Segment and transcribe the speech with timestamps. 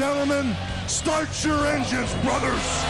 [0.00, 0.56] gentlemen,
[0.88, 2.84] start your engines, brothers!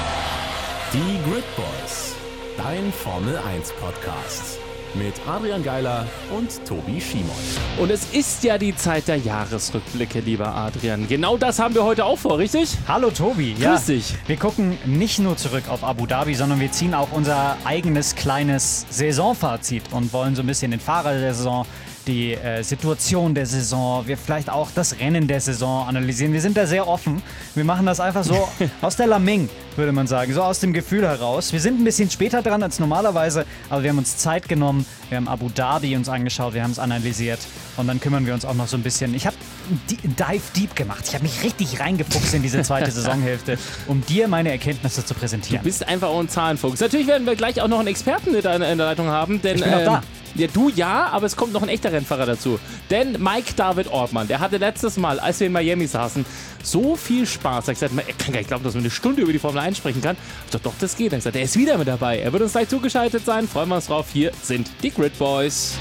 [0.92, 2.14] Die Grid Boys,
[2.56, 4.60] dein Formel 1 Podcast
[4.94, 7.30] mit Adrian Geiler und Tobi Schimon.
[7.78, 11.08] Und es ist ja die Zeit der Jahresrückblicke, lieber Adrian.
[11.08, 12.76] Genau das haben wir heute auch vor, richtig?
[12.86, 13.56] Hallo Tobi.
[13.58, 14.14] Ja, Grüß dich.
[14.28, 18.86] Wir gucken nicht nur zurück auf Abu Dhabi, sondern wir ziehen auch unser eigenes kleines
[18.88, 21.66] Saisonfazit und wollen so ein bisschen den Fahrer der Saison
[22.10, 26.32] die äh, Situation der Saison, wir vielleicht auch das Rennen der Saison analysieren.
[26.32, 27.22] Wir sind da sehr offen.
[27.54, 28.48] Wir machen das einfach so
[28.82, 31.52] aus der Lameng, würde man sagen, so aus dem Gefühl heraus.
[31.52, 34.84] Wir sind ein bisschen später dran als normalerweise, aber wir haben uns Zeit genommen.
[35.08, 37.40] Wir haben Abu Dhabi uns angeschaut, wir haben es analysiert
[37.76, 39.14] und dann kümmern wir uns auch noch so ein bisschen.
[39.14, 39.36] Ich habe
[39.70, 41.04] Dive Deep gemacht.
[41.06, 45.62] Ich habe mich richtig reingefuchst in diese zweite Saisonhälfte, um dir meine Erkenntnisse zu präsentieren.
[45.62, 46.80] Du bist einfach auch ein Zahlenfuchs.
[46.80, 49.72] Natürlich werden wir gleich auch noch einen Experten in der Leitung haben, denn ich bin
[49.72, 50.02] ähm, da.
[50.34, 52.58] Ja, du ja, aber es kommt noch ein echter Rennfahrer dazu.
[52.88, 56.24] Denn Mike David Ortmann, der hatte letztes Mal, als wir in Miami saßen,
[56.62, 57.64] so viel Spaß.
[57.68, 59.60] Er hat gesagt, er kann gar nicht glauben, dass man eine Stunde über die Formel
[59.60, 60.16] 1 sprechen kann.
[60.46, 61.12] Ich dachte, doch, das geht.
[61.12, 62.20] Er hat gesagt, er ist wieder mit dabei.
[62.20, 63.48] Er wird uns gleich zugeschaltet sein.
[63.48, 64.06] Freuen wir uns drauf.
[64.12, 65.76] Hier sind die Grid Boys.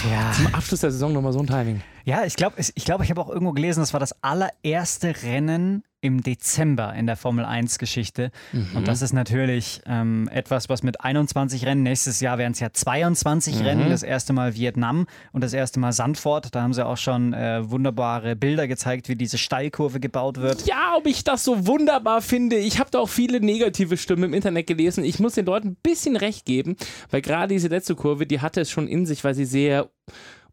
[0.00, 0.32] Ach ja.
[0.32, 1.82] Zum Abschluss der Saison nochmal so ein Timing.
[2.08, 5.82] Ja, ich glaube, ich, glaub, ich habe auch irgendwo gelesen, das war das allererste Rennen
[6.00, 8.30] im Dezember in der Formel 1-Geschichte.
[8.52, 8.76] Mhm.
[8.76, 12.72] Und das ist natürlich ähm, etwas, was mit 21 Rennen, nächstes Jahr werden es ja
[12.72, 13.60] 22 mhm.
[13.60, 16.54] Rennen, das erste Mal Vietnam und das erste Mal Sandford.
[16.54, 20.66] Da haben sie auch schon äh, wunderbare Bilder gezeigt, wie diese Steilkurve gebaut wird.
[20.66, 22.56] Ja, ob ich das so wunderbar finde.
[22.56, 25.04] Ich habe da auch viele negative Stimmen im Internet gelesen.
[25.04, 26.78] Ich muss den Leuten ein bisschen recht geben,
[27.10, 29.90] weil gerade diese letzte Kurve, die hatte es schon in sich, weil sie sehr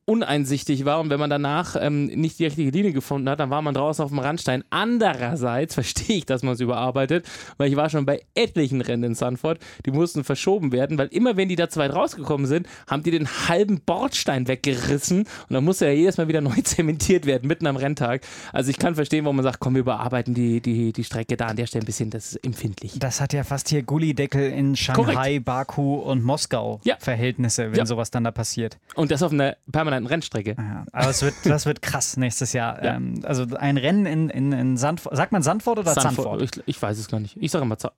[0.06, 3.64] uneinsichtig war und wenn man danach ähm, nicht die richtige Linie gefunden hat, dann war
[3.64, 4.64] man draußen auf dem Randstein.
[4.70, 7.26] Andererseits verstehe ich, dass man es überarbeitet,
[7.58, 11.38] weil ich war schon bei etlichen Rennen in Sanford, die mussten verschoben werden, weil immer
[11.38, 15.64] wenn die da zu weit rausgekommen sind, haben die den halben Bordstein weggerissen und dann
[15.64, 18.22] musste er jedes Mal wieder neu zementiert werden, mitten am Renntag.
[18.54, 21.48] Also ich kann verstehen, warum man sagt, komm, wir überarbeiten die, die, die Strecke da
[21.48, 23.00] an der Stelle ein bisschen, das ist empfindlich.
[23.00, 25.46] Das hat ja fast hier Gullideckel in Shanghai, Korrekt.
[25.46, 26.96] Baku und Moskau ja.
[27.00, 27.86] Verhältnisse, wenn ja.
[27.88, 28.78] sowas dann da passiert.
[28.94, 30.56] Und das auf einer permanenten permanenten Rennstrecke.
[30.58, 32.84] Ja, aber es wird, das wird krass nächstes Jahr.
[32.84, 32.96] Ja.
[32.96, 35.16] Ähm, also ein Rennen in, in, in Sandford.
[35.16, 36.42] Sagt man Sandford oder Sandford?
[36.42, 37.38] Ich, ich, weiß es gar nicht.
[37.40, 37.92] Ich sage immer Z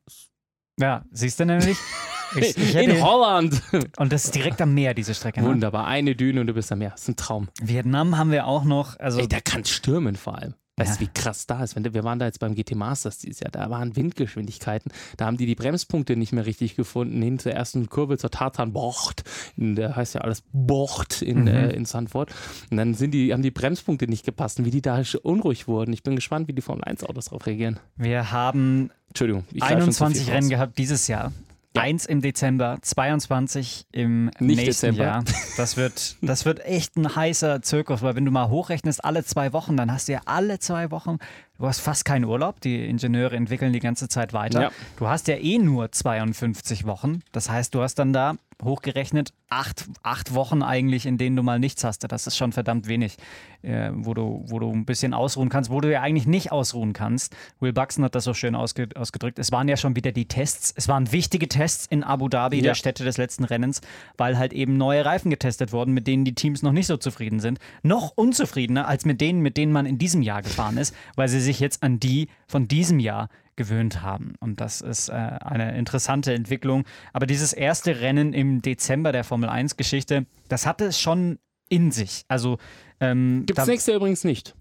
[0.79, 1.77] Ja, siehst du nämlich.
[2.35, 3.61] Ich, ich in Holland.
[3.95, 5.41] Und das ist direkt am Meer, diese Strecke.
[5.41, 5.47] Ne?
[5.47, 5.87] Wunderbar.
[5.87, 6.89] Eine Düne und du bist am Meer.
[6.89, 7.47] Das ist ein Traum.
[7.61, 8.99] Vietnam haben wir auch noch.
[8.99, 10.53] Also Ey, da kann es stürmen vor allem.
[10.77, 11.09] Weißt du, ja.
[11.09, 11.75] wie krass da ist?
[11.75, 15.37] Wenn, wir waren da jetzt beim GT Masters dieses Jahr, da waren Windgeschwindigkeiten, da haben
[15.37, 19.23] die die Bremspunkte nicht mehr richtig gefunden, hin zur ersten Kurve, zur Tatanbocht,
[19.57, 21.47] in der heißt ja alles Bocht in, mhm.
[21.47, 22.33] äh, in Sanford.
[22.69, 25.93] Und dann sind die, haben die Bremspunkte nicht gepasst, wie die da unruhig wurden.
[25.93, 27.79] Ich bin gespannt, wie die Formel 1 Autos darauf reagieren.
[27.95, 31.31] Wir haben Entschuldigung, 21 Rennen gehabt dieses Jahr.
[31.77, 31.83] Ja.
[31.83, 35.03] Eins im Dezember, 22 im Nicht nächsten Dezember.
[35.03, 35.23] Jahr.
[35.57, 39.53] Das wird, das wird echt ein heißer Zirkus, weil wenn du mal hochrechnest, alle zwei
[39.53, 41.17] Wochen, dann hast du ja alle zwei Wochen,
[41.57, 44.61] du hast fast keinen Urlaub, die Ingenieure entwickeln die ganze Zeit weiter.
[44.61, 44.71] Ja.
[44.97, 49.85] Du hast ja eh nur 52 Wochen, das heißt, du hast dann da hochgerechnet acht,
[50.03, 52.03] acht Wochen eigentlich, in denen du mal nichts hast.
[52.11, 53.17] Das ist schon verdammt wenig,
[53.61, 56.93] äh, wo, du, wo du ein bisschen ausruhen kannst, wo du ja eigentlich nicht ausruhen
[56.93, 57.35] kannst.
[57.59, 59.39] Will Buxton hat das so schön ausge, ausgedrückt.
[59.39, 60.73] Es waren ja schon wieder die Tests.
[60.75, 62.63] Es waren wichtige Tests in Abu Dhabi, ja.
[62.63, 63.81] der Stätte des letzten Rennens,
[64.17, 67.39] weil halt eben neue Reifen getestet wurden, mit denen die Teams noch nicht so zufrieden
[67.39, 67.59] sind.
[67.83, 71.39] Noch unzufriedener als mit denen, mit denen man in diesem Jahr gefahren ist, weil sie
[71.47, 74.35] sich jetzt an die von diesem Jahr gewöhnt haben.
[74.39, 76.85] Und das ist äh, eine interessante Entwicklung.
[77.11, 82.23] Aber dieses erste Rennen im Dezember der Formel 1-Geschichte, das hatte es schon in sich.
[82.27, 82.57] Also
[82.99, 84.55] ähm, Gibt es nächstes Jahr übrigens nicht.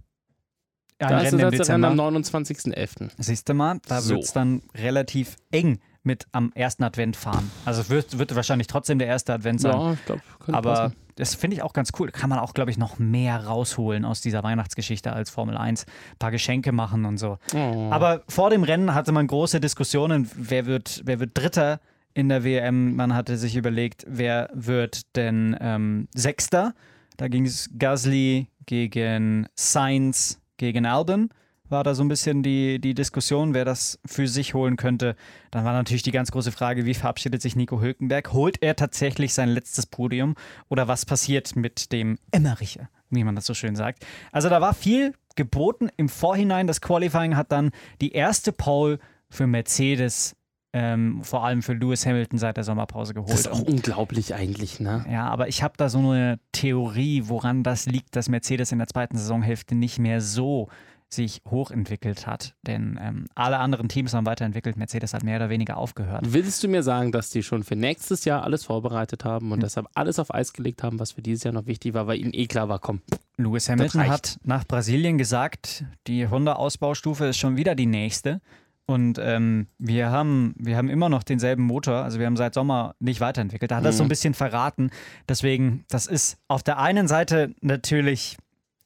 [0.99, 3.11] Ein da Rennen ist das Rennen am 29.11.
[3.19, 4.15] Siehst du mal, da so.
[4.15, 7.51] wird es dann relativ eng mit am ersten Advent fahren.
[7.65, 9.73] Also es wird, wird wahrscheinlich trotzdem der erste Advent sein.
[9.73, 10.97] Ja, ich glaube, Aber passen.
[11.17, 12.11] Das finde ich auch ganz cool.
[12.11, 15.85] Kann man auch, glaube ich, noch mehr rausholen aus dieser Weihnachtsgeschichte als Formel 1.
[15.85, 17.39] Ein paar Geschenke machen und so.
[17.55, 17.89] Oh.
[17.91, 21.81] Aber vor dem Rennen hatte man große Diskussionen, wer wird, wer wird Dritter
[22.15, 22.95] in der WM.
[22.97, 26.75] Man hatte sich überlegt, wer wird denn ähm, Sechster.
[27.17, 31.31] Da ging es Gasly gegen Sainz gegen Albon
[31.69, 35.17] war da so ein bisschen die, die Diskussion, wer das für sich holen könnte.
[35.51, 38.33] Dann war natürlich die ganz große Frage, wie verabschiedet sich Nico Hülkenberg?
[38.33, 40.35] Holt er tatsächlich sein letztes Podium
[40.69, 44.07] oder was passiert mit dem Emmeriche, wie man das so schön sagt?
[44.33, 46.67] Also da war viel geboten im Vorhinein.
[46.67, 47.71] Das Qualifying hat dann
[48.01, 48.99] die erste Pole
[49.29, 50.37] für Mercedes
[50.73, 53.33] ähm, vor allem für Lewis Hamilton seit der Sommerpause geholt.
[53.33, 55.07] Das ist auch unglaublich eigentlich, ne?
[55.11, 58.87] Ja, aber ich habe da so eine Theorie, woran das liegt, dass Mercedes in der
[58.87, 60.69] zweiten Saisonhälfte nicht mehr so
[61.17, 62.55] sich hochentwickelt hat.
[62.63, 66.25] Denn ähm, alle anderen Teams haben weiterentwickelt, Mercedes hat mehr oder weniger aufgehört.
[66.29, 69.63] Willst du mir sagen, dass die schon für nächstes Jahr alles vorbereitet haben und mhm.
[69.63, 72.33] deshalb alles auf Eis gelegt haben, was für dieses Jahr noch wichtig war, weil ihnen
[72.33, 73.01] eh klar war, komm.
[73.37, 78.41] Lewis Hamilton hat nach Brasilien gesagt, die Honda-Ausbaustufe ist schon wieder die nächste.
[78.89, 82.95] Und ähm, wir, haben, wir haben immer noch denselben Motor, also wir haben seit Sommer
[83.01, 83.73] nicht weiterentwickelt.
[83.73, 83.87] Da hat mhm.
[83.87, 84.91] das so ein bisschen verraten.
[85.29, 88.37] Deswegen, das ist auf der einen Seite natürlich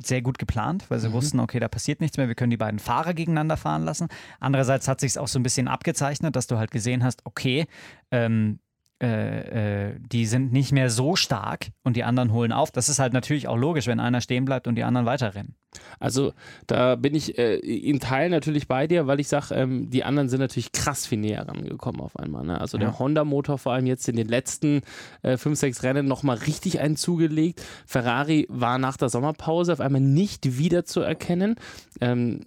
[0.06, 1.12] sehr gut geplant, weil sie mhm.
[1.14, 4.08] wussten, okay, da passiert nichts mehr, wir können die beiden Fahrer gegeneinander fahren lassen.
[4.38, 7.66] Andererseits hat sich auch so ein bisschen abgezeichnet, dass du halt gesehen hast, okay,
[8.10, 8.60] ähm,
[9.02, 12.70] äh, äh, die sind nicht mehr so stark und die anderen holen auf.
[12.70, 15.54] Das ist halt natürlich auch logisch, wenn einer stehen bleibt und die anderen weiterrennen.
[15.98, 16.32] Also
[16.66, 20.28] da bin ich äh, in Teilen natürlich bei dir, weil ich sage, ähm, die anderen
[20.28, 22.44] sind natürlich krass viel näher rangekommen auf einmal.
[22.44, 22.60] Ne?
[22.60, 22.84] Also ja.
[22.84, 24.82] der Honda-Motor vor allem jetzt in den letzten
[25.22, 27.62] äh, fünf, sechs Rennen nochmal richtig einen zugelegt.
[27.86, 31.54] Ferrari war nach der Sommerpause auf einmal nicht wieder zu erkennen.
[32.00, 32.40] Ähm,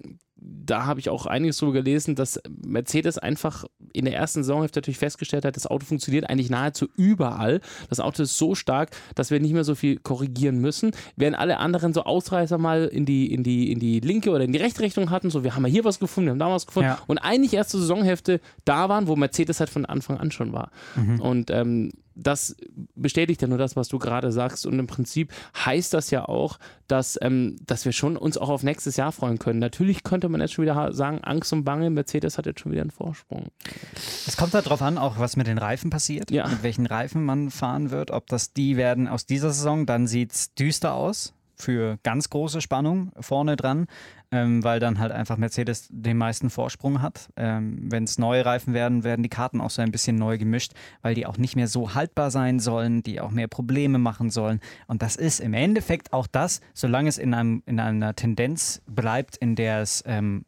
[0.65, 4.97] da habe ich auch einiges drüber gelesen, dass Mercedes einfach in der ersten Saisonhälfte natürlich
[4.97, 7.61] festgestellt hat, das Auto funktioniert eigentlich nahezu überall.
[7.89, 10.91] Das Auto ist so stark, dass wir nicht mehr so viel korrigieren müssen.
[11.15, 14.51] Während alle anderen so Ausreißer mal in die, in die, in die linke oder in
[14.51, 16.89] die rechte Richtung hatten, so wir haben hier was gefunden, wir haben da was gefunden
[16.89, 16.99] ja.
[17.07, 20.71] und eigentlich erst zur Saisonhälfte da waren, wo Mercedes halt von Anfang an schon war.
[20.95, 21.19] Mhm.
[21.19, 22.55] Und ähm, das
[22.95, 24.65] bestätigt ja nur das, was du gerade sagst.
[24.65, 25.33] Und im Prinzip
[25.65, 29.39] heißt das ja auch, dass, ähm, dass wir schon uns auch auf nächstes Jahr freuen
[29.39, 29.59] können.
[29.59, 32.81] Natürlich könnte man jetzt schon wieder sagen, Angst und Bange, Mercedes hat jetzt schon wieder
[32.81, 33.47] einen Vorsprung.
[34.27, 36.47] Es kommt halt darauf an, auch was mit den Reifen passiert, ja.
[36.47, 38.11] mit welchen Reifen man fahren wird.
[38.11, 42.61] Ob das die werden aus dieser Saison, dann sieht es düster aus für ganz große
[42.61, 43.87] Spannung vorne dran,
[44.33, 47.29] ähm, weil dann halt einfach Mercedes den meisten Vorsprung hat.
[47.37, 50.71] Ähm, Wenn es neue Reifen werden, werden die Karten auch so ein bisschen neu gemischt,
[51.03, 54.59] weil die auch nicht mehr so haltbar sein sollen, die auch mehr Probleme machen sollen.
[54.87, 59.37] Und das ist im Endeffekt auch das, solange es in, einem, in einer Tendenz bleibt,
[59.37, 60.45] in der es ähm,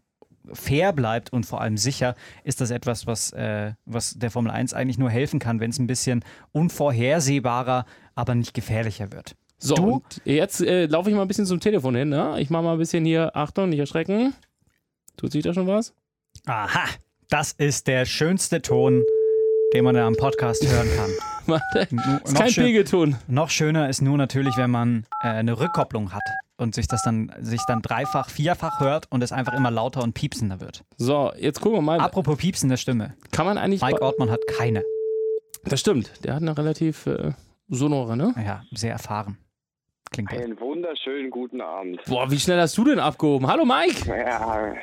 [0.52, 4.74] fair bleibt und vor allem sicher, ist das etwas, was, äh, was der Formel 1
[4.74, 7.86] eigentlich nur helfen kann, wenn es ein bisschen unvorhersehbarer,
[8.16, 9.36] aber nicht gefährlicher wird.
[9.66, 10.02] So, du?
[10.26, 12.10] jetzt äh, laufe ich mal ein bisschen zum Telefon hin.
[12.10, 12.36] Ne?
[12.40, 14.34] Ich mache mal ein bisschen hier, Achtung, nicht erschrecken.
[15.18, 15.94] Tut sich da schon was?
[16.46, 16.86] Aha,
[17.30, 19.04] das ist der schönste Ton,
[19.74, 21.10] den man am Podcast hören kann.
[21.48, 21.88] Warte,
[22.24, 23.16] ist kein Pegelton.
[23.28, 26.24] Noch schöner ist nur natürlich, wenn man äh, eine Rückkopplung hat
[26.58, 30.14] und sich das dann, sich dann dreifach, vierfach hört und es einfach immer lauter und
[30.14, 30.84] piepsender wird.
[30.98, 32.00] So, jetzt gucken wir mal.
[32.00, 33.16] Apropos piepsende Stimme.
[33.32, 33.82] Kann man eigentlich.
[33.82, 34.84] Mike Ortmann hat keine.
[35.64, 36.12] Das stimmt.
[36.24, 37.32] Der hat eine relativ äh,
[37.68, 38.34] sonore, ne?
[38.38, 39.38] Ja, sehr erfahren.
[40.16, 42.02] Klingt Einen wunderschönen guten Abend.
[42.06, 43.48] Boah, wie schnell hast du denn abgehoben?
[43.48, 44.08] Hallo Mike!
[44.08, 44.74] Ja,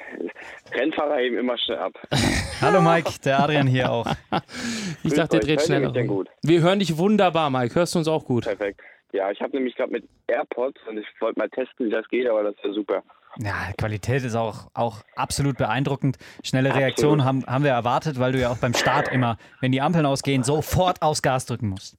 [0.75, 1.95] Rennfahrer eben immer schnell ab.
[2.61, 4.07] Hallo Mike, der Adrian hier auch.
[5.03, 5.91] ich dachte, der dreht schneller.
[5.91, 6.29] Denn gut?
[6.43, 7.75] Wir hören dich wunderbar, Mike.
[7.75, 8.45] Hörst du uns auch gut?
[8.45, 8.83] Perfekt.
[9.13, 12.29] Ja, ich habe nämlich gerade mit AirPods und ich wollte mal testen, wie das geht,
[12.29, 13.03] aber das ist ja super.
[13.39, 16.19] Ja, Qualität ist auch, auch absolut beeindruckend.
[16.45, 19.81] Schnelle Reaktionen haben, haben wir erwartet, weil du ja auch beim Start immer, wenn die
[19.81, 21.97] Ampeln ausgehen, sofort aufs Gas drücken musst.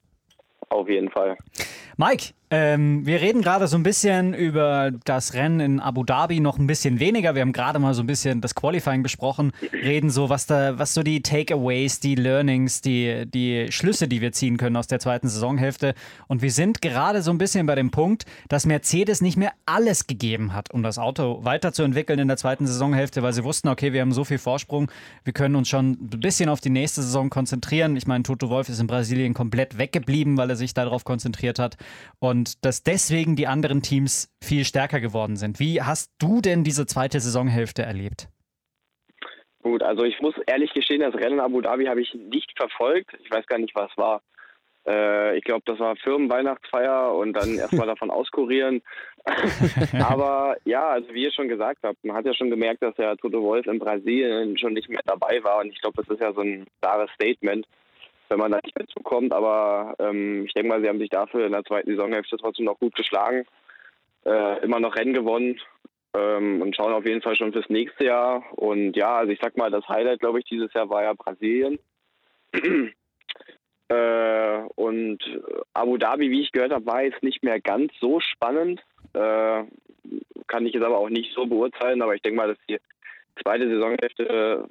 [0.69, 1.37] Auf jeden Fall.
[1.97, 6.59] Mike, ähm, wir reden gerade so ein bisschen über das Rennen in Abu Dhabi, noch
[6.59, 7.33] ein bisschen weniger.
[7.33, 10.93] Wir haben gerade mal so ein bisschen das Qualifying besprochen, reden so, was da, was
[10.93, 15.29] so die Takeaways, die Learnings, die, die Schlüsse, die wir ziehen können aus der zweiten
[15.29, 15.95] Saisonhälfte.
[16.27, 20.05] Und wir sind gerade so ein bisschen bei dem Punkt, dass Mercedes nicht mehr alles
[20.05, 24.01] gegeben hat, um das Auto weiterzuentwickeln in der zweiten Saisonhälfte, weil sie wussten, okay, wir
[24.01, 24.91] haben so viel Vorsprung,
[25.23, 27.97] wir können uns schon ein bisschen auf die nächste Saison konzentrieren.
[27.97, 31.77] Ich meine, Toto Wolf ist in Brasilien komplett weggeblieben, weil er sich darauf konzentriert hat.
[32.19, 35.61] Und und dass deswegen die anderen Teams viel stärker geworden sind.
[35.61, 38.27] Wie hast du denn diese zweite Saisonhälfte erlebt?
[39.61, 43.11] Gut, also ich muss ehrlich gestehen, das Rennen in Abu Dhabi habe ich nicht verfolgt.
[43.23, 44.21] Ich weiß gar nicht, was war.
[44.85, 48.81] Äh, ich glaube, das war Firmenweihnachtsfeier und dann erstmal davon auskurieren.
[50.05, 53.15] Aber ja, also wie ihr schon gesagt habt, man hat ja schon gemerkt, dass der
[53.15, 55.61] Toto Wolf in Brasilien schon nicht mehr dabei war.
[55.61, 57.65] Und ich glaube, das ist ja so ein klares Statement
[58.29, 59.33] wenn man da nicht mehr zukommt.
[59.33, 62.79] Aber ähm, ich denke mal, sie haben sich dafür in der zweiten Saisonhälfte trotzdem noch
[62.79, 63.45] gut geschlagen.
[64.25, 65.59] Äh, immer noch Rennen gewonnen
[66.15, 68.43] ähm, und schauen auf jeden Fall schon fürs nächste Jahr.
[68.53, 71.79] Und ja, also ich sag mal, das Highlight, glaube ich, dieses Jahr war ja Brasilien.
[73.89, 75.19] äh, und
[75.73, 78.81] Abu Dhabi, wie ich gehört habe, war jetzt nicht mehr ganz so spannend.
[79.13, 79.63] Äh,
[80.47, 82.77] kann ich jetzt aber auch nicht so beurteilen, aber ich denke mal, dass die
[83.41, 84.67] zweite Saisonhälfte noch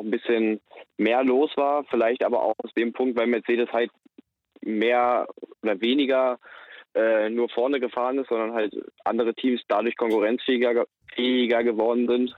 [0.00, 0.60] ein bisschen
[0.96, 1.84] mehr los war.
[1.84, 3.90] Vielleicht aber auch aus dem Punkt, weil Mercedes halt
[4.60, 5.26] mehr
[5.62, 6.38] oder weniger
[6.94, 8.74] äh, nur vorne gefahren ist, sondern halt
[9.04, 12.36] andere Teams dadurch konkurrenzfähiger fähiger geworden sind.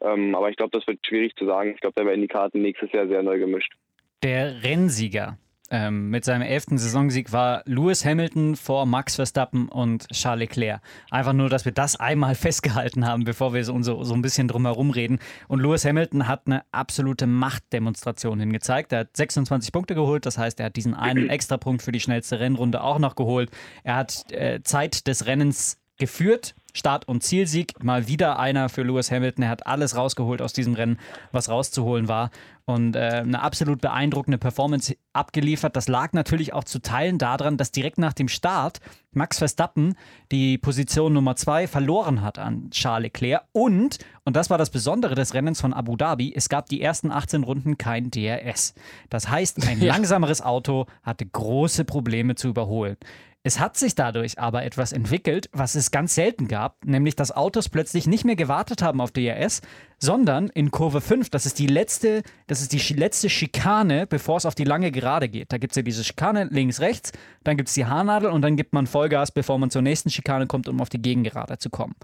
[0.00, 1.72] Ähm, aber ich glaube, das wird schwierig zu sagen.
[1.74, 3.74] Ich glaube, da werden die Karten nächstes Jahr sehr neu gemischt.
[4.22, 5.38] Der Rennsieger
[5.70, 10.80] ähm, mit seinem elften Saisonsieg war Lewis Hamilton vor Max Verstappen und Charles Leclerc.
[11.10, 14.48] Einfach nur, dass wir das einmal festgehalten haben, bevor wir so, so, so ein bisschen
[14.48, 15.18] drumherum reden.
[15.48, 18.92] Und Lewis Hamilton hat eine absolute Machtdemonstration hingezeigt.
[18.92, 22.40] Er hat 26 Punkte geholt, das heißt, er hat diesen einen Extrapunkt für die schnellste
[22.40, 23.50] Rennrunde auch noch geholt.
[23.84, 26.56] Er hat äh, Zeit des Rennens geführt.
[26.72, 27.82] Start- und Zielsieg.
[27.82, 29.44] Mal wieder einer für Lewis Hamilton.
[29.44, 30.98] Er hat alles rausgeholt aus diesem Rennen,
[31.32, 32.30] was rauszuholen war.
[32.64, 35.74] Und äh, eine absolut beeindruckende Performance abgeliefert.
[35.74, 38.80] Das lag natürlich auch zu Teilen daran, dass direkt nach dem Start
[39.12, 39.96] Max Verstappen
[40.30, 43.42] die Position Nummer zwei verloren hat an Charles Leclerc.
[43.50, 47.10] Und, und das war das Besondere des Rennens von Abu Dhabi, es gab die ersten
[47.10, 48.74] 18 Runden kein DRS.
[49.08, 52.96] Das heißt, ein langsameres Auto hatte große Probleme zu überholen.
[53.42, 57.70] Es hat sich dadurch aber etwas entwickelt, was es ganz selten gab, nämlich dass Autos
[57.70, 59.62] plötzlich nicht mehr gewartet haben auf DRS,
[59.98, 64.44] sondern in Kurve 5, das ist die letzte, das ist die letzte Schikane, bevor es
[64.44, 65.52] auf die lange Gerade geht.
[65.52, 68.56] Da gibt es ja diese Schikane links, rechts, dann gibt es die Haarnadel und dann
[68.56, 71.94] gibt man Vollgas, bevor man zur nächsten Schikane kommt, um auf die Gegengerade zu kommen.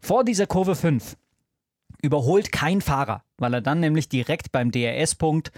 [0.00, 1.18] Vor dieser Kurve 5
[2.00, 5.52] überholt kein Fahrer, weil er dann nämlich direkt beim DRS-Punkt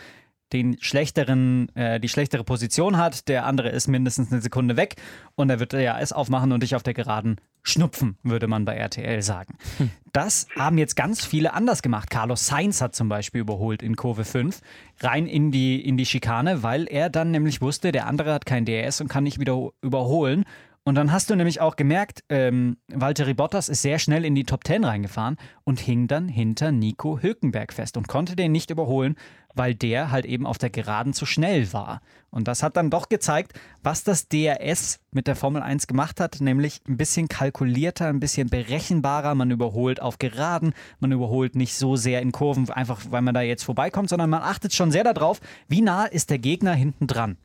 [0.52, 4.97] den schlechteren, äh, die schlechtere Position hat, der andere ist mindestens eine Sekunde weg
[5.35, 8.75] und er wird ja es aufmachen und dich auf der Geraden schnupfen, würde man bei
[8.75, 9.57] RTL sagen.
[9.78, 9.90] Hm.
[10.12, 12.11] Das haben jetzt ganz viele anders gemacht.
[12.11, 14.61] Carlos Sainz hat zum Beispiel überholt in Kurve 5,
[15.00, 18.64] rein in die, in die Schikane, weil er dann nämlich wusste, der andere hat kein
[18.64, 20.45] DRS und kann nicht wieder überholen
[20.84, 24.44] und dann hast du nämlich auch gemerkt, ähm, Valtteri Bottas ist sehr schnell in die
[24.44, 29.16] Top 10 reingefahren und hing dann hinter Nico Hülkenberg fest und konnte den nicht überholen,
[29.54, 32.00] weil der halt eben auf der Geraden zu schnell war.
[32.30, 36.40] Und das hat dann doch gezeigt, was das DRS mit der Formel 1 gemacht hat,
[36.40, 39.34] nämlich ein bisschen kalkulierter, ein bisschen berechenbarer.
[39.34, 43.42] Man überholt auf Geraden, man überholt nicht so sehr in Kurven, einfach weil man da
[43.42, 47.37] jetzt vorbeikommt, sondern man achtet schon sehr darauf, wie nah ist der Gegner hinten dran.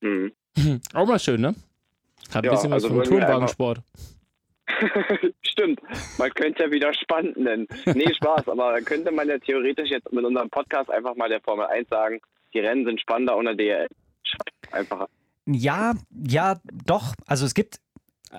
[0.00, 0.32] Mhm.
[0.94, 1.54] Auch mal schön, ne?
[2.34, 3.82] Hat ein ja, bisschen was also vom Turnwagensport.
[5.42, 5.80] Stimmt,
[6.18, 7.66] man könnte ja wieder spannend nennen.
[7.86, 11.66] Nee, Spaß, aber könnte man ja theoretisch jetzt mit unserem Podcast einfach mal der Formel
[11.66, 12.20] 1 sagen,
[12.54, 13.88] die Rennen sind spannender unter DRL.
[14.70, 15.08] Einfacher.
[15.46, 17.14] Ja, ja, doch.
[17.26, 17.76] Also es gibt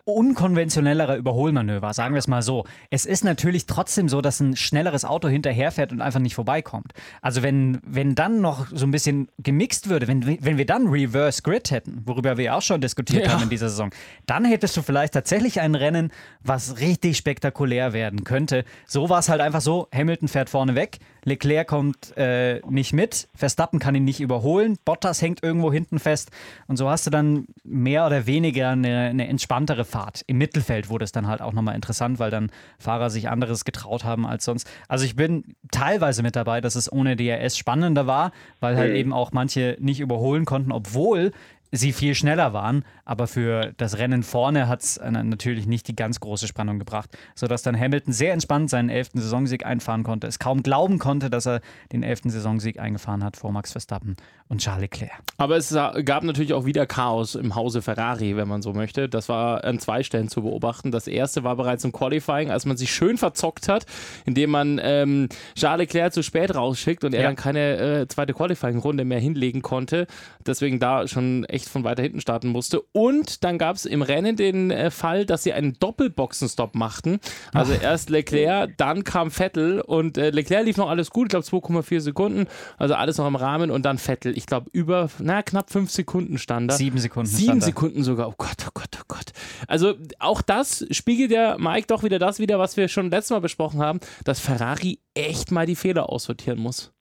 [0.05, 2.65] unkonventionellere Überholmanöver, sagen wir es mal so.
[2.89, 6.93] Es ist natürlich trotzdem so, dass ein schnelleres Auto hinterherfährt und einfach nicht vorbeikommt.
[7.21, 11.41] Also wenn, wenn dann noch so ein bisschen gemixt würde, wenn, wenn wir dann Reverse
[11.41, 13.33] Grid hätten, worüber wir auch schon diskutiert ja.
[13.33, 13.91] haben in dieser Saison,
[14.25, 18.65] dann hättest du vielleicht tatsächlich ein Rennen, was richtig spektakulär werden könnte.
[18.87, 23.27] So war es halt einfach so, Hamilton fährt vorne weg, Leclerc kommt äh, nicht mit,
[23.35, 26.31] Verstappen kann ihn nicht überholen, Bottas hängt irgendwo hinten fest
[26.67, 30.23] und so hast du dann mehr oder weniger eine, eine entspanntere Fahrt.
[30.27, 34.03] Im Mittelfeld wurde es dann halt auch nochmal interessant, weil dann Fahrer sich anderes getraut
[34.03, 34.69] haben als sonst.
[34.87, 38.97] Also ich bin teilweise mit dabei, dass es ohne DRS spannender war, weil halt mhm.
[38.97, 41.31] eben auch manche nicht überholen konnten, obwohl
[41.73, 45.95] sie viel schneller waren, aber für das Rennen vorne hat es äh, natürlich nicht die
[45.95, 50.37] ganz große Spannung gebracht, sodass dann Hamilton sehr entspannt seinen elften Saisonsieg einfahren konnte, es
[50.37, 51.61] kaum glauben konnte, dass er
[51.91, 54.15] den elften Saisonsieg eingefahren hat vor Max Verstappen
[54.49, 55.11] und Charles Leclerc.
[55.37, 55.73] Aber es
[56.05, 59.09] gab natürlich auch wieder Chaos im Hause Ferrari, wenn man so möchte.
[59.09, 60.91] Das war an zwei Stellen zu beobachten.
[60.91, 63.87] Das erste war bereits im Qualifying, als man sich schön verzockt hat,
[64.25, 67.27] indem man ähm, Charles Leclerc zu spät rausschickt und er ja.
[67.27, 70.05] dann keine äh, zweite Qualifying-Runde mehr hinlegen konnte.
[70.45, 72.81] Deswegen da schon echt echt von weiter hinten starten musste.
[72.91, 77.19] Und dann gab es im Rennen den äh, Fall, dass sie einen Doppelboxenstopp machten.
[77.53, 77.81] Also Ach.
[77.83, 81.99] erst Leclerc, dann kam Vettel und äh, Leclerc lief noch alles gut, ich glaube 2,4
[82.01, 85.89] Sekunden, also alles noch im Rahmen und dann Vettel, ich glaube über, na knapp fünf
[85.91, 86.75] Sekunden stand da.
[86.75, 87.29] Sieben Sekunden.
[87.29, 89.31] Sieben Sekunden sogar, oh Gott, oh Gott, oh Gott.
[89.67, 93.39] Also auch das spiegelt ja Mike doch wieder das wieder, was wir schon letztes Mal
[93.39, 96.92] besprochen haben, dass Ferrari echt mal die Fehler aussortieren muss.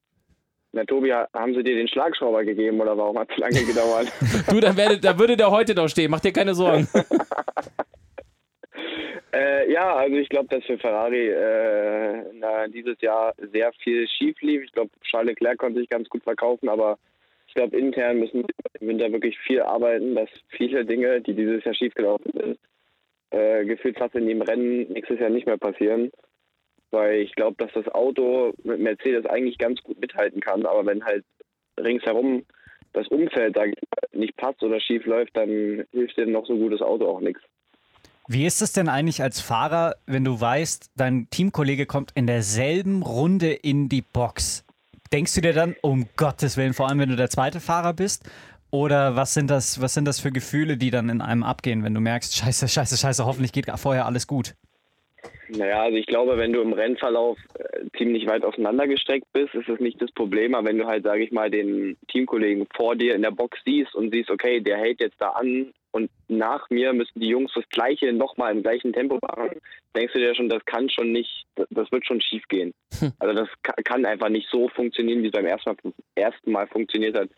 [0.74, 4.10] Na, Tobi, haben sie dir den Schlagschrauber gegeben oder warum hat es lange gedauert?
[4.50, 6.10] du, dann werde, da würde der heute noch stehen.
[6.10, 6.88] Mach dir keine Sorgen.
[9.34, 14.40] äh, ja, also ich glaube, dass für Ferrari äh, na, dieses Jahr sehr viel schief
[14.40, 14.62] lief.
[14.64, 16.98] Ich glaube, Charles Leclerc konnte sich ganz gut verkaufen, aber
[17.48, 21.62] ich glaube, intern müssen wir im Winter wirklich viel arbeiten, dass viele Dinge, die dieses
[21.64, 22.58] Jahr schiefgelaufen sind,
[23.28, 26.10] äh, gefühlt fast in dem Rennen nächstes Jahr nicht mehr passieren
[26.92, 31.04] weil ich glaube, dass das Auto mit Mercedes eigentlich ganz gut mithalten kann, aber wenn
[31.04, 31.24] halt
[31.78, 32.44] ringsherum
[32.92, 33.64] das Umfeld da
[34.12, 37.42] nicht passt oder schief läuft, dann hilft dir noch so gutes Auto auch nichts.
[38.28, 43.02] Wie ist es denn eigentlich als Fahrer, wenn du weißt, dein Teamkollege kommt in derselben
[43.02, 44.64] Runde in die Box?
[45.12, 48.30] Denkst du dir dann, um Gottes Willen, vor allem wenn du der zweite Fahrer bist?
[48.70, 51.92] Oder was sind das, was sind das für Gefühle, die dann in einem abgehen, wenn
[51.92, 54.54] du merkst, scheiße, scheiße, scheiße, hoffentlich geht vorher alles gut?
[55.48, 59.80] Naja, also ich glaube, wenn du im Rennverlauf äh, ziemlich weit auseinandergestreckt bist, ist das
[59.80, 60.54] nicht das Problem.
[60.54, 63.94] Aber wenn du halt, sage ich mal, den Teamkollegen vor dir in der Box siehst
[63.94, 67.68] und siehst, okay, der hält jetzt da an und nach mir müssen die Jungs das
[67.68, 69.50] Gleiche nochmal im gleichen Tempo machen,
[69.94, 72.72] denkst du dir schon, das kann schon nicht, das wird schon schief gehen.
[72.98, 73.12] Hm.
[73.18, 73.48] Also das
[73.84, 77.28] kann einfach nicht so funktionieren, wie es beim ersten Mal, ersten Mal funktioniert hat.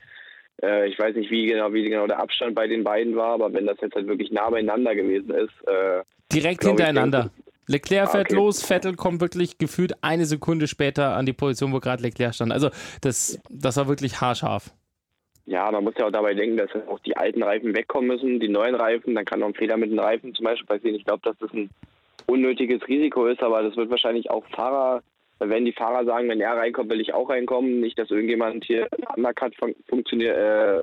[0.62, 3.52] Äh, ich weiß nicht, wie genau, wie genau der Abstand bei den beiden war, aber
[3.52, 5.68] wenn das jetzt halt wirklich nah beieinander gewesen ist.
[5.68, 7.30] Äh, Direkt hintereinander.
[7.36, 8.35] Ich, Leclerc fährt ah, okay.
[8.35, 12.52] los, Vettel kommt wirklich gefühlt eine Sekunde später an die Position, wo gerade Leclerc stand.
[12.52, 14.73] Also das, das war wirklich haarscharf.
[15.47, 18.49] Ja, man muss ja auch dabei denken, dass auch die alten Reifen wegkommen müssen, die
[18.49, 19.14] neuen Reifen.
[19.14, 20.97] Dann kann noch ein Fehler mit den Reifen zum Beispiel passieren.
[20.97, 21.71] Ich glaube, dass das ein
[22.26, 25.02] unnötiges Risiko ist, aber das wird wahrscheinlich auch Fahrer,
[25.38, 27.80] da werden die Fahrer sagen, wenn er reinkommt, will ich auch reinkommen.
[27.80, 29.54] Nicht, dass irgendjemand hier Undercut
[29.88, 30.83] funktioniert, äh,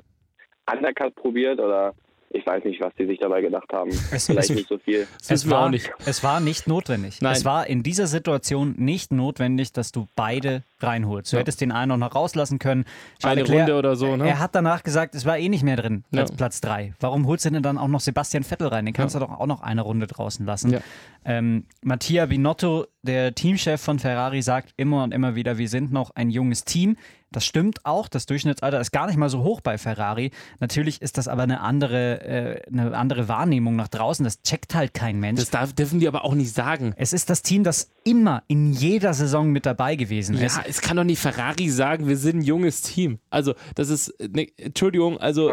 [0.72, 1.94] Undercut probiert oder
[2.34, 3.90] ich weiß nicht, was die sich dabei gedacht haben.
[4.12, 5.06] Es, Vielleicht es, nicht so viel.
[5.28, 5.90] Es war, nicht.
[6.04, 7.20] es war nicht notwendig.
[7.20, 7.32] Nein.
[7.32, 11.32] Es war in dieser Situation nicht notwendig, dass du beide reinholst.
[11.32, 11.40] Du ja.
[11.40, 12.84] hättest den einen noch rauslassen können.
[13.22, 14.28] Eine Leclerc, Runde oder so, ne?
[14.28, 16.36] Er hat danach gesagt, es war eh nicht mehr drin als ja.
[16.36, 16.94] Platz 3.
[17.00, 18.84] Warum holst du denn dann auch noch Sebastian Vettel rein?
[18.84, 19.20] Den kannst ja.
[19.20, 20.78] du doch auch noch eine Runde draußen lassen.
[21.24, 26.10] Ähm, Mattia Binotto, der Teamchef von Ferrari, sagt immer und immer wieder, wir sind noch
[26.14, 26.96] ein junges Team.
[27.32, 28.08] Das stimmt auch.
[28.08, 30.30] Das Durchschnittsalter ist gar nicht mal so hoch bei Ferrari.
[30.60, 34.24] Natürlich ist das aber eine andere, äh, eine andere Wahrnehmung nach draußen.
[34.24, 35.40] Das checkt halt kein Mensch.
[35.40, 36.94] Das darf, dürfen die aber auch nicht sagen.
[36.96, 40.56] Es ist das Team, das immer in jeder Saison mit dabei gewesen ist.
[40.56, 43.18] Ja, es kann doch nicht Ferrari sagen, wir sind ein junges Team.
[43.30, 45.52] Also, das ist, ne, Entschuldigung, also,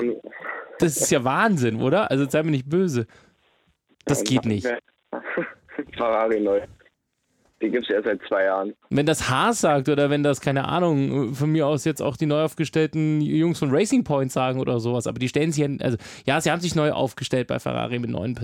[0.79, 2.11] das ist ja Wahnsinn, oder?
[2.11, 3.07] Also, sei mir nicht böse.
[4.05, 4.67] Das geht nicht.
[5.95, 6.61] Ferrari neu.
[7.61, 8.73] Die gibt es erst seit zwei Jahren.
[8.89, 12.25] Wenn das Haas sagt oder wenn das, keine Ahnung, von mir aus jetzt auch die
[12.25, 15.97] neu aufgestellten Jungs von Racing Point sagen oder sowas, aber die stellen sich ja, also
[16.25, 18.39] ja, sie haben sich neu aufgestellt bei Ferrari mit neuen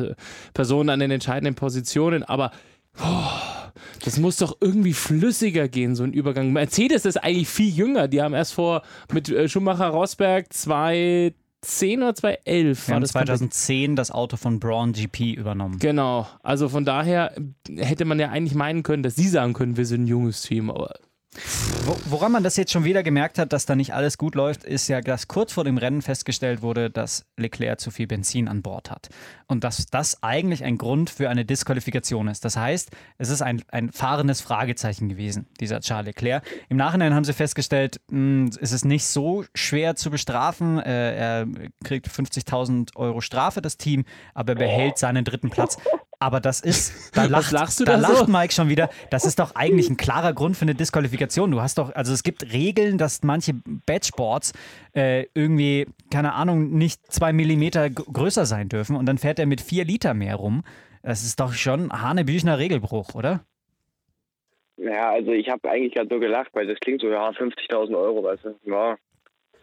[0.54, 2.52] Personen an den entscheidenden Positionen, aber
[3.00, 3.72] oh,
[4.04, 6.52] das muss doch irgendwie flüssiger gehen, so ein Übergang.
[6.52, 8.82] Mercedes ist eigentlich viel jünger, die haben erst vor
[9.14, 11.34] mit äh, Schumacher Rosberg zwei
[11.66, 15.80] 2010 oder 2011 war das 2010 das Auto von Braun GP übernommen.
[15.80, 17.36] Genau, also von daher
[17.76, 20.70] hätte man ja eigentlich meinen können, dass sie sagen können, wir sind ein junges Team,
[20.70, 20.94] aber
[22.06, 24.88] Woran man das jetzt schon wieder gemerkt hat, dass da nicht alles gut läuft, ist
[24.88, 28.90] ja, dass kurz vor dem Rennen festgestellt wurde, dass Leclerc zu viel Benzin an Bord
[28.90, 29.10] hat.
[29.48, 32.46] Und dass das eigentlich ein Grund für eine Disqualifikation ist.
[32.46, 36.44] Das heißt, es ist ein, ein fahrendes Fragezeichen gewesen, dieser Charles Leclerc.
[36.70, 40.80] Im Nachhinein haben sie festgestellt, mh, hm, es ist nicht so schwer zu bestrafen.
[40.80, 41.48] Äh, er
[41.84, 45.78] kriegt 50.000 Euro Strafe, das Team, aber er behält seinen dritten Platz.
[46.26, 48.32] Aber das ist, da lacht, lachst du da, da lacht so?
[48.32, 48.90] Mike schon wieder.
[49.12, 51.52] Das ist doch eigentlich ein klarer Grund für eine Disqualifikation.
[51.52, 53.54] Du hast doch, also es gibt Regeln, dass manche
[53.86, 54.54] Badgeboards
[54.96, 59.62] äh, irgendwie, keine Ahnung, nicht zwei Millimeter größer sein dürfen und dann fährt er mit
[59.62, 60.64] vier Liter mehr rum.
[61.04, 63.46] Das ist doch schon Hanebüchner Regelbruch, oder?
[64.78, 68.24] Ja, also ich habe eigentlich gerade so gelacht, weil das klingt so, ja, 50.000 Euro,
[68.24, 68.56] weißt du.
[68.64, 68.98] Ja,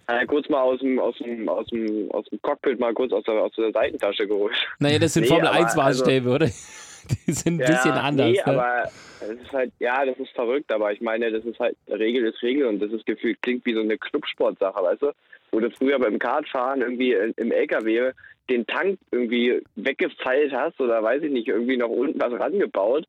[0.06, 3.24] äh, kurz mal aus dem, aus, dem, aus, dem, aus dem Cockpit mal kurz aus
[3.24, 4.54] der, aus der Seitentasche geholt.
[4.78, 6.46] Naja, das sind nee, Formel 1 Maßstäbe, also, oder?
[7.26, 8.26] Die sind ein ja, bisschen anders.
[8.26, 8.46] Nee, ne?
[8.46, 12.24] aber es ist halt, ja, das ist verrückt, aber ich meine, das ist halt, Regel
[12.26, 15.12] ist Regel und das ist gefühlt, klingt wie so eine Clubsportsache, weißt du?
[15.50, 18.12] Wo du früher beim Kartfahren irgendwie im LKW
[18.48, 23.06] den Tank irgendwie weggefeilt hast oder weiß ich nicht, irgendwie noch unten was rangebaut.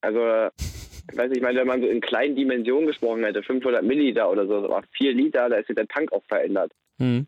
[0.00, 0.48] Also
[1.10, 4.30] ich weiß nicht, ich meine, wenn man so in kleinen Dimensionen gesprochen hätte, 500 Milliliter
[4.30, 6.72] oder so, aber 4 Liter, da ist ja der Tank auch verändert.
[6.98, 7.26] Mhm.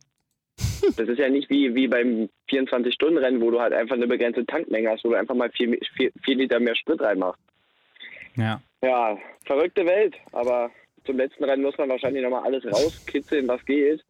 [0.96, 4.90] Das ist ja nicht wie, wie beim 24-Stunden-Rennen, wo du halt einfach eine begrenzte Tankmenge
[4.90, 7.40] hast, wo du einfach mal 4, 4, 4 Liter mehr Sprit reinmachst.
[8.36, 8.60] Ja.
[8.82, 10.70] Ja, verrückte Welt, aber
[11.04, 14.02] zum letzten Rennen muss man wahrscheinlich nochmal alles rauskitzeln, was geht.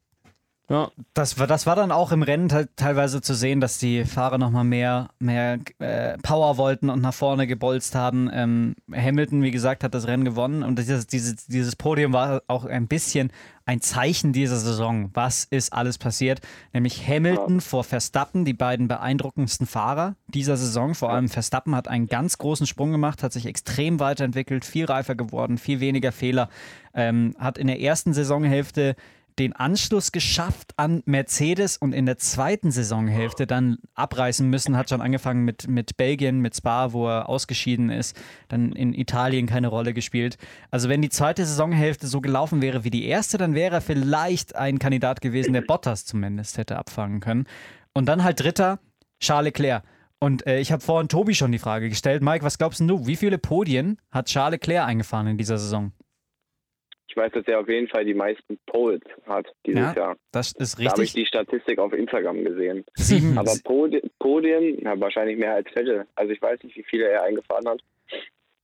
[0.73, 0.91] Ja.
[1.13, 4.65] Das, war, das war dann auch im Rennen teilweise zu sehen, dass die Fahrer nochmal
[4.65, 8.31] mehr, mehr äh, Power wollten und nach vorne gebolzt haben.
[8.33, 12.65] Ähm, Hamilton, wie gesagt, hat das Rennen gewonnen und dieses, dieses, dieses Podium war auch
[12.65, 13.31] ein bisschen
[13.67, 15.11] ein Zeichen dieser Saison.
[15.13, 16.41] Was ist alles passiert?
[16.73, 17.61] Nämlich Hamilton ja.
[17.61, 20.95] vor Verstappen, die beiden beeindruckendsten Fahrer dieser Saison.
[20.95, 25.17] Vor allem Verstappen hat einen ganz großen Sprung gemacht, hat sich extrem weiterentwickelt, viel reifer
[25.17, 26.49] geworden, viel weniger Fehler.
[26.95, 28.97] Ähm, hat in der ersten Saisonhälfte
[29.39, 34.77] den Anschluss geschafft an Mercedes und in der zweiten Saisonhälfte dann abreißen müssen.
[34.77, 39.47] Hat schon angefangen mit, mit Belgien, mit Spa, wo er ausgeschieden ist, dann in Italien
[39.47, 40.39] keine Rolle gespielt.
[40.71, 44.57] Also wenn die zweite Saisonhälfte so gelaufen wäre wie die erste, dann wäre er vielleicht
[44.57, 47.47] ein Kandidat gewesen, der Bottas zumindest hätte abfangen können.
[47.95, 48.79] Und dann halt dritter,
[49.21, 49.83] Charles Leclerc.
[50.19, 52.23] Und äh, ich habe vorhin Tobi schon die Frage gestellt.
[52.23, 55.93] Mike, was glaubst du, wie viele Podien hat Charles Leclerc eingefahren in dieser Saison?
[57.13, 60.17] Ich weiß, dass er auf jeden Fall die meisten Poles hat dieses ja, Jahr.
[60.31, 60.87] Das ist richtig.
[60.87, 62.87] Da habe ich die Statistik auf Instagram gesehen.
[62.95, 63.37] Sieben.
[63.39, 66.07] Aber Podien, Podien ja, wahrscheinlich mehr als Vettel.
[66.15, 67.83] Also ich weiß nicht, wie viele er eingefahren hat.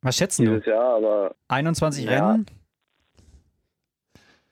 [0.01, 0.71] Was schätzen dieses du?
[0.71, 2.31] Jahr, aber 21 Ja.
[2.31, 2.47] Rennen?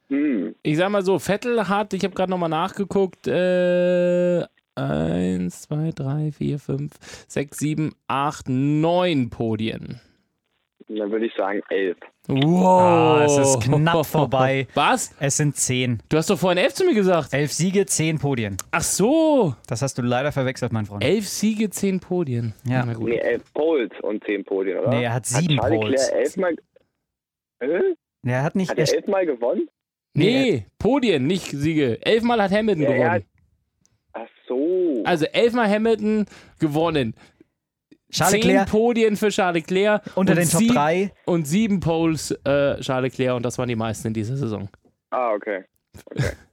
[0.08, 5.92] hm, Ich sag mal so, Vettel hat, ich habe gerade nochmal nachgeguckt, äh, 1, 2,
[5.94, 6.92] 3, 4, 5,
[7.28, 10.00] 6, 7, 8, 9 Podien.
[10.88, 11.96] Dann würde ich sagen elf.
[12.28, 12.80] Wow.
[12.80, 14.66] Ah, es ist knapp vorbei.
[14.74, 15.14] Was?
[15.20, 16.02] Es sind 10.
[16.08, 17.32] Du hast doch vorhin 11 zu mir gesagt.
[17.32, 18.56] Elf Siege, 10 Podien.
[18.72, 19.54] Ach so.
[19.68, 21.04] Das hast du leider verwechselt, mein Freund.
[21.04, 22.54] Elf Siege, 10 Podien.
[22.64, 22.84] Ja.
[22.84, 23.08] Na gut.
[23.08, 24.88] Nee, elf Poles und zehn Podien, oder?
[24.90, 26.06] Nee, er hat sieben Charles Poles.
[26.06, 26.56] Leclerc elfmal,
[27.60, 27.80] äh?
[28.24, 28.70] Er hat nicht.
[28.70, 29.68] Hat er elfmal gewonnen?
[30.14, 31.98] Nee, Podien, nicht Siege.
[32.04, 33.10] Elfmal hat Hamilton Ja, gewonnen.
[33.10, 33.22] hat-
[34.14, 35.02] Ach so.
[35.04, 36.26] Also elfmal Hamilton
[36.58, 37.14] gewonnen.
[38.16, 40.02] Charles Zehn Leclerc Podien für Charles Leclerc.
[40.14, 41.12] unter und den Top sieb- 3.
[41.26, 44.68] Und sieben Poles äh, Charles Leclerc und das waren die meisten in dieser Saison.
[45.10, 45.64] ah, okay.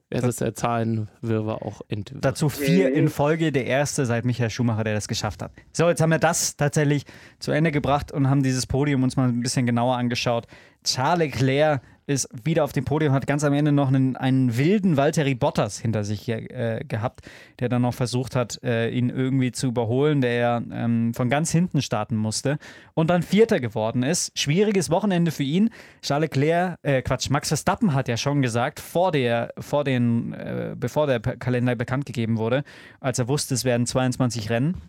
[0.10, 2.24] Es ist der Zahlenwirrwarr auch entwirrt.
[2.24, 5.52] Dazu vier in Folge, der erste seit Michael Schumacher, der das geschafft hat.
[5.72, 7.06] So, jetzt haben wir das tatsächlich
[7.40, 10.46] zu Ende gebracht und haben dieses Podium uns mal ein bisschen genauer angeschaut.
[10.84, 14.98] Charles Leclerc ist wieder auf dem Podium, hat ganz am Ende noch einen, einen wilden
[14.98, 17.22] Valtteri Bottas hinter sich äh, gehabt,
[17.60, 21.82] der dann noch versucht hat, äh, ihn irgendwie zu überholen, der ähm, von ganz hinten
[21.82, 22.58] starten musste
[22.94, 24.38] und dann Vierter geworden ist.
[24.38, 25.70] Schwieriges Wochenende für ihn.
[26.02, 30.76] Charles Leclerc, äh, Quatsch, Max Verstappen hat ja schon gesagt, vor der, vor den, äh,
[30.78, 32.64] bevor der Kalender bekannt gegeben wurde,
[33.00, 34.82] als er wusste, es werden 22 Rennen,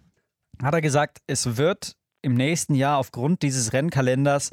[0.63, 4.51] hat er gesagt, es wird im nächsten Jahr aufgrund dieses Rennkalenders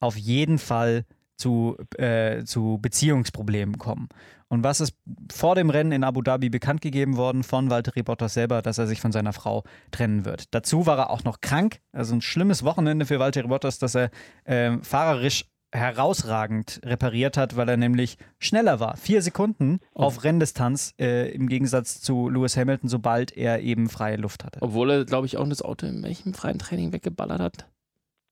[0.00, 1.04] auf jeden Fall
[1.40, 4.08] zu, äh, zu Beziehungsproblemen kommen.
[4.48, 4.94] Und was ist
[5.32, 8.86] vor dem Rennen in Abu Dhabi bekannt gegeben worden von Valtteri Bottas selber, dass er
[8.86, 10.54] sich von seiner Frau trennen wird.
[10.54, 14.10] Dazu war er auch noch krank, also ein schlimmes Wochenende für Valtteri Bottas, dass er
[14.46, 18.96] ähm, fahrerisch herausragend repariert hat, weil er nämlich schneller war.
[18.96, 24.44] Vier Sekunden auf Renndistanz äh, im Gegensatz zu Lewis Hamilton, sobald er eben freie Luft
[24.44, 24.60] hatte.
[24.62, 27.66] Obwohl er, glaube ich, auch das Auto in welchem freien Training weggeballert hat.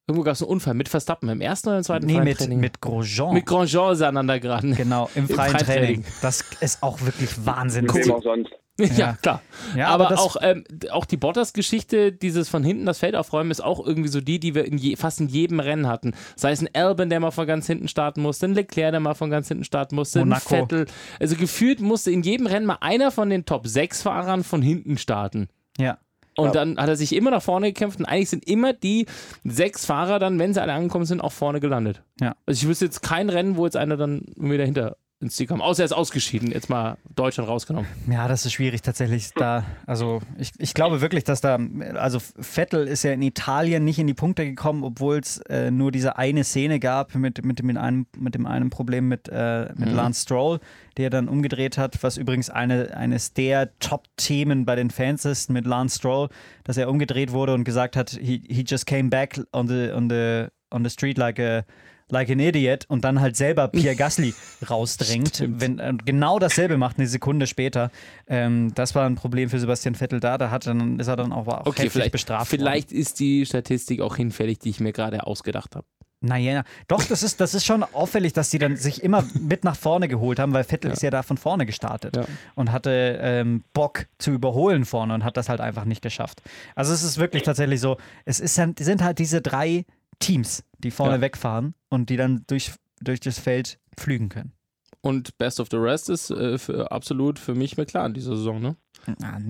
[0.08, 2.38] Irgendwo gab es einen Unfall mit Verstappen im ersten oder im zweiten Nee, freien mit,
[2.38, 2.60] Training.
[2.60, 3.34] mit Grosjean.
[3.34, 4.74] mit Grosjean ist er aneinander geraten.
[4.74, 5.84] Genau, im Im freien freien Training.
[6.02, 6.04] Training.
[6.22, 7.84] Das ist auch wirklich Wahnsinn.
[7.84, 8.50] Mit wem auch sonst.
[8.80, 9.12] Ja, Ja.
[9.20, 9.42] klar.
[9.76, 13.60] Ja, aber aber auch, ähm, auch die Bottas-Geschichte, dieses von hinten das Feld aufräumen, ist
[13.60, 16.14] auch irgendwie so die, die wir in je, fast in jedem Rennen hatten.
[16.36, 19.14] Sei es ein Albon, der mal von ganz hinten starten musste, ein Leclerc, der mal
[19.14, 20.54] von ganz hinten starten musste, Monaco.
[20.54, 20.86] ein Vettel.
[21.18, 25.48] Also gefühlt musste in jedem Rennen mal einer von den Top-6-Fahrern von hinten starten.
[25.76, 25.98] Ja.
[26.38, 29.06] Und dann hat er sich immer nach vorne gekämpft und eigentlich sind immer die
[29.44, 32.02] sechs Fahrer dann, wenn sie alle angekommen sind, auch vorne gelandet.
[32.20, 32.36] Ja.
[32.46, 35.60] Also ich wüsste jetzt kein Rennen, wo jetzt einer dann irgendwie dahinter ins Ziel kam.
[35.60, 37.88] Außer er ist ausgeschieden, jetzt mal Deutschland rausgenommen.
[38.08, 39.30] Ja, das ist schwierig tatsächlich.
[39.34, 41.58] Da, also ich, ich glaube wirklich, dass da,
[41.94, 45.90] also Vettel ist ja in Italien nicht in die Punkte gekommen, obwohl es äh, nur
[45.90, 49.72] diese eine Szene gab mit, mit, dem- mit, einem, mit dem einen Problem mit, äh,
[49.74, 50.60] mit Lance Stroll,
[50.96, 55.66] der dann umgedreht hat, was übrigens eine, eines der Top-Themen bei den Fans ist mit
[55.66, 56.28] Lance Stroll,
[56.62, 60.08] dass er umgedreht wurde und gesagt hat, he, he just came back on the, on
[60.08, 61.64] the, on the street like a
[62.10, 64.34] like an idiot und dann halt selber Pierre Gasly
[64.68, 67.90] rausdrängt, wenn äh, genau dasselbe macht eine Sekunde später.
[68.26, 70.38] Ähm, das war ein Problem für Sebastian Vettel da.
[70.38, 72.60] Da hat er dann, ist er dann auch, auch Okay, heftig vielleicht, bestraft worden.
[72.60, 75.86] vielleicht ist die Statistik auch hinfällig, die ich mir gerade ausgedacht habe.
[76.20, 79.76] Naja, doch, das ist, das ist schon auffällig, dass die dann sich immer mit nach
[79.76, 82.24] vorne geholt haben, weil Vettel ist ja da von vorne gestartet Ja.
[82.56, 86.42] und hatte ähm, Bock zu überholen vorne und hat das halt einfach nicht geschafft.
[86.74, 89.84] Also es ist wirklich tatsächlich so, es ist, sind halt diese drei
[90.20, 91.20] Teams, die vorne Ja.
[91.20, 94.52] wegfahren und die dann durch, durch das Feld flügen können.
[95.00, 98.76] Und Best of the Rest ist äh, für, absolut für mich McLaren diese Saison, ne?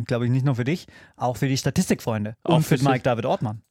[0.06, 3.02] Glaube ich nicht nur für dich, auch für die Statistikfreunde Auch und für für- Mike
[3.02, 3.62] David Ortmann.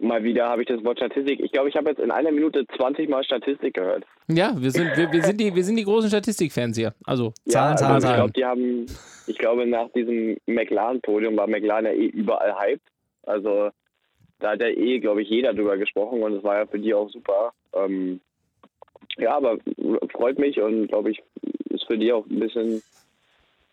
[0.00, 1.40] Mal wieder habe ich das Wort Statistik.
[1.40, 4.04] Ich glaube, ich habe jetzt in einer Minute 20 Mal Statistik gehört.
[4.28, 6.94] Ja, wir sind, wir, wir sind, die, wir sind die großen Statistikfans hier.
[7.04, 8.16] Also, Zahlen, ja, Zahlen, also ich Zahlen.
[8.16, 8.86] glaube, die haben,
[9.26, 12.86] ich glaube, nach diesem McLaren-Podium war McLaren ja eh überall hyped.
[13.24, 13.70] Also
[14.40, 16.94] da hat ja eh, glaube ich, jeder drüber gesprochen und es war ja für die
[16.94, 17.52] auch super.
[17.72, 18.20] Ähm,
[19.16, 19.58] ja, aber
[20.12, 21.22] freut mich und glaube ich,
[21.70, 22.82] ist für die auch ein bisschen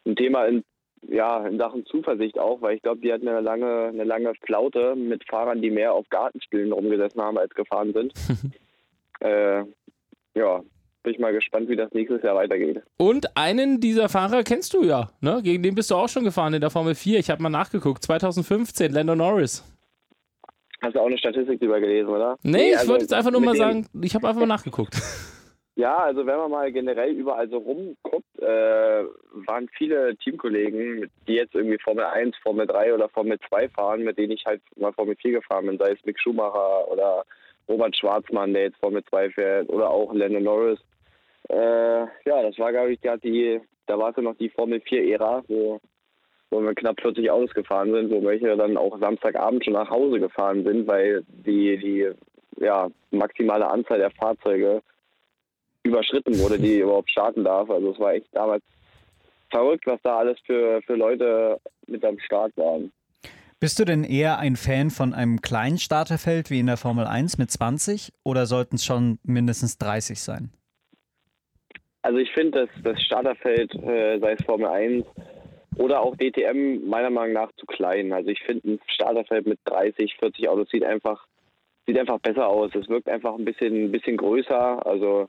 [0.06, 0.64] ein Thema in,
[1.08, 4.96] ja, in Sachen Zuversicht auch, weil ich glaube, die hatten eine lange, eine lange Flaute
[4.96, 8.14] mit Fahrern, die mehr auf Gartenstühlen rumgesessen haben als gefahren sind.
[9.20, 9.64] äh,
[10.36, 10.64] ja,
[11.04, 12.82] bin ich mal gespannt, wie das nächstes Jahr weitergeht.
[12.98, 15.42] Und einen dieser Fahrer kennst du ja, ne?
[15.44, 17.20] Gegen den bist du auch schon gefahren in der Formel 4.
[17.20, 18.04] Ich habe mal nachgeguckt.
[18.04, 19.64] 2015, Lando Norris.
[20.82, 22.38] Hast du auch eine Statistik drüber gelesen, oder?
[22.44, 24.96] Nee, ich also wollte jetzt einfach nur mal sagen, ich habe einfach mal nachgeguckt.
[25.78, 29.04] Ja, also wenn man mal generell überall so rumguckt, äh,
[29.46, 34.18] waren viele Teamkollegen, die jetzt irgendwie Formel 1, Formel 3 oder Formel 2 fahren, mit
[34.18, 37.26] denen ich halt mal Formel 4 gefahren bin, sei es Mick Schumacher oder
[37.68, 40.80] Robert Schwarzmann, der jetzt Formel 2 fährt, oder auch Lando Norris.
[41.50, 44.80] Äh, ja, das war, glaube ich, gerade die, da war es ja noch die Formel
[44.80, 45.82] 4-Ära, wo,
[46.52, 50.20] wo wir knapp 40 Autos gefahren sind, wo welche dann auch Samstagabend schon nach Hause
[50.20, 52.12] gefahren sind, weil die, die
[52.64, 54.82] ja, maximale Anzahl der Fahrzeuge
[55.84, 57.70] überschritten wurde, die überhaupt starten darf.
[57.70, 58.64] Also es war echt damals
[59.50, 62.92] verrückt, was da alles für, für Leute mit am Start waren.
[63.60, 67.38] Bist du denn eher ein Fan von einem kleinen Starterfeld wie in der Formel 1
[67.38, 70.52] mit 20 oder sollten es schon mindestens 30 sein?
[72.02, 75.06] Also ich finde, dass das Starterfeld, äh, sei es Formel 1
[75.78, 78.14] oder auch DTM, meiner Meinung nach zu klein.
[78.14, 81.26] Also ich finde ein Starterfeld mit 30, 40 Autos sieht einfach,
[81.86, 82.74] sieht einfach besser aus.
[82.76, 84.86] Es wirkt einfach ein bisschen, ein bisschen größer.
[84.86, 85.28] Also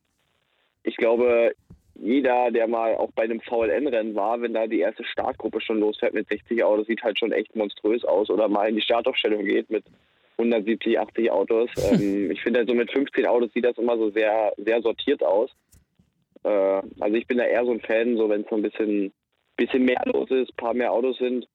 [0.83, 1.53] ich glaube,
[2.01, 6.15] jeder, der mal auch bei einem VLN-Rennen war, wenn da die erste Startgruppe schon losfährt
[6.15, 8.31] mit 60 Autos, sieht halt schon echt monströs aus.
[8.31, 9.85] Oder mal in die Startaufstellung geht mit
[10.39, 11.71] 170, 80 Autos.
[11.93, 15.23] Ähm, ich finde, halt so mit 15 Autos sieht das immer so sehr, sehr sortiert
[15.23, 15.51] aus.
[16.43, 19.13] Äh, also ich bin da eher so ein Fan, so wenn es so ein bisschen,
[19.57, 21.47] bisschen mehr los ist, ein paar mehr Autos sind,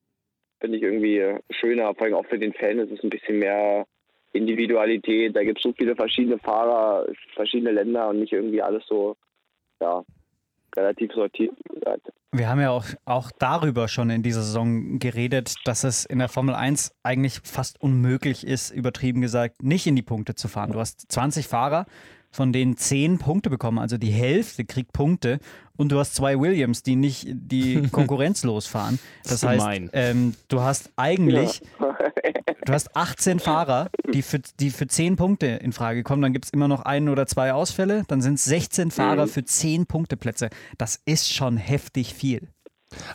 [0.59, 1.93] finde ich irgendwie schöner.
[1.95, 3.85] Vor allem auch für den Fan ist es ein bisschen mehr
[4.33, 5.35] Individualität.
[5.35, 9.15] Da gibt es so viele verschiedene Fahrer, verschiedene Länder und nicht irgendwie alles so,
[9.81, 10.03] ja,
[10.75, 11.53] relativ sortiert.
[12.31, 16.29] Wir haben ja auch, auch darüber schon in dieser Saison geredet, dass es in der
[16.29, 20.71] Formel 1 eigentlich fast unmöglich ist, übertrieben gesagt, nicht in die Punkte zu fahren.
[20.71, 21.85] Du hast 20 Fahrer,
[22.31, 25.39] von denen 10 Punkte bekommen, also die Hälfte kriegt Punkte
[25.77, 28.99] und du hast zwei Williams, die nicht die konkurrenzlos fahren.
[29.23, 31.61] Das heißt, ähm, du hast eigentlich,
[32.65, 36.21] du hast 18 Fahrer, die für, die für 10 Punkte in Frage kommen.
[36.21, 38.03] Dann gibt es immer noch ein oder zwei Ausfälle.
[38.07, 39.29] Dann sind es 16 Fahrer mhm.
[39.29, 40.49] für 10 Punkteplätze.
[40.77, 42.47] Das ist schon heftig viel.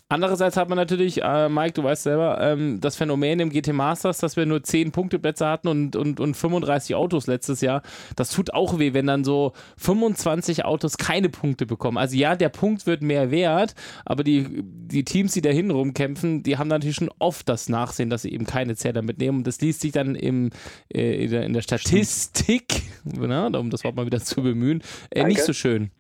[0.09, 4.19] Andererseits hat man natürlich, äh, Mike, du weißt selber, ähm, das Phänomen im GT Masters,
[4.19, 7.83] dass wir nur 10 Punkteplätze hatten und, und, und 35 Autos letztes Jahr.
[8.15, 11.99] Das tut auch weh, wenn dann so 25 Autos keine Punkte bekommen.
[11.99, 16.59] Also ja, der Punkt wird mehr wert, aber die, die Teams, die dahin rumkämpfen, die
[16.59, 19.39] haben natürlich schon oft das Nachsehen, dass sie eben keine Zähler mitnehmen.
[19.39, 20.51] Und das liest sich dann im,
[20.93, 25.25] äh, in, der, in der Statistik, na, um das Wort mal wieder zu bemühen, äh,
[25.25, 25.91] nicht so schön.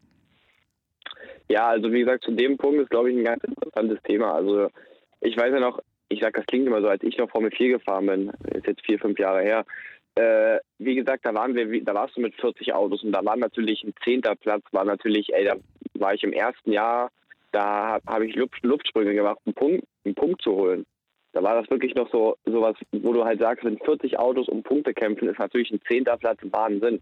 [1.48, 4.34] Ja, also wie gesagt, zu dem Punkt ist, glaube ich, ein ganz interessantes Thema.
[4.34, 4.68] Also
[5.20, 7.78] ich weiß ja noch, ich sage, das klingt immer so, als ich noch Formel 4
[7.78, 9.64] gefahren bin, ist jetzt vier, fünf Jahre her.
[10.14, 13.36] Äh, wie gesagt, da waren wir, da warst du mit 40 Autos und da war
[13.36, 15.56] natürlich ein zehnter Platz, war natürlich, ey, da
[15.94, 17.10] war ich im ersten Jahr,
[17.52, 20.86] da habe ich Luft, Luftsprünge gemacht, einen Punkt, einen Punkt zu holen.
[21.32, 24.62] Da war das wirklich noch so sowas, wo du halt sagst, wenn 40 Autos um
[24.62, 27.00] Punkte kämpfen, ist natürlich ein zehnter Platz Wahnsinn.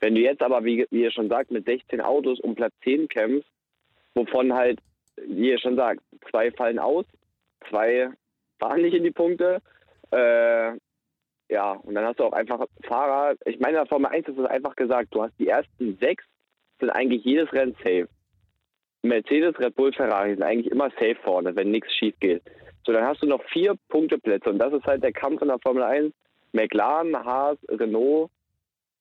[0.00, 3.06] Wenn du jetzt aber, wie, wie ihr schon sagt, mit 16 Autos um Platz 10
[3.08, 3.48] kämpfst,
[4.20, 4.80] wovon halt,
[5.16, 7.06] wie ihr schon sagt, zwei fallen aus,
[7.68, 8.10] zwei
[8.58, 9.60] fahren nicht in die Punkte.
[10.10, 10.72] Äh,
[11.48, 13.34] ja, und dann hast du auch einfach Fahrer.
[13.44, 16.24] Ich meine, in der Formel 1 ist es einfach gesagt, du hast die ersten sechs,
[16.78, 18.08] sind eigentlich jedes Rennen safe.
[19.02, 22.42] Mercedes, Red Bull, Ferrari sind eigentlich immer safe vorne, wenn nichts schief geht.
[22.84, 25.58] So, dann hast du noch vier Punkteplätze und das ist halt der Kampf in der
[25.58, 26.12] Formel 1.
[26.52, 28.30] McLaren, Haas, Renault,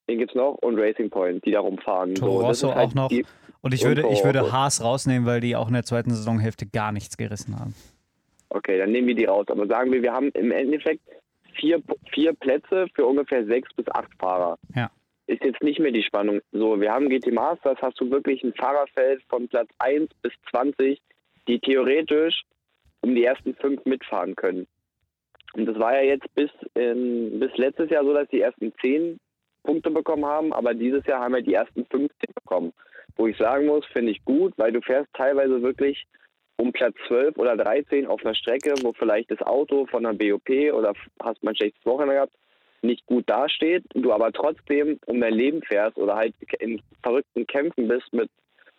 [0.08, 2.16] den gibt es noch und Racing Point, die darum fahren.
[2.16, 3.08] Toro so, Rosso halt auch noch.
[3.10, 3.26] Die,
[3.62, 6.92] und ich würde, ich würde Haas rausnehmen, weil die auch in der zweiten Saisonhälfte gar
[6.92, 7.76] nichts gerissen haben.
[8.50, 9.46] Okay, dann nehmen wir die raus.
[9.50, 11.02] Aber sagen wir, wir haben im Endeffekt
[11.60, 11.82] vier,
[12.14, 14.58] vier Plätze für ungefähr sechs bis acht Fahrer.
[14.76, 14.90] Ja.
[15.28, 16.40] Ist jetzt nicht mehr die Spannung.
[16.52, 21.00] So, wir haben GT Masters, hast du wirklich ein Fahrerfeld von Platz 1 bis 20,
[21.48, 22.42] die theoretisch
[23.02, 24.68] um die ersten fünf mitfahren können.
[25.54, 29.20] Und das war ja jetzt bis, in, bis letztes Jahr so, dass die ersten zehn
[29.64, 32.74] Punkte bekommen haben, aber dieses Jahr haben wir die ersten 15 bekommen
[33.20, 36.06] wo ich sagen muss, finde ich gut, weil du fährst teilweise wirklich
[36.56, 40.50] um Platz 12 oder 13 auf einer Strecke, wo vielleicht das Auto von einer BOP
[40.74, 42.34] oder hast man ein schlechtes Wochenende gehabt,
[42.82, 47.90] nicht gut dasteht, du aber trotzdem um dein Leben fährst oder halt in verrückten Kämpfen
[47.90, 48.30] bist mit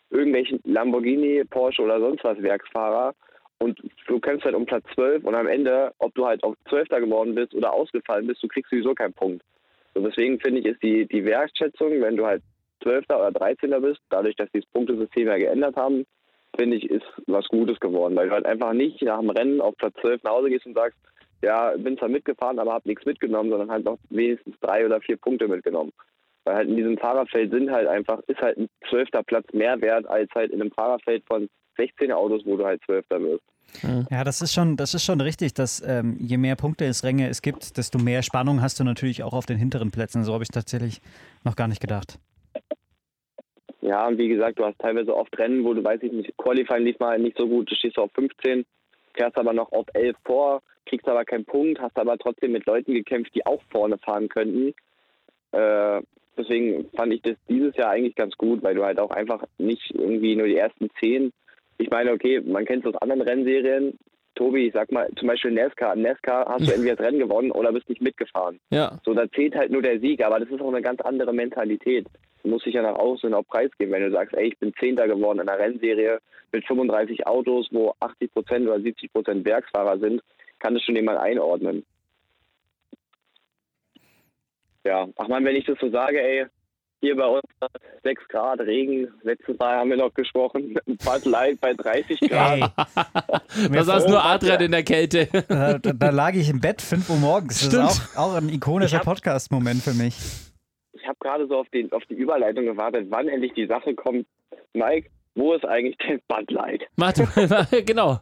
[0.09, 3.15] irgendwelchen Lamborghini, Porsche oder sonst was Werksfahrer
[3.59, 6.89] und du kämpfst halt um Platz 12 und am Ende, ob du halt auf 12.
[6.89, 9.45] geworden bist oder ausgefallen bist, du kriegst sowieso keinen Punkt.
[9.95, 12.43] So deswegen finde ich, ist die, die Wertschätzung, wenn du halt
[12.83, 13.05] 12.
[13.11, 13.71] oder 13.
[13.83, 16.05] bist, dadurch, dass die das Punktesystem ja geändert haben,
[16.57, 18.17] finde ich, ist was Gutes geworden.
[18.17, 20.75] Weil du halt einfach nicht nach dem Rennen auf Platz 12 nach Hause gehst und
[20.75, 20.99] sagst,
[21.43, 25.17] ja, bin zwar mitgefahren, aber habe nichts mitgenommen, sondern halt noch wenigstens drei oder vier
[25.17, 25.93] Punkte mitgenommen.
[26.45, 30.07] Weil halt in diesem Fahrerfeld sind halt einfach, ist halt ein zwölfter Platz mehr wert
[30.07, 33.45] als halt in einem Fahrerfeld von 16 Autos, wo du halt Zwölfter wirst.
[34.11, 37.29] Ja, das ist schon, das ist schon richtig, dass ähm, je mehr Punkte es Ränge
[37.29, 40.25] es gibt, desto mehr Spannung hast du natürlich auch auf den hinteren Plätzen.
[40.25, 41.01] So habe ich tatsächlich
[41.45, 42.19] noch gar nicht gedacht.
[43.83, 46.85] Ja, und wie gesagt, du hast teilweise oft Rennen, wo du, weiß ich nicht, Qualifying
[46.85, 48.65] lief mal nicht so gut, du stehst auf 15,
[49.15, 52.93] fährst aber noch auf 11 vor, kriegst aber keinen Punkt, hast aber trotzdem mit Leuten
[52.93, 54.75] gekämpft, die auch vorne fahren könnten.
[55.53, 56.03] Äh,
[56.37, 59.91] deswegen fand ich das dieses Jahr eigentlich ganz gut, weil du halt auch einfach nicht
[59.95, 61.33] irgendwie nur die ersten 10,
[61.81, 63.99] ich meine, okay, man kennt es aus anderen Rennserien,
[64.35, 65.97] Tobi, ich sag mal, zum Beispiel NASCAR.
[65.97, 68.61] NASCAR hast du entweder das Rennen gewonnen oder bist nicht mitgefahren.
[68.71, 69.01] Ja.
[69.05, 72.07] So, da zählt halt nur der Sieg, aber das ist auch eine ganz andere Mentalität.
[72.43, 75.07] Du musst dich ja nach außen auch preisgeben, wenn du sagst, ey, ich bin Zehnter
[75.07, 76.19] geworden in einer Rennserie
[76.53, 80.23] mit 35 Autos, wo 80 Prozent oder 70 Prozent Werksfahrer sind,
[80.59, 81.85] kann das schon jemand einordnen.
[84.85, 86.47] Ja, ach man, wenn ich das so sage, ey,
[87.03, 87.43] hier bei uns
[88.03, 92.73] 6 Grad, Regen, letztes Mal haben wir noch gesprochen, Bud Light bei 30 Grad.
[93.57, 95.29] Ey, Da saß nur Adrian in der Kälte.
[95.49, 97.61] da, da lag ich im Bett 5 Uhr morgens.
[97.61, 97.91] Das Stimmt.
[97.91, 100.17] ist auch, auch ein ikonischer Ich Podcast-Moment für mich.
[101.01, 104.27] Ich habe gerade so auf, den, auf die Überleitung gewartet, wann endlich die Sache kommt.
[104.75, 106.83] Mike, wo ist eigentlich denn Bud Light?
[106.97, 107.27] Warte,
[107.87, 108.19] genau.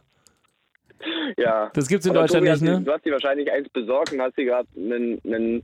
[1.37, 1.71] Ja.
[1.73, 2.79] Das gibt's in Aber Deutschland Tobi, nicht, ne?
[2.79, 5.63] Du, du hast dir wahrscheinlich eins besorgt und hast dir gerade einen, einen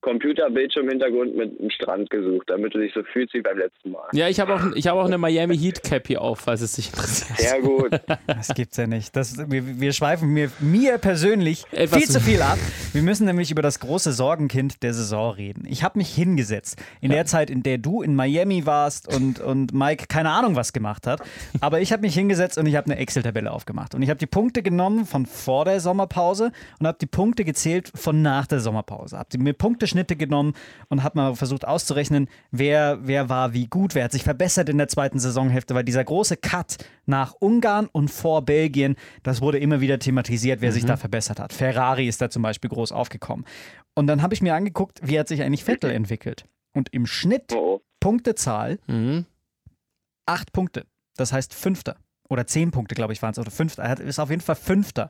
[0.00, 3.90] Computerbildschirm im Hintergrund mit einem Strand gesucht, damit du dich so fühlst wie beim letzten
[3.90, 4.08] Mal.
[4.12, 6.72] Ja, ich habe auch, ich hab auch eine Miami Heat Cap hier auf, falls es
[6.74, 7.38] dich interessiert.
[7.38, 8.00] Sehr gut.
[8.26, 9.16] Das gibt's ja nicht.
[9.16, 12.58] Das, wir, wir schweifen mir, mir persönlich Etwas- viel zu viel ab.
[12.92, 15.64] Wir müssen nämlich über das große Sorgenkind der Saison reden.
[15.68, 16.80] Ich habe mich hingesetzt.
[17.00, 20.72] In der Zeit, in der du in Miami warst und, und Mike keine Ahnung was
[20.72, 21.20] gemacht hat.
[21.60, 23.94] Aber ich habe mich hingesetzt und ich habe eine Excel-Tabelle aufgemacht.
[23.94, 27.90] Und ich habe die Punkte genommen von vor der Sommerpause und habe die Punkte gezählt
[27.94, 29.18] von nach der Sommerpause.
[29.18, 29.54] Habe mir
[29.88, 30.54] Punkteschnitte genommen
[30.88, 34.78] und habe mal versucht auszurechnen, wer, wer war wie gut, wer hat sich verbessert in
[34.78, 39.80] der zweiten Saisonhälfte, weil dieser große Cut nach Ungarn und vor Belgien, das wurde immer
[39.80, 41.52] wieder thematisiert, wer sich da verbessert hat.
[41.52, 43.44] Ferrari ist da zum Beispiel groß aufgekommen.
[43.94, 46.44] Und dann habe ich mir angeguckt, wie hat sich eigentlich Vettel entwickelt.
[46.74, 47.80] Und im Schnitt oh.
[48.00, 49.26] Punktezahl Mhm.
[50.26, 50.84] acht Punkte.
[51.16, 51.96] Das heißt Fünfter.
[52.30, 53.38] Oder zehn Punkte, glaube ich, waren es.
[53.38, 53.82] Oder Fünfter.
[53.82, 55.08] Er ist auf jeden Fall Fünfter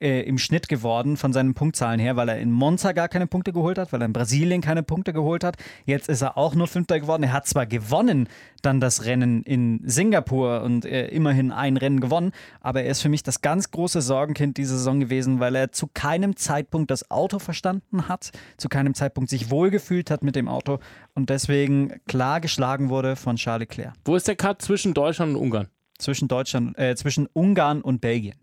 [0.00, 3.52] äh, im Schnitt geworden von seinen Punktzahlen her, weil er in Monza gar keine Punkte
[3.52, 5.56] geholt hat, weil er in Brasilien keine Punkte geholt hat.
[5.84, 7.24] Jetzt ist er auch nur Fünfter geworden.
[7.24, 8.28] Er hat zwar gewonnen
[8.62, 13.08] dann das Rennen in Singapur und äh, immerhin ein Rennen gewonnen, aber er ist für
[13.08, 17.38] mich das ganz große Sorgenkind diese Saison gewesen, weil er zu keinem Zeitpunkt das Auto
[17.38, 20.78] verstanden hat, zu keinem Zeitpunkt sich wohlgefühlt hat mit dem Auto
[21.14, 25.42] und deswegen klar geschlagen wurde von Charles Leclerc Wo ist der Cut zwischen Deutschland und
[25.42, 25.68] Ungarn?
[26.00, 28.38] Zwischen Deutschland, äh, zwischen Ungarn und Belgien.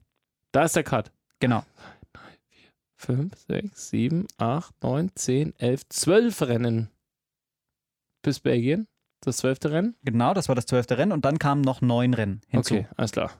[0.51, 1.11] Da ist der Cut.
[1.39, 1.63] Genau.
[2.95, 6.89] 5, 6, 7, 8, 9, 10, 11, 12 Rennen
[8.23, 8.87] bis Belgien.
[9.21, 9.95] Das zwölfte Rennen?
[10.03, 12.75] Genau, das war das zwölfte Rennen und dann kamen noch neun Rennen hinzu.
[12.75, 13.31] Okay, alles klar.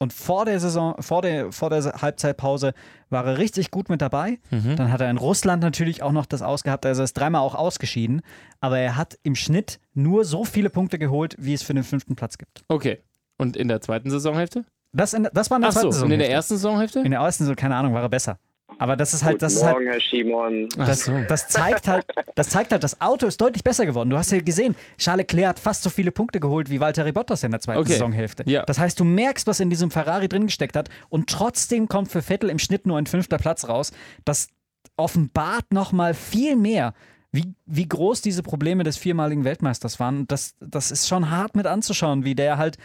[0.00, 2.72] Und vor der Saison, vor der, vor der Halbzeitpause
[3.10, 4.38] war er richtig gut mit dabei.
[4.50, 4.76] Mhm.
[4.76, 7.56] Dann hat er in Russland natürlich auch noch das ausgehabt, also er ist dreimal auch
[7.56, 8.22] ausgeschieden.
[8.60, 12.14] Aber er hat im Schnitt nur so viele Punkte geholt, wie es für den fünften
[12.14, 12.64] Platz gibt.
[12.68, 13.00] Okay.
[13.38, 14.64] Und in der zweiten Saisonhälfte?
[14.92, 16.10] Das, in, das war in der Ach so, zweiten und Saison.
[16.10, 17.00] in der ersten Saisonhälfte?
[17.00, 18.38] in der ersten Saison, keine Ahnung, war er besser.
[18.78, 20.68] Aber das ist halt, Guten das ist halt, Morgen, Herr Schimon.
[20.76, 21.12] Das, so.
[21.26, 24.10] das, zeigt halt, das zeigt halt, das Auto ist deutlich besser geworden.
[24.10, 27.42] Du hast ja gesehen, Charles Leclerc hat fast so viele Punkte geholt wie Valtteri Bottas
[27.42, 27.92] in der zweiten Okay.
[27.92, 28.44] Saisonhälfte.
[28.46, 28.64] Ja.
[28.64, 32.22] Das heißt, du merkst, was in diesem Ferrari drin gesteckt hat und trotzdem kommt für
[32.22, 33.90] Vettel im Schnitt nur ein fünfter Platz raus.
[34.24, 34.48] Das
[34.96, 36.92] offenbart nochmal viel mehr,
[37.30, 40.26] wie, wie groß diese Probleme des viermaligen Weltmeisters waren.
[40.26, 42.78] Das, das ist schon hart mit anzuschauen, wie der halt.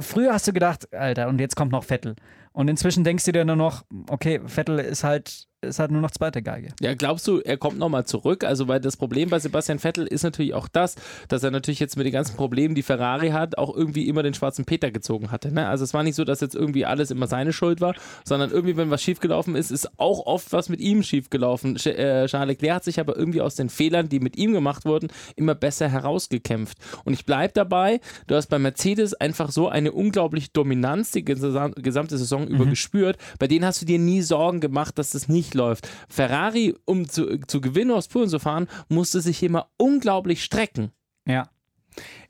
[0.00, 2.14] Früher hast du gedacht, Alter, und jetzt kommt noch Vettel.
[2.52, 6.10] Und inzwischen denkst du dir nur noch, okay, Vettel ist halt, ist halt nur noch
[6.10, 6.68] zweite Geige.
[6.80, 8.44] Ja, glaubst du, er kommt nochmal zurück?
[8.44, 10.96] Also, weil das Problem bei Sebastian Vettel ist natürlich auch das,
[11.28, 14.34] dass er natürlich jetzt mit den ganzen Problemen, die Ferrari hat, auch irgendwie immer den
[14.34, 15.52] schwarzen Peter gezogen hatte.
[15.52, 15.68] Ne?
[15.68, 17.94] Also, es war nicht so, dass jetzt irgendwie alles immer seine Schuld war,
[18.24, 21.78] sondern irgendwie, wenn was schiefgelaufen ist, ist auch oft was mit ihm schiefgelaufen.
[21.78, 24.84] Sch äh, Charles Leclerc hat sich aber irgendwie aus den Fehlern, die mit ihm gemacht
[24.84, 26.78] wurden, immer besser herausgekämpft.
[27.04, 31.80] Und ich bleibe dabei, du hast bei Mercedes einfach so eine unglaubliche Dominanz die gesam-
[31.80, 33.16] gesamte Saison über gespürt.
[33.38, 35.88] Bei denen hast du dir nie Sorgen gemacht, dass das nicht läuft.
[36.08, 40.92] Ferrari, um zu, zu gewinnen, aus Polen zu fahren, musste sich immer unglaublich strecken.
[41.26, 41.48] Ja.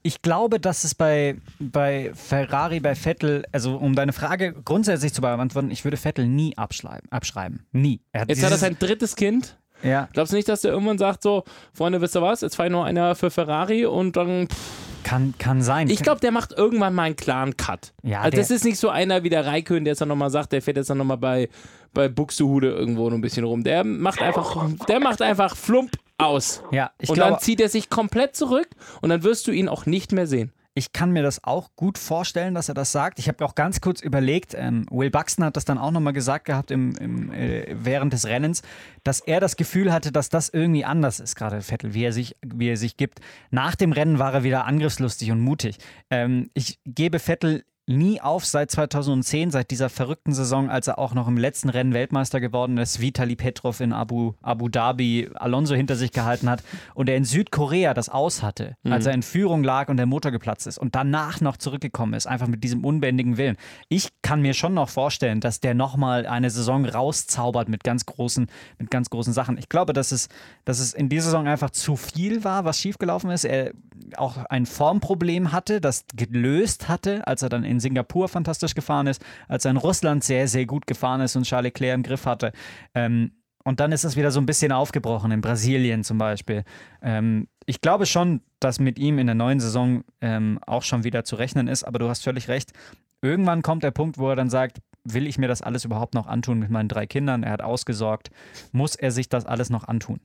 [0.02, 5.20] Ich glaube, dass es bei, bei Ferrari, bei Vettel, also um deine Frage grundsätzlich zu
[5.20, 7.10] beantworten, ich würde Vettel nie abschreiben.
[7.10, 7.66] abschreiben.
[7.70, 8.00] Nie.
[8.10, 9.56] Er Jetzt hat er sein drittes Kind.
[9.84, 12.68] Ja, Glaubst du nicht, dass der irgendwann sagt, so, Freunde, wisst ihr was, jetzt fahre
[12.68, 14.48] ich noch einer für Ferrari und dann.
[14.48, 15.88] Pff, kann, kann sein.
[15.90, 17.92] ich glaube, der macht irgendwann mal einen klaren Cut.
[18.02, 20.52] Ja, also, das ist nicht so einer wie der Raikön, der jetzt dann nochmal sagt,
[20.52, 21.48] der fährt jetzt dann nochmal bei,
[21.94, 23.64] bei Buxtehude irgendwo noch ein bisschen rum.
[23.64, 26.62] Der macht einfach, der macht einfach flump aus.
[26.70, 28.68] Ja, ich und glaube- dann zieht er sich komplett zurück
[29.00, 30.52] und dann wirst du ihn auch nicht mehr sehen.
[30.74, 33.18] Ich kann mir das auch gut vorstellen, dass er das sagt.
[33.18, 36.46] Ich habe auch ganz kurz überlegt, ähm, Will Buxton hat das dann auch nochmal gesagt
[36.46, 38.62] gehabt im, im, äh, während des Rennens,
[39.04, 42.36] dass er das Gefühl hatte, dass das irgendwie anders ist, gerade Vettel, wie er, sich,
[42.40, 43.20] wie er sich gibt.
[43.50, 45.76] Nach dem Rennen war er wieder angriffslustig und mutig.
[46.10, 51.14] Ähm, ich gebe Vettel nie auf seit 2010, seit dieser verrückten Saison, als er auch
[51.14, 55.96] noch im letzten Rennen Weltmeister geworden ist, Vitali Petrov in Abu, Abu Dhabi Alonso hinter
[55.96, 56.62] sich gehalten hat
[56.94, 58.92] und er in Südkorea das aus hatte, mhm.
[58.92, 62.26] als er in Führung lag und der Motor geplatzt ist und danach noch zurückgekommen ist,
[62.26, 63.56] einfach mit diesem unbändigen Willen.
[63.88, 68.46] Ich kann mir schon noch vorstellen, dass der nochmal eine Saison rauszaubert mit ganz großen,
[68.78, 69.58] mit ganz großen Sachen.
[69.58, 70.28] Ich glaube, dass es,
[70.64, 73.44] dass es in dieser Saison einfach zu viel war, was schiefgelaufen ist.
[73.44, 73.72] Er
[74.16, 79.22] auch ein Formproblem hatte, das gelöst hatte, als er dann in Singapur fantastisch gefahren ist,
[79.48, 82.52] als er in Russland sehr, sehr gut gefahren ist und Charles Leclerc im Griff hatte.
[82.94, 83.32] Ähm,
[83.64, 86.64] und dann ist es wieder so ein bisschen aufgebrochen, in Brasilien zum Beispiel.
[87.00, 91.24] Ähm, ich glaube schon, dass mit ihm in der neuen Saison ähm, auch schon wieder
[91.24, 92.72] zu rechnen ist, aber du hast völlig recht.
[93.20, 96.26] Irgendwann kommt der Punkt, wo er dann sagt, will ich mir das alles überhaupt noch
[96.26, 97.44] antun mit meinen drei Kindern?
[97.44, 98.30] Er hat ausgesorgt.
[98.72, 100.20] Muss er sich das alles noch antun?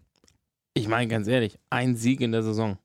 [0.73, 2.77] Ich meine ganz ehrlich, ein Sieg in der Saison.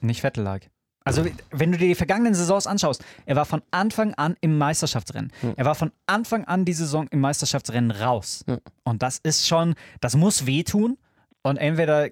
[0.00, 0.60] Nicht Vettel lag.
[1.04, 5.32] Also, wenn du dir die vergangenen Saisons anschaust, er war von Anfang an im Meisterschaftsrennen.
[5.40, 5.52] Hm.
[5.56, 8.42] Er war von Anfang an die Saison im Meisterschaftsrennen raus.
[8.46, 8.58] Hm.
[8.84, 10.96] Und das ist schon, das muss wehtun.
[11.42, 12.08] Und entweder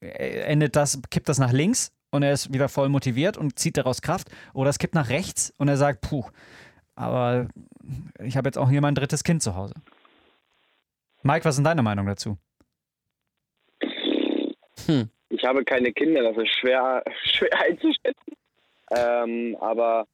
[0.00, 4.00] endet das, kippt das nach links und er ist wieder voll motiviert und zieht daraus
[4.00, 6.24] Kraft, oder es kippt nach rechts und er sagt, puh,
[6.94, 7.48] aber
[8.20, 9.74] ich habe jetzt auch hier mein drittes Kind zu Hause.
[11.22, 12.38] Mike, was ist deine Meinung dazu?
[14.86, 15.10] Hm.
[15.36, 18.36] Ich habe keine Kinder, das ist schwer, schwer einzuschätzen.
[18.96, 20.06] Ähm, aber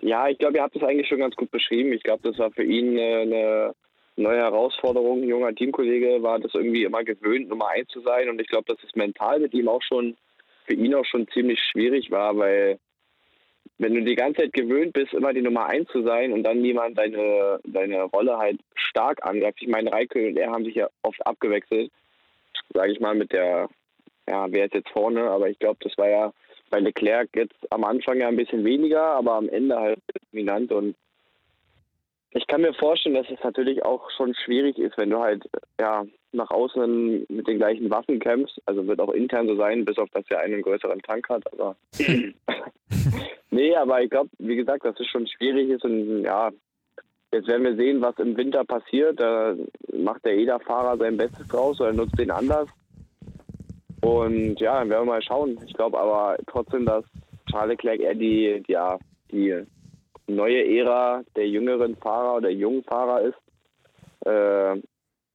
[0.00, 1.92] ja, ich glaube, ihr habt es eigentlich schon ganz gut beschrieben.
[1.92, 3.74] Ich glaube, das war für ihn eine, eine
[4.16, 5.22] neue Herausforderung.
[5.22, 8.30] Ein junger Teamkollege war das irgendwie immer gewöhnt, Nummer eins zu sein.
[8.30, 10.16] Und ich glaube, dass es mental mit ihm auch schon,
[10.64, 12.78] für ihn auch schon ziemlich schwierig war, weil
[13.78, 16.64] wenn du die ganze Zeit gewöhnt bist, immer die Nummer eins zu sein und dann
[16.64, 19.58] jemand deine, deine Rolle halt stark angreift.
[19.60, 21.90] Ich meine, Reike und er haben sich ja oft abgewechselt
[22.74, 23.68] sage ich mal, mit der,
[24.28, 26.32] ja, wer ist jetzt vorne, aber ich glaube, das war ja
[26.70, 30.00] bei Leclerc jetzt am Anfang ja ein bisschen weniger, aber am Ende halt
[30.32, 30.96] dominant und
[32.32, 35.48] ich kann mir vorstellen, dass es natürlich auch schon schwierig ist, wenn du halt
[35.80, 38.60] ja nach außen mit den gleichen Waffen kämpfst.
[38.66, 41.50] Also wird auch intern so sein, bis auf dass er einen größeren Tank hat.
[41.52, 41.76] Aber
[43.50, 46.50] nee, aber ich glaube, wie gesagt, dass es schon schwierig ist und ja,
[47.36, 49.20] Jetzt werden wir sehen, was im Winter passiert.
[49.20, 49.54] Da
[49.92, 52.66] macht der EDA-Fahrer sein Bestes draus oder nutzt den anders.
[54.00, 55.58] Und ja, dann werden wir mal schauen.
[55.66, 57.04] Ich glaube aber trotzdem, dass
[57.50, 58.98] Charles Leclerc eher die, die, ja,
[59.30, 59.64] die
[60.26, 63.38] neue Ära der jüngeren Fahrer oder jungen Fahrer ist.
[64.24, 64.80] Äh,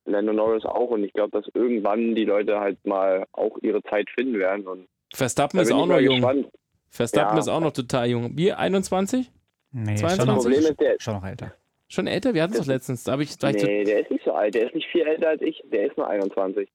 [0.05, 0.89] Lando Norris auch.
[0.89, 4.65] Und ich glaube, dass irgendwann die Leute halt mal auch ihre Zeit finden werden.
[4.65, 6.15] Und Verstappen ist auch noch jung.
[6.15, 6.47] Gespannt.
[6.89, 7.39] Verstappen ja.
[7.39, 8.35] ist auch noch total jung.
[8.35, 9.31] Wir 21?
[9.71, 10.17] Nee, 22?
[10.17, 11.53] Schon noch, Problem ist, der, schon noch älter.
[11.91, 12.33] Schon älter?
[12.33, 13.03] Wir hatten es doch letztens.
[13.03, 14.55] Da ich, nee, der ist nicht so alt.
[14.55, 15.61] Der ist nicht viel älter als ich.
[15.73, 16.69] Der ist nur 21.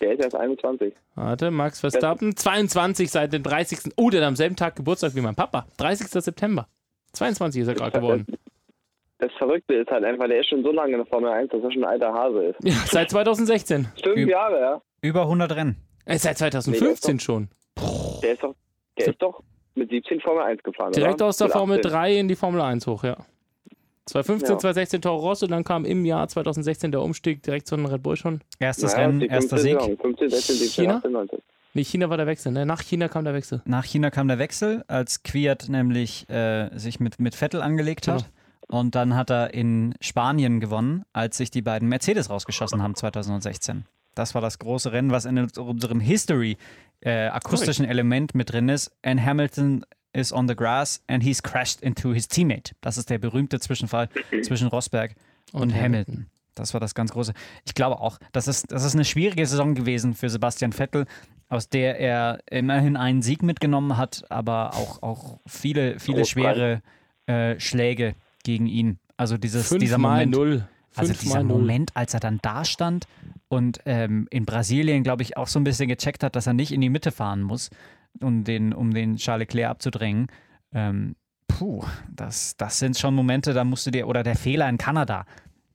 [0.00, 0.94] Der ist erst 21.
[1.14, 2.34] Warte, Max Verstappen.
[2.34, 3.92] 22 seit dem 30.
[3.96, 5.66] Oh, der hat am selben Tag Geburtstag wie mein Papa.
[5.76, 6.08] 30.
[6.08, 6.66] September.
[7.12, 8.26] 22 ist er gerade geworden.
[9.18, 11.62] Das Verrückte ist halt einfach, der ist schon so lange in der Formel 1, dass
[11.62, 12.56] er schon ein alter Hase ist.
[12.64, 13.86] Ja, seit 2016.
[14.02, 14.82] Fünf Jahre, ja.
[15.02, 15.76] Über 100 Rennen.
[16.06, 17.48] Äh, seit 2015 nee, doch, schon.
[18.22, 18.54] Der ist doch,
[18.98, 19.42] der ist doch
[19.74, 20.92] mit 17 Formel 1 gefahren.
[20.92, 21.26] Direkt oder?
[21.26, 23.18] aus der Formel 3 in die Formel 1 hoch, ja.
[24.06, 24.58] 2015, ja.
[24.58, 28.16] 2016 Toro Rosso, dann kam im Jahr 2016 der Umstieg direkt zu den Red Bull
[28.16, 28.40] schon.
[28.58, 29.80] Erstes naja, Rennen, erster Sieg.
[29.80, 30.96] 15, 16, 17, China?
[30.96, 31.38] 18, 19.
[31.74, 32.66] Nee, China war der Wechsel, ne?
[32.66, 33.62] Nach China kam der Wechsel.
[33.64, 38.24] Nach China kam der Wechsel, als Quiert nämlich äh, sich mit, mit Vettel angelegt hat.
[38.24, 38.80] Genau.
[38.80, 43.84] Und dann hat er in Spanien gewonnen, als sich die beiden Mercedes rausgeschossen haben 2016.
[44.14, 46.58] Das war das große Rennen, was in unserem History
[47.00, 48.90] äh, akustischen Element mit drin ist.
[49.02, 52.74] And Hamilton is on the grass and he's crashed into his teammate.
[52.80, 54.08] Das ist der berühmte Zwischenfall
[54.42, 55.14] zwischen Rosberg
[55.52, 56.26] und, und Hamilton.
[56.54, 57.32] Das war das ganz große.
[57.64, 61.06] Ich glaube auch, das ist, das ist eine schwierige Saison gewesen für Sebastian Vettel,
[61.48, 66.82] aus der er immerhin einen Sieg mitgenommen hat, aber auch, auch viele, viele schwere
[67.26, 68.98] äh, Schläge gegen ihn.
[69.16, 70.32] Also dieses, Fünf dieser mal Moment.
[70.32, 70.68] Null.
[70.94, 73.06] also dieser Moment, als er dann da stand
[73.48, 76.72] und ähm, in Brasilien, glaube ich, auch so ein bisschen gecheckt hat, dass er nicht
[76.72, 77.70] in die Mitte fahren muss,
[78.20, 80.26] um den, um den Charles Leclerc abzudrängen.
[80.72, 84.78] Ähm, puh, das, das sind schon Momente, da musst du dir, oder der Fehler in
[84.78, 85.24] Kanada.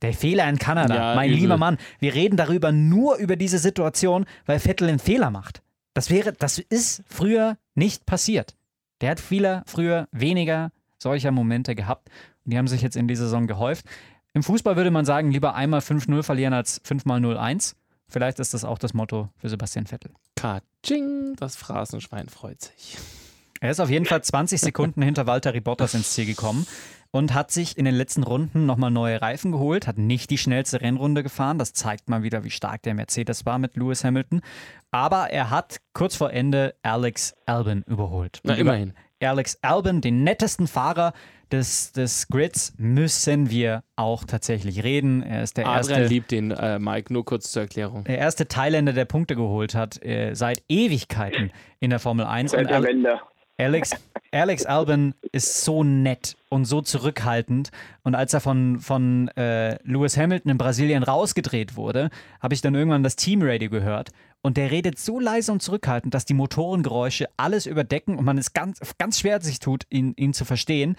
[0.01, 1.41] Der Fehler in Kanada, ja, mein übel.
[1.41, 5.63] lieber Mann, wir reden darüber nur über diese Situation, weil Vettel einen Fehler macht.
[5.93, 8.55] Das wäre, das ist früher nicht passiert.
[9.01, 12.09] Der hat viele früher weniger solcher Momente gehabt
[12.45, 13.85] und die haben sich jetzt in dieser Saison gehäuft.
[14.33, 17.75] Im Fußball würde man sagen, lieber einmal 5-0 verlieren als 5 0-1.
[18.07, 20.11] Vielleicht ist das auch das Motto für Sebastian Vettel.
[20.87, 22.97] Katsching, das Phrasenschwein freut sich.
[23.59, 26.65] Er ist auf jeden Fall 20 Sekunden hinter Walter Bottas ins Ziel gekommen
[27.11, 30.79] und hat sich in den letzten Runden nochmal neue Reifen geholt, hat nicht die schnellste
[30.79, 31.57] Rennrunde gefahren.
[31.57, 34.39] Das zeigt mal wieder, wie stark der Mercedes war mit Lewis Hamilton.
[34.91, 38.39] Aber er hat kurz vor Ende Alex Albon überholt.
[38.43, 38.93] Na, immerhin.
[39.21, 41.13] Alex Albon, den nettesten Fahrer
[41.51, 45.23] des, des Grids, müssen wir auch tatsächlich reden.
[45.23, 46.13] Er ist der Adrian erste.
[46.13, 48.03] liebt den, äh, Mike, nur kurz zur Erklärung.
[48.03, 52.51] Der erste Thailänder, der Punkte geholt hat, äh, seit Ewigkeiten in der Formel 1.
[52.51, 53.19] Seit Und der Al Wende.
[53.59, 53.91] Alex,
[54.31, 57.71] Alex Albon ist so nett und so zurückhaltend.
[58.03, 62.75] Und als er von, von äh, Lewis Hamilton in Brasilien rausgedreht wurde, habe ich dann
[62.75, 64.09] irgendwann das Teamradio gehört.
[64.43, 68.53] Und der redet so leise und zurückhaltend, dass die Motorengeräusche alles überdecken und man es
[68.53, 70.95] ganz, ganz schwer sich tut, ihn, ihn zu verstehen.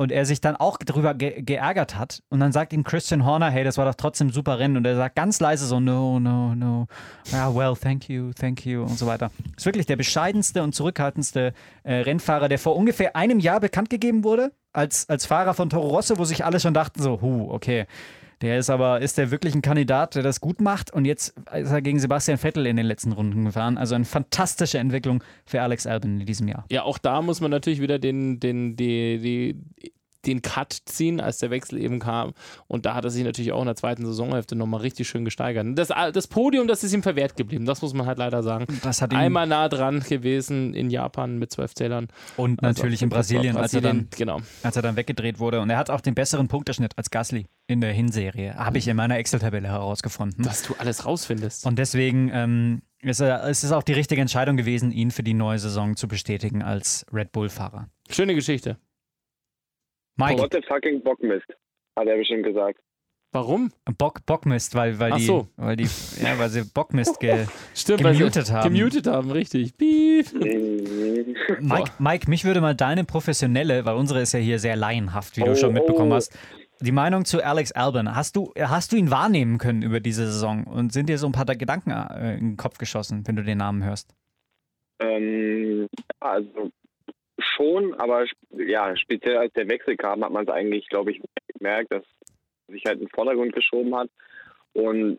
[0.00, 2.22] Und er sich dann auch darüber ge geärgert hat.
[2.30, 4.78] Und dann sagt ihm Christian Horner, hey, das war doch trotzdem super Rennen.
[4.78, 6.86] Und er sagt ganz leise so, no, no, no.
[7.30, 9.30] Ja, well, thank you, thank you und so weiter.
[9.58, 14.24] Ist wirklich der bescheidenste und zurückhaltendste äh, Rennfahrer, der vor ungefähr einem Jahr bekannt gegeben
[14.24, 17.84] wurde, als, als Fahrer von Toro Rosso, wo sich alle schon dachten so, hu, okay.
[18.42, 20.92] Der ist aber, ist der wirklich ein Kandidat, der das gut macht?
[20.92, 23.76] Und jetzt ist er gegen Sebastian Vettel in den letzten Runden gefahren.
[23.76, 26.64] Also eine fantastische Entwicklung für Alex Albon in diesem Jahr.
[26.70, 29.92] Ja, auch da muss man natürlich wieder den, den, die, die,
[30.26, 32.32] den Cut ziehen, als der Wechsel eben kam.
[32.66, 35.66] Und da hat er sich natürlich auch in der zweiten Saisonhälfte nochmal richtig schön gesteigert.
[35.78, 38.66] Das, das Podium, das ist ihm verwehrt geblieben, das muss man halt leider sagen.
[38.82, 42.08] Das hat Einmal nah dran gewesen in Japan mit zwölf Zählern.
[42.36, 44.40] und Also, natürlich in Brasilien, als er, dann, Genau.
[44.62, 45.60] als er dann weggedreht wurde.
[45.60, 48.54] Und er hat auch den besseren Punkteschnitt als Gasly in der Hinserie.
[48.54, 50.44] Habe ich in meiner Excel-Tabelle herausgefunden.
[50.44, 51.66] Dass du alles rausfindest.
[51.66, 55.58] Und deswegen ähm, ist es ist auch die richtige Entscheidung gewesen, ihn für die neue
[55.58, 57.88] Saison zu bestätigen als Red Bull-Fahrer.
[58.10, 58.76] Schöne Geschichte.
[60.20, 61.46] Mike, What the fucking Bockmist,
[61.96, 62.78] hat er bestimmt gesagt.
[63.32, 63.70] Warum?
[63.96, 65.46] Bock, Bockmist, weil, weil, Ach die, so.
[65.56, 65.88] weil, die,
[66.20, 67.46] ja, weil sie Bockmist ge
[67.76, 68.74] Stimmt, weil sie Gemutet haben.
[68.74, 69.72] Gemutet haben, richtig.
[69.78, 71.36] Mhm.
[71.60, 75.42] Mike, Mike, mich würde mal deine professionelle, weil unsere ist ja hier sehr laienhaft, wie
[75.42, 76.16] du Oh, schon mitbekommen oh.
[76.16, 76.36] hast.
[76.80, 80.64] Die Meinung zu Alex Albon, hast du, hast du ihn wahrnehmen können über diese Saison
[80.64, 83.58] und sind dir so ein paar Gedanken äh, in den Kopf geschossen, wenn du den
[83.58, 84.12] Namen hörst?
[84.98, 85.86] Ähm,
[86.18, 86.72] also
[87.42, 91.20] schon, aber ja, speziell als der Wechsel kam, hat man es eigentlich, glaube ich,
[91.54, 92.04] gemerkt, dass
[92.68, 94.08] sich halt in den Vordergrund geschoben hat.
[94.72, 95.18] Und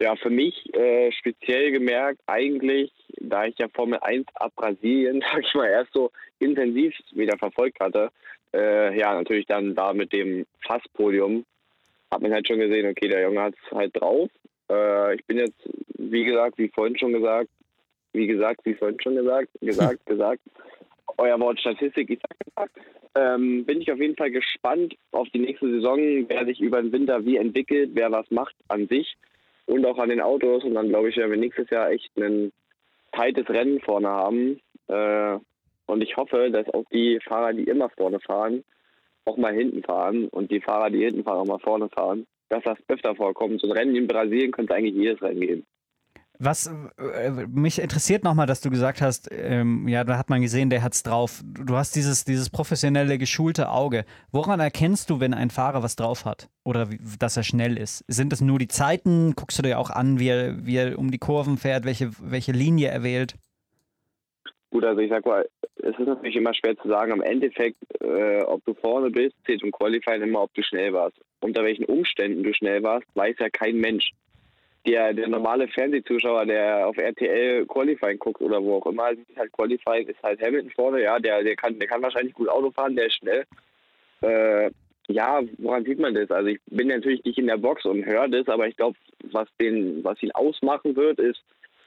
[0.00, 5.44] ja, für mich äh, speziell gemerkt, eigentlich, da ich ja Formel 1 ab Brasilien, sag
[5.44, 8.10] ich mal, erst so intensiv wieder verfolgt hatte,
[8.52, 11.44] äh, ja, natürlich dann da mit dem Fasspodium,
[12.10, 14.30] hat man halt schon gesehen, okay, der Junge hat es halt drauf.
[14.70, 15.58] Äh, ich bin jetzt,
[15.98, 17.48] wie gesagt, wie vorhin schon gesagt,
[18.12, 20.40] wie gesagt, wie vorhin schon gesagt, gesagt, gesagt,
[21.18, 22.20] euer Wort Statistik, ich
[22.56, 22.70] sag
[23.16, 26.92] ähm, bin ich auf jeden Fall gespannt auf die nächste Saison, wer sich über den
[26.92, 29.14] Winter wie entwickelt, wer was macht an sich
[29.66, 30.64] und auch an den Autos.
[30.64, 32.52] Und dann glaube ich, werden wir nächstes Jahr echt ein
[33.12, 34.60] tightes Rennen vorne haben.
[34.88, 35.38] Äh,
[35.86, 38.64] und ich hoffe, dass auch die Fahrer, die immer vorne fahren,
[39.26, 42.26] auch mal hinten fahren und die Fahrer, die hinten fahren, auch mal vorne fahren.
[42.48, 43.60] Dass das öfter vorkommt.
[43.60, 45.66] So ein Rennen in Brasilien könnte eigentlich jedes Rennen geben.
[46.38, 50.68] Was äh, mich interessiert nochmal, dass du gesagt hast, ähm, ja, da hat man gesehen,
[50.68, 51.42] der hat's drauf.
[51.44, 54.04] Du hast dieses, dieses professionelle, geschulte Auge.
[54.32, 56.48] Woran erkennst du, wenn ein Fahrer was drauf hat?
[56.64, 58.04] Oder wie, dass er schnell ist?
[58.08, 59.34] Sind es nur die Zeiten?
[59.36, 62.52] Guckst du dir auch an, wie er, wie er um die Kurven fährt, welche, welche
[62.52, 63.36] Linie er wählt?
[64.70, 68.42] Gut, also ich sag mal, es ist natürlich immer schwer zu sagen, am Endeffekt, äh,
[68.42, 71.16] ob du vorne bist, zählt im Qualifying immer, ob du schnell warst.
[71.40, 74.10] Unter welchen Umständen du schnell warst, weiß ja kein Mensch.
[74.86, 79.52] Der, der normale Fernsehzuschauer, der auf RTL Qualifying guckt oder wo auch immer, sieht halt
[79.52, 82.94] Qualifying, ist halt Hamilton vorne, ja, der, der kann, der kann wahrscheinlich gut Auto fahren,
[82.94, 83.44] der ist schnell.
[84.20, 84.70] Äh,
[85.08, 86.30] ja, woran sieht man das?
[86.30, 88.96] Also ich bin natürlich nicht in der Box und höre das, aber ich glaube,
[89.32, 91.42] was den, was ihn ausmachen wird, ist,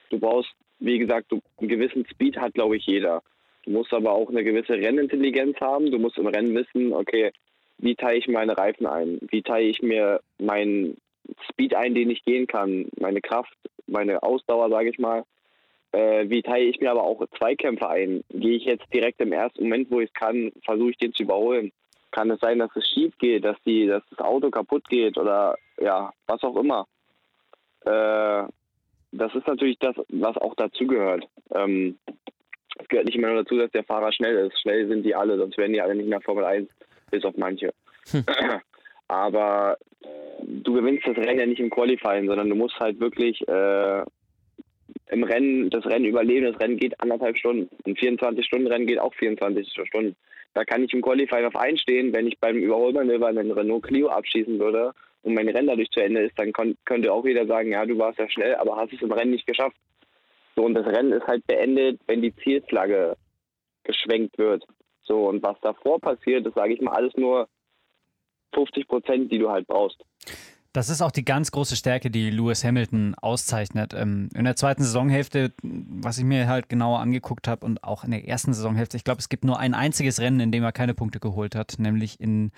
[0.09, 3.23] du brauchst, wie gesagt, du, einen gewissen Speed hat, glaube ich, jeder.
[3.65, 5.91] Du musst aber auch eine gewisse Rennintelligenz haben.
[5.91, 7.31] Du musst im Rennen wissen, okay,
[7.79, 9.19] wie teile ich meine Reifen ein?
[9.29, 10.97] Wie teile ich mir meinen
[11.51, 12.88] Speed ein, den ich gehen kann?
[12.99, 13.53] Meine Kraft,
[13.88, 15.23] meine Ausdauer, sage ich mal.
[15.91, 18.23] Äh, wie teile ich mir aber auch Zweikämpfe ein?
[18.30, 21.23] Gehe ich jetzt direkt im ersten Moment, wo ich es kann, versuche ich den zu
[21.23, 21.71] überholen?
[22.11, 25.55] Kann es sein, dass es schief geht, dass, die, dass das Auto kaputt geht oder
[25.80, 26.88] ja, was auch immer?
[27.86, 28.43] Äh,
[29.11, 31.25] das ist natürlich das, was auch dazugehört.
[31.55, 31.97] Ähm,
[32.80, 34.59] es gehört nicht immer nur dazu, dass der Fahrer schnell ist.
[34.61, 36.69] Schnell sind die alle, sonst wären die alle nicht nach Formel 1,
[37.11, 37.73] bis auf manche.
[39.08, 39.78] Aber
[40.43, 44.03] du gewinnst das Rennen ja nicht im Qualifying, sondern du musst halt wirklich äh,
[45.10, 46.51] im Rennen das Rennen überleben.
[46.51, 47.70] Das Rennen geht anderthalb Stunden.
[47.86, 50.16] Ein 24-Stunden-Rennen geht auch 24 Stunden.
[50.53, 52.14] Da kann ich im Qualifying auf einstehen.
[52.14, 54.91] Wenn ich beim Überholmanöver einen Renault Clio abschießen würde
[55.24, 58.20] und mein Rennen dadurch zu Ende ist, dann könnte auch jeder sagen, ja, du warst
[58.20, 59.78] ja schnell, aber hast es im Rennen nicht geschafft.
[60.55, 63.16] So, und das Rennen ist halt beendet, wenn die Zielflagge
[63.84, 64.64] geschwenkt wird.
[65.03, 67.47] So, und was davor passiert, das sage ich mal alles nur
[68.53, 70.03] 50 Prozent, die du halt brauchst.
[70.73, 73.95] Das ist auch die ganz große Stärke, die Lewis Hamilton auszeichnet.
[73.95, 78.11] Ähm, in der zweiten Saisonhälfte, was ich mir halt genauer angeguckt habe und auch in
[78.11, 80.93] der ersten Saisonhälfte, ich glaube, es gibt nur ein einziges Rennen, in dem er keine
[80.93, 82.51] Punkte geholt hat, nämlich in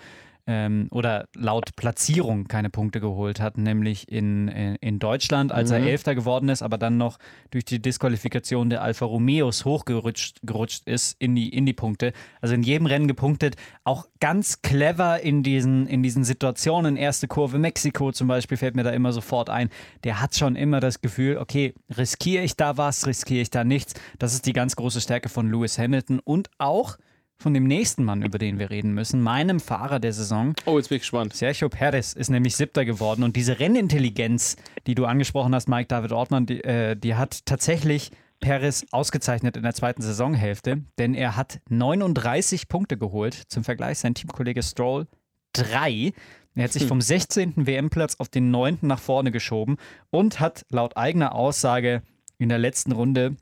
[0.50, 5.76] ähm, oder laut Platzierung keine Punkte geholt hat, nämlich in, in, in Deutschland, als mhm.
[5.76, 7.18] er Elfter geworden ist, aber dann noch
[7.52, 12.12] durch die Disqualifikation der Alfa Romeos hochgerutscht gerutscht ist in die, in die Punkte.
[12.40, 16.96] Also in jedem Rennen gepunktet, auch ganz clever in diesen, in diesen Situationen.
[16.96, 19.70] Erste Kurve Mexiko zum Beispiel fällt mir da immer sofort ein.
[20.02, 23.94] Der hat schon immer das Gefühl, okay, riskiere ich da was, riskiere ich da nichts.
[24.18, 26.96] Das ist die ganz große Stärke von Lewis Hamilton und auch
[27.40, 30.54] von dem nächsten Mann, über den wir reden müssen, meinem Fahrer der Saison.
[30.66, 31.34] Oh, jetzt bin ich gespannt.
[31.34, 36.12] Sergio Perez ist nämlich Siebter geworden und diese Rennintelligenz, die du angesprochen hast, Mike David
[36.12, 38.10] Ortmann, die, äh, die hat tatsächlich
[38.40, 43.34] Perez ausgezeichnet in der zweiten Saisonhälfte, denn er hat 39 Punkte geholt.
[43.48, 45.06] Zum Vergleich sein Teamkollege Stroll
[45.52, 46.12] drei.
[46.54, 46.88] Er hat sich hm.
[46.88, 47.66] vom 16.
[47.66, 48.78] WM-Platz auf den 9.
[48.82, 49.76] nach vorne geschoben
[50.10, 52.02] und hat laut eigener Aussage
[52.38, 53.36] in der letzten Runde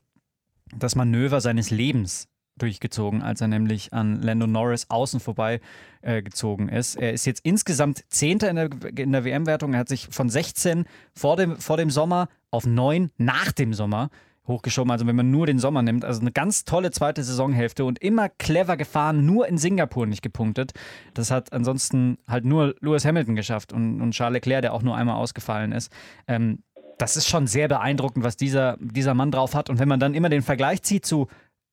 [0.77, 2.29] das Manöver seines Lebens
[2.61, 5.61] durchgezogen, als er nämlich an Lando Norris außen vorbei
[6.01, 6.95] äh, gezogen ist.
[6.95, 9.73] Er ist jetzt insgesamt Zehnter in der, in der WM-Wertung.
[9.73, 14.09] Er hat sich von 16 vor dem, vor dem Sommer auf 9 nach dem Sommer
[14.49, 14.91] hochgeschoben.
[14.91, 16.03] Also wenn man nur den Sommer nimmt.
[16.03, 20.73] Also eine ganz tolle zweite Saisonhälfte und immer clever gefahren, nur in Singapur nicht gepunktet.
[21.13, 24.97] Das hat ansonsten halt nur Lewis Hamilton geschafft und, und Charles Leclerc, der auch nur
[24.97, 25.91] einmal ausgefallen ist.
[26.27, 26.63] Ähm,
[26.97, 29.69] das ist schon sehr beeindruckend, was dieser, dieser Mann drauf hat.
[29.69, 31.27] Und wenn man dann immer den Vergleich zieht zu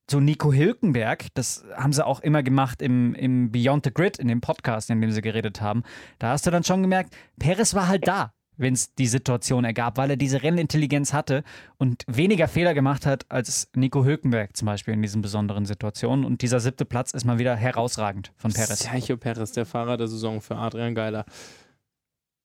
[0.09, 4.27] so Nico Hülkenberg, das haben sie auch immer gemacht im, im Beyond the Grid, in
[4.27, 5.83] dem Podcast, in dem sie geredet haben.
[6.19, 9.97] Da hast du dann schon gemerkt, Perez war halt da, wenn es die Situation ergab,
[9.97, 11.43] weil er diese Rennintelligenz hatte
[11.77, 16.25] und weniger Fehler gemacht hat als Nico Hülkenberg zum Beispiel in diesen besonderen Situationen.
[16.25, 18.79] Und dieser siebte Platz ist mal wieder herausragend von Perez.
[18.79, 21.25] Sergio Perez, der Fahrer der Saison für Adrian Geiler.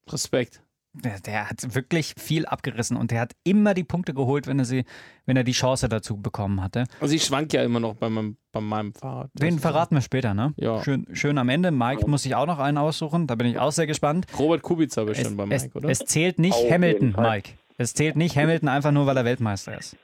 [0.09, 0.63] Respekt.
[0.95, 4.67] Der, der, hat wirklich viel abgerissen und der hat immer die Punkte geholt, wenn er
[4.67, 4.85] sie,
[5.25, 6.85] wenn er die Chance dazu bekommen hatte.
[7.01, 9.31] Also ich schwank ja immer noch bei meinem, bei meinem Fahrrad.
[9.33, 10.53] Den verraten wir später, ne?
[10.57, 10.85] Ja.
[10.85, 11.71] Schön, schön am Ende.
[11.71, 14.27] Mike muss sich auch noch einen aussuchen, da bin ich auch sehr gespannt.
[14.39, 15.89] Robert Kubica bestimmt es, bei Mike, es, oder?
[15.89, 17.53] Es zählt nicht Auf Hamilton, Mike.
[17.79, 19.97] Es zählt nicht Hamilton einfach nur, weil er Weltmeister ist.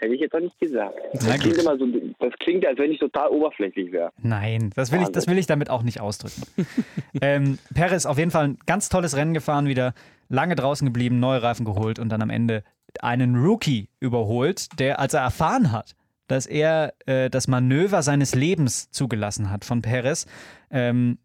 [0.00, 0.98] Hätte ich jetzt auch nicht gesagt.
[1.12, 1.86] Das klingt, immer so,
[2.20, 4.10] das klingt, als wenn ich total oberflächlich wäre.
[4.22, 6.42] Nein, das will, ich, das will ich damit auch nicht ausdrücken.
[7.20, 9.92] ähm, Perez auf jeden Fall ein ganz tolles Rennen gefahren wieder,
[10.30, 12.64] lange draußen geblieben, neue Reifen geholt und dann am Ende
[13.00, 15.94] einen Rookie überholt, der, als er erfahren hat,
[16.28, 20.26] dass er äh, das Manöver seines Lebens zugelassen hat von Perez,
[20.70, 21.18] ähm,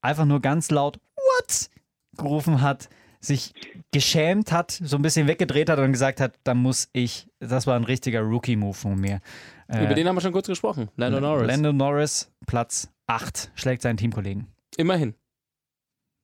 [0.00, 1.70] einfach nur ganz laut What
[2.16, 2.88] gerufen hat
[3.20, 3.52] sich
[3.92, 7.76] geschämt hat, so ein bisschen weggedreht hat und gesagt hat, da muss ich, das war
[7.76, 9.20] ein richtiger Rookie-Move von mir.
[9.68, 10.88] Äh, Über den haben wir schon kurz gesprochen.
[10.96, 11.46] Lando Norris.
[11.46, 14.46] Lando Norris, Platz 8, schlägt seinen Teamkollegen.
[14.76, 15.14] Immerhin.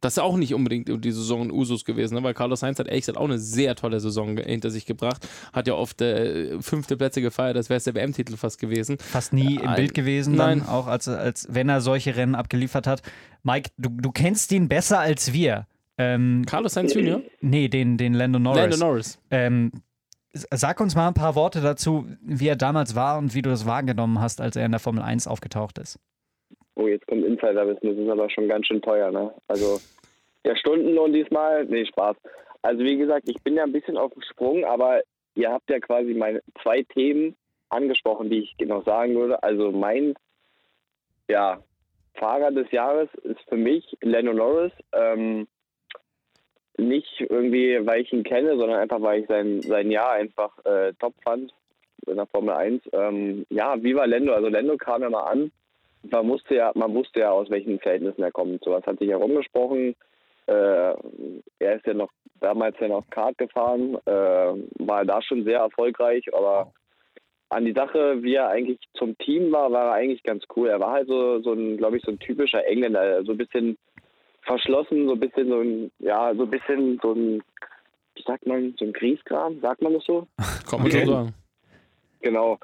[0.05, 2.22] Das ist auch nicht unbedingt die Saison in Usus gewesen, ne?
[2.22, 5.26] weil Carlos Sainz hat ehrlich gesagt auch eine sehr tolle Saison hinter sich gebracht.
[5.55, 8.99] Hat ja oft äh, fünfte Plätze gefeiert, das wäre der WM-Titel fast gewesen.
[8.99, 10.59] Fast nie im äh, Bild gewesen, nein.
[10.59, 13.01] Dann, auch als, als wenn er solche Rennen abgeliefert hat.
[13.45, 15.66] Mike, du, du kennst ihn besser als wir.
[15.99, 17.22] Ähm, Carlos Sainz Jr.?
[17.40, 18.61] Nee, den, den Lando Norris.
[18.61, 19.18] Lando Norris.
[19.30, 19.70] Ähm,
[20.32, 23.66] sag uns mal ein paar Worte dazu, wie er damals war und wie du das
[23.66, 25.99] wahrgenommen hast, als er in der Formel 1 aufgetaucht ist.
[26.74, 29.32] Oh, jetzt kommt Insiderwissen, das ist aber schon ganz schön teuer, ne?
[29.47, 29.80] Also,
[30.45, 32.16] der Stundenlohn diesmal, nee, Spaß.
[32.62, 35.03] Also, wie gesagt, ich bin ja ein bisschen auf dem Sprung, aber
[35.36, 37.36] ihr habt ja quasi meine zwei Themen
[37.68, 39.40] angesprochen, die ich noch sagen würde.
[39.45, 40.14] Also, mein,
[41.28, 41.62] ja,
[42.14, 44.72] Fahrer des Jahres ist für mich Lando Norris.
[44.92, 45.47] Ähm,
[46.76, 50.92] nicht irgendwie, weil ich ihn kenne, sondern einfach, weil ich sein, sein Jahr einfach äh,
[50.98, 51.52] top fand
[52.06, 52.82] in der Formel 1.
[52.92, 54.32] Ähm, ja, wie war Lendo?
[54.32, 55.52] Also Lendo kam ja mal an.
[56.02, 58.62] Man wusste ja, man wusste ja, aus welchen Verhältnissen er kommt.
[58.62, 59.94] Sowas hat sich herumgesprochen.
[60.46, 60.94] Äh,
[61.58, 62.10] er ist ja noch
[62.40, 64.52] damals ja noch Kart gefahren, äh,
[64.84, 66.72] war da schon sehr erfolgreich, aber
[67.48, 70.68] an die Sache, wie er eigentlich zum Team war, war er eigentlich ganz cool.
[70.68, 73.78] Er war halt so, so ein, glaube ich, so ein typischer Engländer, so ein bisschen
[74.45, 77.42] verschlossen, so ein bisschen so ein, ja, so ein bisschen so ein,
[78.14, 80.26] wie sagt man, so ein Kriegskram, sagt man das so?
[80.70, 81.34] Kann man so sagen.
[82.20, 82.59] Genau.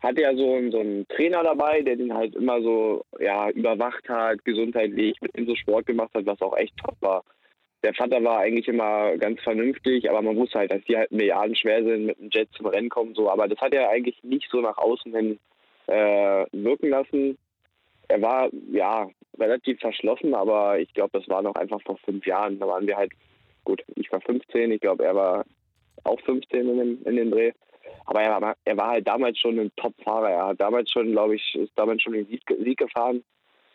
[0.00, 4.44] Hatte ja so, so einen Trainer dabei, der den halt immer so, ja, überwacht hat,
[4.44, 7.24] gesundheitlich, mit ihm so Sport gemacht hat, was auch echt top war.
[7.82, 11.54] Der Vater war eigentlich immer ganz vernünftig, aber man wusste halt, dass die halt Milliarden
[11.54, 13.30] schwer sind, mit dem Jet zum Rennen kommen, so.
[13.30, 15.38] Aber das hat er eigentlich nicht so nach außen hin
[15.86, 17.38] äh, wirken lassen.
[18.08, 22.58] Er war, ja, relativ verschlossen, aber ich glaube, das war noch einfach vor fünf Jahren.
[22.58, 23.12] Da waren wir halt,
[23.64, 25.44] gut, ich war 15, ich glaube, er war
[26.04, 27.52] auch 15 in dem, in dem Dreh.
[28.06, 30.30] Aber er war, er war halt damals schon ein Top-Fahrer.
[30.30, 33.24] Er hat damals schon, glaube ich, ist damals schon den Sieg, Sieg gefahren.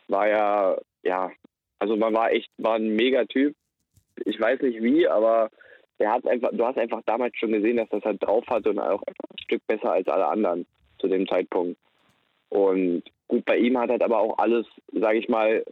[0.07, 1.32] War ja, ja,
[1.79, 3.55] also man war echt, war ein mega Typ.
[4.25, 5.49] Ich weiß nicht wie, aber
[5.97, 8.79] er hat einfach, du hast einfach damals schon gesehen, dass das halt drauf hatte und
[8.79, 10.65] auch ein Stück besser als alle anderen
[10.99, 11.77] zu dem Zeitpunkt.
[12.49, 15.63] Und gut, bei ihm hat halt aber auch alles, sage ich mal,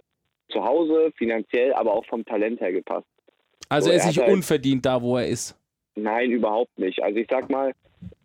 [0.50, 3.06] zu Hause, finanziell, aber auch vom Talent her gepasst.
[3.68, 5.60] Also so, er ist nicht halt, unverdient da, wo er ist.
[5.96, 7.04] Nein, überhaupt nicht.
[7.04, 7.74] Also ich sag mal,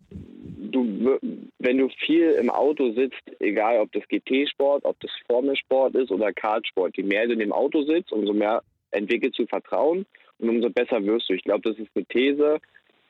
[0.09, 1.19] du,
[1.59, 6.31] wenn du viel im Auto sitzt, egal ob das GT-Sport, ob das Formelsport ist oder
[6.31, 10.05] Kartsport, je mehr du in dem Auto sitzt, umso mehr entwickelst du Vertrauen
[10.39, 11.33] und umso besser wirst du.
[11.33, 12.59] Ich glaube, das ist eine These,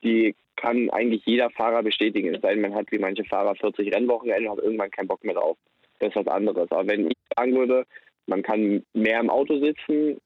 [0.03, 2.34] die kann eigentlich jeder Fahrer bestätigen.
[2.34, 5.23] Es sei denn, man hat wie manche Fahrer 40 Rennwochenende und hat irgendwann keinen Bock
[5.23, 5.57] mehr drauf.
[6.00, 6.70] Das ist was anderes.
[6.72, 7.86] Aber wenn ich sagen würde,
[8.28, 10.20] man kann mehr im Auto sitzen,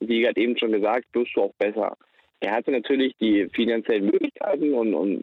[0.00, 1.96] wie gerade eben schon gesagt, wirst du auch besser.
[2.40, 5.22] Er hatte natürlich die finanziellen Möglichkeiten und, und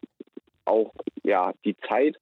[0.66, 2.16] auch ja, die Zeit,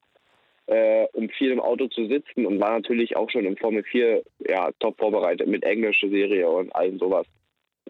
[0.67, 4.23] äh, um viel im Auto zu sitzen und war natürlich auch schon im Formel 4
[4.49, 7.27] ja, top vorbereitet mit englischer Serie und allem sowas.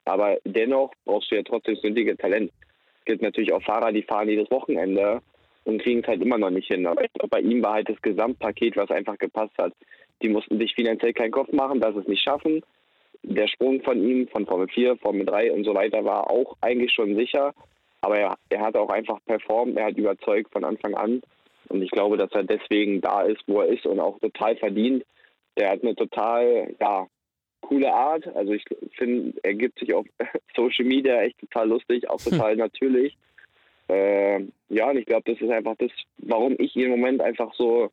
[0.06, 2.52] Aber dennoch brauchst du ja trotzdem nötige Talent.
[3.00, 5.22] Es gibt natürlich auch Fahrer, die fahren jedes Wochenende
[5.68, 6.88] und kriegen es halt immer noch nicht hin.
[6.88, 9.74] Aber ich glaube, bei ihm war halt das Gesamtpaket, was einfach gepasst hat.
[10.22, 12.62] Die mussten sich finanziell keinen Kopf machen, dass es nicht schaffen.
[13.24, 16.94] Der Sprung von ihm, von Formel 4, Formel 3 und so weiter, war auch eigentlich
[16.94, 17.54] schon sicher.
[18.00, 21.22] Aber er, er hat auch einfach performt, er hat überzeugt von Anfang an.
[21.68, 25.04] Und ich glaube, dass er deswegen da ist, wo er ist und auch total verdient.
[25.58, 27.08] Der hat eine total, ja,
[27.60, 28.26] coole Art.
[28.36, 28.64] Also ich
[28.98, 30.06] finde, er gibt sich auf
[30.56, 33.18] Social Media echt total lustig, auch total natürlich.
[33.90, 37.90] Äh, ja, und ich glaube, das ist einfach das, warum ich im Moment einfach so,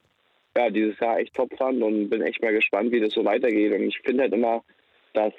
[0.57, 3.73] ja, dieses Jahr echt top fand und bin echt mal gespannt, wie das so weitergeht.
[3.73, 4.63] Und ich finde halt immer,
[5.13, 5.33] dass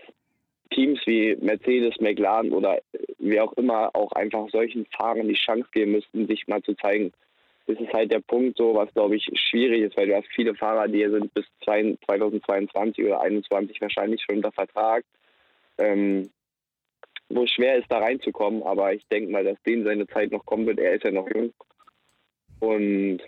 [0.72, 2.80] Teams wie Mercedes, McLaren oder
[3.20, 7.12] wie auch immer auch einfach solchen Fahrern die Chance geben müssten, sich mal zu zeigen.
[7.68, 10.54] Das ist halt der Punkt, so was glaube ich schwierig ist, weil du hast viele
[10.54, 15.04] Fahrer, die sind bis 2022 oder 2021 wahrscheinlich schon unter Vertrag,
[15.78, 16.30] ähm,
[17.30, 18.64] wo es schwer ist, da reinzukommen.
[18.64, 20.80] Aber ich denke mal, dass denen seine Zeit noch kommen wird.
[20.80, 21.54] Er ist ja noch jung.
[22.60, 23.20] Und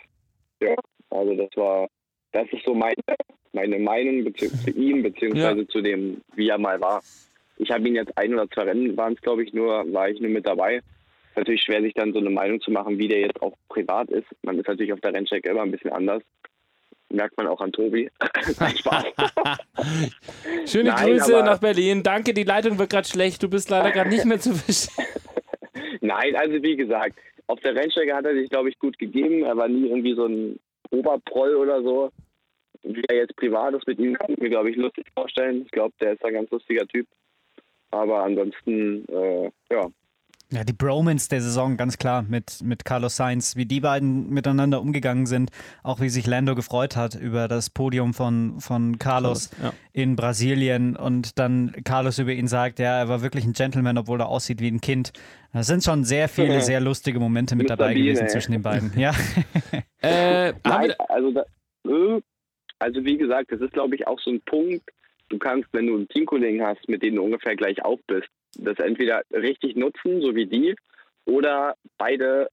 [0.61, 0.75] ja,
[1.09, 1.87] also das war,
[2.31, 2.95] das ist so meine,
[3.53, 5.67] meine Meinung zu ihm, beziehungsweise ja.
[5.67, 7.01] zu dem, wie er mal war.
[7.57, 10.19] Ich habe ihn jetzt ein oder zwei Rennen waren es, glaube ich, nur, war ich
[10.19, 10.77] nur mit dabei.
[10.77, 14.09] Ist natürlich schwer, sich dann so eine Meinung zu machen, wie der jetzt auch privat
[14.09, 14.27] ist.
[14.43, 16.21] Man ist natürlich auf der Rennstrecke immer ein bisschen anders.
[17.09, 18.09] Merkt man auch an Tobi.
[20.65, 22.03] Schöne Nein, Grüße nach Berlin.
[22.03, 23.41] Danke, die Leitung wird gerade schlecht.
[23.43, 25.05] Du bist leider gerade nicht mehr zu verstehen.
[26.01, 29.43] Nein, also wie gesagt, auf der Rennstrecke hat er sich, glaube ich, gut gegeben.
[29.43, 30.59] Er war nie irgendwie so ein
[30.91, 32.11] Oberproll oder so.
[32.83, 35.61] Wie er jetzt privat ist mit ihm, kann ich mir, glaube ich, lustig vorstellen.
[35.63, 37.07] Ich glaube, der ist ein ganz lustiger Typ.
[37.91, 39.87] Aber ansonsten, äh, ja.
[40.49, 44.79] Ja, die Bromance der Saison, ganz klar, mit, mit Carlos Sainz, wie die beiden miteinander
[44.79, 45.51] umgegangen sind,
[45.83, 49.73] auch wie sich Lando gefreut hat über das Podium von, von Carlos ja.
[49.91, 54.21] in Brasilien und dann Carlos über ihn sagt, ja, er war wirklich ein Gentleman, obwohl
[54.21, 55.11] er aussieht wie ein Kind.
[55.51, 58.29] Da sind schon sehr viele, sehr lustige Momente mit dabei gewesen ey.
[58.29, 58.97] zwischen den beiden.
[58.97, 59.11] Ja.
[60.01, 61.43] äh, Nein, also, da,
[62.79, 64.89] also wie gesagt, das ist, glaube ich, auch so ein Punkt,
[65.27, 68.79] du kannst, wenn du einen Teamkollegen hast, mit dem du ungefähr gleich auf bist, das
[68.79, 70.75] entweder richtig nutzen, so wie die,
[71.25, 72.49] oder beide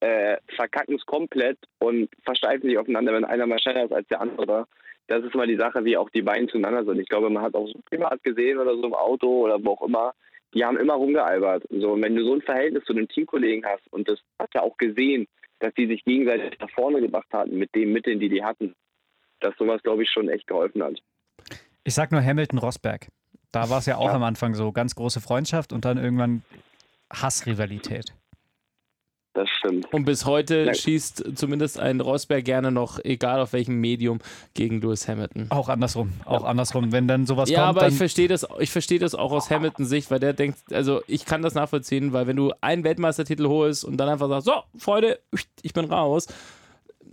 [0.00, 4.20] äh, verkacken es komplett und versteifen sich aufeinander, wenn einer mal schneller ist als der
[4.20, 4.66] andere.
[5.08, 7.00] Das ist mal die Sache, wie auch die beiden zueinander sind.
[7.00, 9.82] Ich glaube, man hat auch so privat gesehen oder so im Auto oder wo auch
[9.82, 10.12] immer,
[10.54, 11.64] die haben immer rumgealbert.
[11.70, 14.62] So, und wenn du so ein Verhältnis zu einem Teamkollegen hast und das hast du
[14.62, 15.26] auch gesehen,
[15.60, 18.74] dass die sich gegenseitig nach vorne gebracht hatten mit den Mitteln, die die hatten,
[19.40, 21.00] dass sowas, glaube ich, schon echt geholfen hat.
[21.84, 23.08] Ich sag nur Hamilton-Rosberg.
[23.52, 24.14] Da war es ja auch ja.
[24.14, 26.42] am Anfang so ganz große Freundschaft und dann irgendwann
[27.12, 28.14] Hassrivalität.
[29.38, 29.92] Das stimmt.
[29.92, 30.74] Und bis heute Nein.
[30.74, 34.18] schießt zumindest ein Rosberg gerne noch, egal auf welchem Medium,
[34.54, 35.46] gegen Lewis Hamilton.
[35.50, 36.48] Auch andersrum, auch ja.
[36.48, 36.90] andersrum.
[36.90, 37.76] Wenn dann sowas ja, kommt.
[37.76, 40.58] Ja, aber ich verstehe das, ich verstehe das auch aus Hamiltons Sicht, weil der denkt,
[40.72, 44.46] also ich kann das nachvollziehen, weil wenn du einen Weltmeistertitel holst und dann einfach sagst,
[44.46, 45.20] so, Freunde,
[45.62, 46.26] ich bin raus,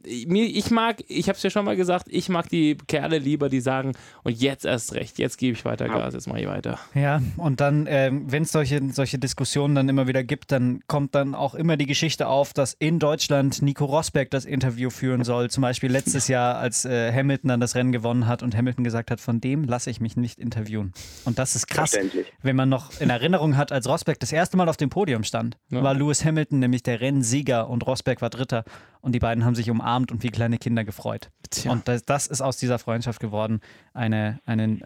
[0.05, 3.61] ich mag, ich habe es ja schon mal gesagt, ich mag die Kerle lieber, die
[3.61, 3.93] sagen,
[4.23, 6.79] und jetzt erst recht, jetzt gebe ich weiter Gas, jetzt mache ich weiter.
[6.93, 11.15] Ja, und dann, ähm, wenn es solche, solche Diskussionen dann immer wieder gibt, dann kommt
[11.15, 15.49] dann auch immer die Geschichte auf, dass in Deutschland Nico Rosberg das Interview führen soll.
[15.49, 19.11] Zum Beispiel letztes Jahr, als äh, Hamilton dann das Rennen gewonnen hat und Hamilton gesagt
[19.11, 20.93] hat, von dem lasse ich mich nicht interviewen.
[21.25, 21.97] Und das ist krass,
[22.41, 25.57] wenn man noch in Erinnerung hat, als Rosberg das erste Mal auf dem Podium stand,
[25.69, 25.83] ja.
[25.83, 28.63] war Lewis Hamilton nämlich der Rennsieger und Rosberg war Dritter.
[29.05, 31.29] Und die beiden haben sich umarmt und wie kleine Kinder gefreut.
[31.51, 31.71] Tja.
[31.71, 33.61] Und das, das, ist aus dieser Freundschaft geworden
[33.93, 34.79] eine, eine, eine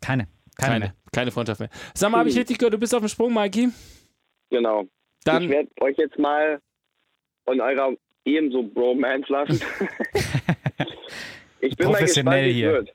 [0.00, 1.68] keine, keine, keine, keine Freundschaft mehr.
[1.94, 3.68] Sag mal, habe ich richtig gehört, du bist auf dem Sprung, Mikey?
[4.50, 4.86] Genau.
[5.22, 6.60] Dann, ich werde euch jetzt mal
[7.44, 7.92] von eurer
[8.24, 9.60] ebenso Bromance lassen.
[11.60, 12.92] ich bin mal gespannt, wie wird.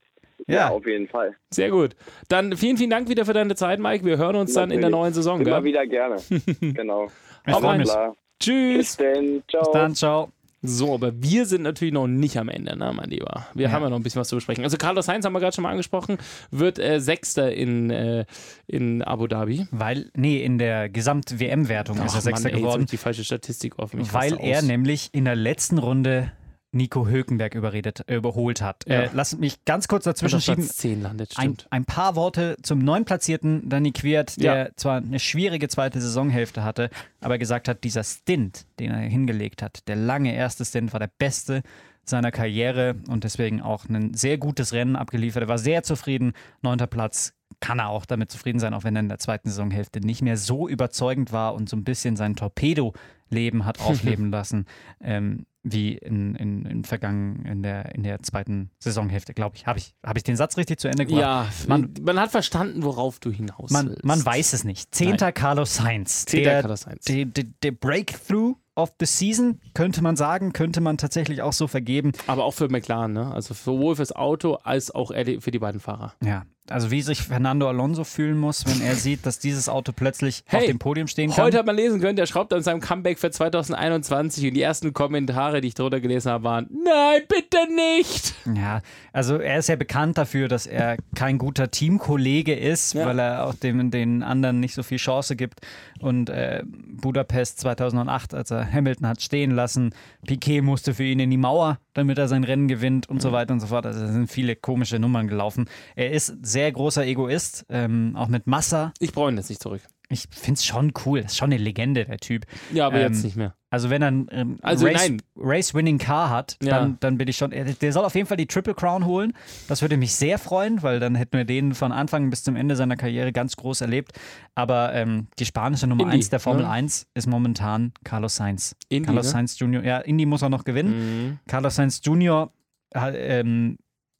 [0.48, 1.34] Ja, ja, auf jeden Fall.
[1.50, 1.96] Sehr gut.
[2.28, 4.04] Dann vielen, vielen Dank wieder für deine Zeit, Mike.
[4.04, 4.70] Wir hören uns Natürlich.
[4.70, 5.40] dann in der neuen Saison.
[5.40, 5.64] Immer gell?
[5.64, 6.18] wieder gerne.
[6.60, 7.08] genau.
[7.46, 8.78] Auf Tschüss.
[8.78, 9.44] Bis dann.
[9.48, 9.64] Ciao.
[9.64, 9.96] Bis dann.
[9.96, 10.32] Ciao.
[10.64, 13.48] So, aber wir sind natürlich noch nicht am Ende, ne, mein Lieber.
[13.54, 13.72] Wir ja.
[13.72, 14.64] haben ja noch ein bisschen was zu besprechen.
[14.64, 16.18] Also Carlos Heinz haben wir gerade schon mal angesprochen,
[16.50, 18.26] wird äh, Sechster in, äh,
[18.66, 19.68] in Abu Dhabi.
[19.70, 22.86] Weil, nee, in der Gesamt-WM-Wertung ist er Sechster Mann, ey, geworden.
[22.88, 24.02] die falsche Statistik offen.
[24.12, 26.32] Weil er nämlich in der letzten Runde
[26.72, 28.84] Nico Hülkenberg überredet, äh, überholt hat.
[28.88, 29.04] Ja.
[29.04, 30.64] Äh, lass mich ganz kurz dazwischen schieben.
[30.64, 34.70] 10 landet, ein, ein, paar Worte zum neun Platzierten Danny Quiert, der ja.
[34.76, 36.90] zwar eine schwierige zweite Saisonhälfte hatte,
[37.22, 41.12] aber gesagt hat, dieser Stint, den er hingelegt hat, der lange erste Stint war der
[41.18, 41.64] beste
[42.10, 45.44] seiner Karriere und deswegen auch ein sehr gutes Rennen abgeliefert.
[45.44, 46.34] Er war sehr zufrieden.
[46.62, 50.00] Neunter Platz kann er auch damit zufrieden sein, auch wenn er in der zweiten Saisonhälfte
[50.00, 54.66] nicht mehr so überzeugend war und so ein bisschen sein Torpedo-Leben hat aufleben lassen.
[55.02, 59.68] Ähm, wie in, in, in, vergangen, in, der, in der zweiten Saisonhälfte, glaube ich.
[59.68, 61.22] Habe ich, hab ich den Satz richtig zu Ende gebracht?
[61.22, 64.06] Ja, man, man hat verstanden, worauf du hinaus man, willst.
[64.06, 64.94] Man weiß es nicht.
[64.94, 66.26] Zehnter Carlos Sainz.
[66.26, 67.06] Zehnter der, Carlos Sainz.
[67.06, 71.68] Der, der, der Breakthrough of the Season, könnte man sagen, könnte man tatsächlich auch so
[71.68, 72.12] vergeben.
[72.28, 73.34] Aber auch für McLaren, ne?
[73.34, 76.14] Also sowohl fürs Auto als auch für die beiden Fahrer.
[76.24, 80.44] Ja, also wie sich Fernando Alonso fühlen muss, wenn er sieht, dass dieses Auto plötzlich
[80.46, 81.46] hey, auf dem Podium stehen kann.
[81.46, 84.94] Heute hat man lesen können, der schraubt an seinem Comeback für 2021 und die ersten
[84.94, 88.34] Kommentare, die ich drunter gelesen habe, waren, nein, bitte nicht.
[88.56, 88.82] Ja,
[89.14, 93.06] also er ist ja bekannt dafür, dass er kein guter Teamkollege ist, ja.
[93.06, 95.62] weil er auch dem, den anderen nicht so viel Chance gibt.
[96.00, 99.94] Und äh, Budapest 2008, als er Hamilton hat stehen lassen,
[100.26, 103.22] Piquet musste für ihn in die Mauer, damit er sein Rennen gewinnt und mhm.
[103.22, 103.86] so weiter und so fort.
[103.86, 105.66] Also es sind viele komische Nummern gelaufen.
[105.96, 108.92] Er ist sehr sehr großer Egoist, ähm, auch mit Massa.
[109.00, 109.82] Ich brauche ihn jetzt nicht zurück.
[110.10, 111.22] Ich finde es schon cool.
[111.22, 112.46] Das ist schon eine Legende, der Typ.
[112.72, 113.56] Ja, aber ähm, jetzt nicht mehr.
[113.70, 114.88] Also, wenn er ein ähm, also,
[115.36, 116.98] Race-Winning Race Car hat, dann, ja.
[117.02, 117.52] dann bin ich schon.
[117.52, 119.34] Der soll auf jeden Fall die Triple Crown holen.
[119.68, 122.78] Das würde mich sehr freuen, weil dann hätten wir den von Anfang bis zum Ende
[122.78, 124.14] seiner Karriere ganz groß erlebt.
[124.56, 126.70] Aber ähm, die spanische Nummer 1 der Formel ne?
[126.70, 128.78] 1 ist momentan Carlos Sainz.
[128.88, 129.32] Indy, Carlos ne?
[129.32, 129.84] Sainz Jr.
[129.84, 131.28] Ja, Indy muss er noch gewinnen.
[131.28, 131.40] Mhm.
[131.48, 132.50] Carlos Sainz Jr.
[132.96, 133.78] Ähm,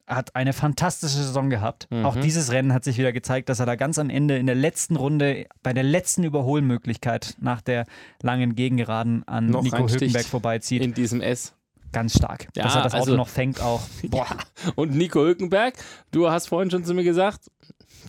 [0.08, 1.88] hat eine fantastische Saison gehabt.
[1.92, 2.06] Mhm.
[2.06, 4.56] Auch dieses Rennen hat sich wieder gezeigt, dass er da ganz am Ende in der
[4.56, 7.86] letzten Runde, bei der letzten Überholmöglichkeit nach der
[8.22, 10.82] langen Gegengeraden an noch Nico Hülkenberg vorbeizieht.
[10.82, 11.54] In diesem S.
[11.92, 12.48] Ganz stark.
[12.56, 13.82] Ja, dass er das also, Auto noch fängt auch.
[14.10, 14.28] Boah.
[14.66, 14.72] Ja.
[14.76, 15.76] Und Nico Hülkenberg,
[16.12, 17.50] du hast vorhin schon zu mir gesagt,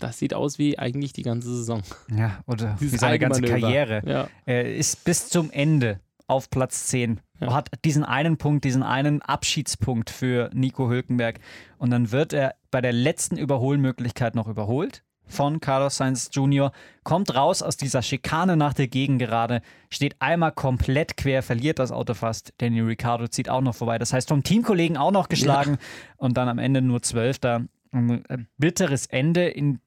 [0.00, 1.82] das sieht aus wie eigentlich die ganze Saison.
[2.10, 4.02] Ja, oder wie seine ganze Karriere.
[4.06, 4.28] Ja.
[4.46, 7.20] Er ist bis zum Ende auf Platz 10.
[7.40, 7.52] Ja.
[7.52, 11.40] Hat diesen einen Punkt, diesen einen Abschiedspunkt für Nico Hülkenberg.
[11.78, 16.72] Und dann wird er bei der letzten Überholmöglichkeit noch überholt von Carlos Sainz Jr.,
[17.04, 22.14] kommt raus aus dieser Schikane nach der Gegengerade, steht einmal komplett quer, verliert das Auto
[22.14, 22.52] fast.
[22.58, 23.98] Danny Ricciardo zieht auch noch vorbei.
[23.98, 25.78] Das heißt, vom Teamkollegen auch noch geschlagen ja.
[26.16, 27.66] und dann am Ende nur Zwölfter.
[27.90, 29.80] Ein bitteres Ende in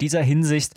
[0.00, 0.74] dieser Hinsicht.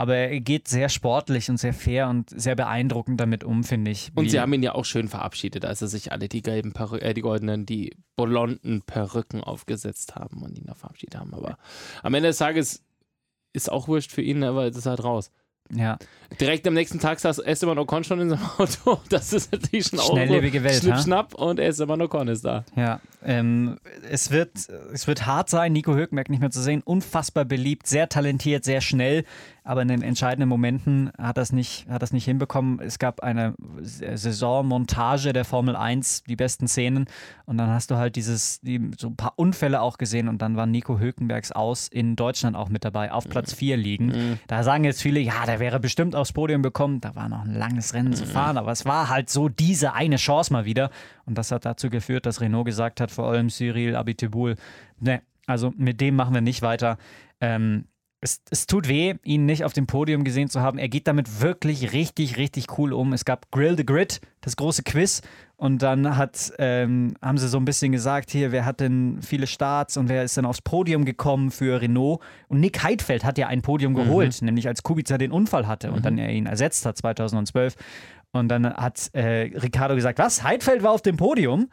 [0.00, 4.12] Aber er geht sehr sportlich und sehr fair und sehr beeindruckend damit um, finde ich.
[4.14, 6.98] Und sie haben ihn ja auch schön verabschiedet, als er sich alle die gelben Perü
[6.98, 11.34] äh, die goldenen, die blonden Perücken aufgesetzt haben und ihn da verabschiedet haben.
[11.34, 11.58] Aber
[12.04, 12.84] am Ende des Tages
[13.52, 15.32] ist auch wurscht für ihn, aber es ist halt raus.
[15.74, 15.98] Ja.
[16.40, 19.00] Direkt am nächsten Tag saß Esteban Ocon schon in seinem Auto.
[19.10, 20.82] Das ist natürlich schon auch Schnelllebige Welt.
[20.82, 22.64] Schnipp, schnapp und Esteban Ocon ist da.
[22.74, 23.78] Ja, ähm,
[24.10, 24.52] es, wird,
[24.92, 26.82] es wird hart sein, Nico Hülkenberg nicht mehr zu sehen.
[26.84, 29.24] Unfassbar beliebt, sehr talentiert, sehr schnell
[29.68, 32.80] aber in den entscheidenden Momenten hat das nicht, hat das nicht hinbekommen.
[32.80, 37.04] Es gab eine Saisonmontage der Formel 1, die besten Szenen,
[37.44, 40.56] und dann hast du halt dieses, die, so ein paar Unfälle auch gesehen und dann
[40.56, 43.82] war Nico Hülkenbergs aus in Deutschland auch mit dabei, auf Platz 4 mhm.
[43.82, 44.06] liegen.
[44.06, 44.38] Mhm.
[44.46, 47.02] Da sagen jetzt viele, ja, der wäre bestimmt aufs Podium bekommen.
[47.02, 48.16] Da war noch ein langes Rennen mhm.
[48.16, 50.88] zu fahren, aber es war halt so diese eine Chance mal wieder.
[51.26, 54.54] Und das hat dazu geführt, dass Renault gesagt hat, vor allem Cyril Abiteboul,
[54.98, 56.96] ne, also mit dem machen wir nicht weiter.
[57.42, 57.84] Ähm,
[58.20, 60.78] es, es, tut weh, ihn nicht auf dem Podium gesehen zu haben.
[60.78, 63.12] Er geht damit wirklich richtig, richtig cool um.
[63.12, 65.22] Es gab Grill the Grid, das große Quiz.
[65.56, 69.46] Und dann hat, ähm, haben sie so ein bisschen gesagt, hier, wer hat denn viele
[69.46, 72.20] Starts und wer ist denn aufs Podium gekommen für Renault?
[72.48, 73.96] Und Nick Heidfeld hat ja ein Podium mhm.
[73.96, 74.46] geholt, mhm.
[74.46, 75.94] nämlich als Kubica den Unfall hatte mhm.
[75.94, 77.74] und dann er ihn ersetzt hat 2012.
[78.32, 80.42] Und dann hat äh, Ricardo gesagt, was?
[80.42, 81.68] Heidfeld war auf dem Podium?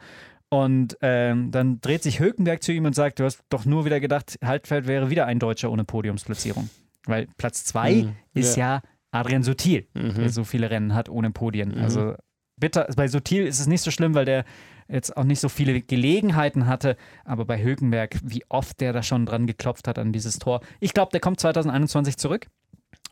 [0.48, 3.98] Und ähm, dann dreht sich Hülkenberg zu ihm und sagt, du hast doch nur wieder
[3.98, 6.70] gedacht, Haltfeld wäre wieder ein Deutscher ohne Podiumsplatzierung.
[7.04, 8.76] Weil Platz zwei mhm, ist ja.
[8.76, 10.14] ja Adrian Sutil, mhm.
[10.14, 11.70] der so viele Rennen hat ohne Podien.
[11.70, 11.82] Mhm.
[11.82, 12.14] Also
[12.56, 14.44] bitter, bei Sutil ist es nicht so schlimm, weil der
[14.88, 19.26] jetzt auch nicht so viele Gelegenheiten hatte, aber bei Hülkenberg, wie oft der da schon
[19.26, 20.60] dran geklopft hat an dieses Tor.
[20.78, 22.46] Ich glaube, der kommt 2021 zurück.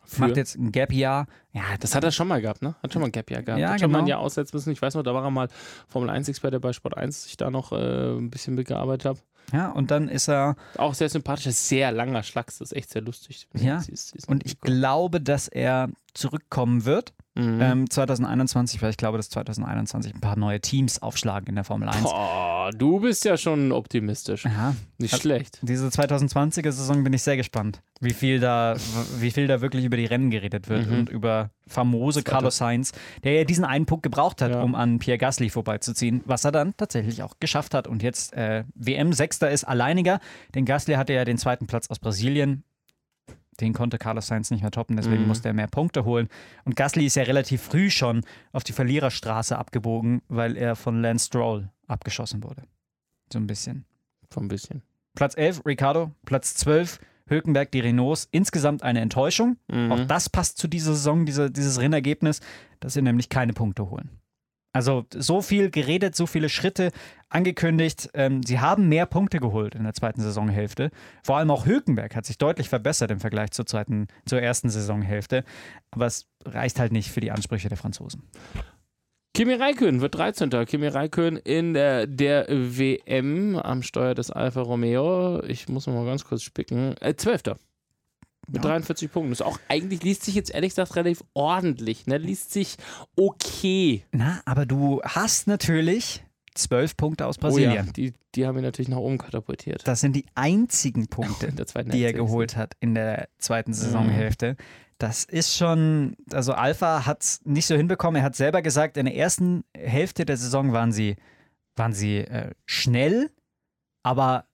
[0.05, 0.23] Für?
[0.23, 1.27] Macht jetzt ein Gap-Jahr.
[1.53, 2.75] Ja, das hat er schon mal gehabt, ne?
[2.83, 3.61] Hat schon mal ein Gap-Jahr gehabt.
[3.61, 3.99] Ja, hat schon genau.
[3.99, 4.71] mal ein Jahr aussetzen müssen.
[4.73, 5.49] Ich weiß noch, da war er mal
[5.89, 9.19] Formel 1-Experte bei Sport 1, ich da noch äh, ein bisschen mitgearbeitet habe.
[9.53, 10.57] Ja, und dann ist er.
[10.79, 13.47] Auch sehr sympathischer, sehr langer Schlags, das ist echt sehr lustig.
[13.55, 13.83] Ja.
[14.27, 17.13] Und ich glaube, dass er zurückkommen wird.
[17.37, 17.59] Mhm.
[17.61, 21.89] Ähm, 2021, weil ich glaube, dass 2021 ein paar neue Teams aufschlagen in der Formel
[21.89, 22.03] 1.
[22.03, 24.45] Boah, du bist ja schon optimistisch.
[24.45, 24.77] Ja.
[24.99, 25.59] Nicht also, schlecht.
[25.63, 28.77] Diese 2020er Saison bin ich sehr gespannt, wie viel da,
[29.19, 30.99] wie viel da wirklich über die Rennen geredet wird mhm.
[31.01, 32.93] und über famose Carlos Sainz,
[33.25, 34.63] der ja diesen einen Punkt gebraucht hat, ja.
[34.63, 38.63] um an Pierre Gasly vorbeizuziehen, was er dann tatsächlich auch geschafft hat und jetzt äh,
[38.77, 40.21] WM-Sechster ist alleiniger,
[40.55, 42.63] denn Gasly hatte ja den zweiten Platz aus Brasilien
[43.61, 45.29] den konnte Carlos Sainz nicht mehr toppen, deswegen mhm.
[45.29, 46.29] musste er mehr Punkte holen.
[46.65, 51.27] Und Gasly ist ja relativ früh schon auf die Verliererstraße abgebogen, weil er von Lance
[51.27, 52.63] Stroll abgeschossen wurde.
[53.33, 53.85] So ein bisschen.
[54.33, 54.83] So ein bisschen.
[55.15, 56.11] Platz 11, Ricardo.
[56.25, 58.29] Platz 12, Hülkenberg, die Renaults.
[58.31, 59.57] Insgesamt eine Enttäuschung.
[59.69, 59.93] Mhm.
[59.93, 62.41] Auch das passt zu dieser Saison, diese, dieses Rennergebnis,
[62.81, 64.11] dass sie nämlich keine Punkte holen.
[64.75, 66.91] Also so viel geredet, so viele Schritte
[67.29, 68.11] angekündigt.
[68.13, 70.91] Ähm, sie haben mehr Punkte geholt in der zweiten Saisonhälfte.
[71.23, 75.45] Vor allem auch Hülkenberg hat sich deutlich verbessert im Vergleich zur, zweiten, zur ersten Saisonhälfte.
[75.93, 78.25] Aber es reicht halt nicht für die Ansprüche der Franzosen.
[79.33, 80.51] Kimi Räikkönen wird 13.
[80.67, 85.41] Kimi Räikkönen in der, der WM am Steuer des Alfa Romeo.
[85.45, 86.97] Ich muss noch mal ganz kurz spicken.
[87.01, 87.43] Äh, 12.
[88.47, 88.71] Mit ja.
[88.71, 89.31] 43 Punkten.
[89.31, 92.07] Das ist auch eigentlich liest sich jetzt ehrlich gesagt relativ ordentlich.
[92.07, 92.19] Ne?
[92.19, 92.77] Liest sich
[93.17, 94.05] okay.
[94.13, 96.25] Na, aber du hast natürlich
[96.55, 97.73] zwölf Punkte aus Brasilien.
[97.73, 99.87] Oh ja, die, die haben ihn natürlich nach oben katapultiert.
[99.87, 101.53] Das sind die einzigen Punkte,
[101.93, 103.75] die er geholt hat in der zweiten mhm.
[103.75, 104.57] Saisonhälfte.
[104.99, 108.21] Das ist schon, also Alpha hat es nicht so hinbekommen.
[108.21, 111.17] Er hat selber gesagt, in der ersten Hälfte der Saison waren sie,
[111.75, 113.31] waren sie äh, schnell,
[114.05, 114.47] aber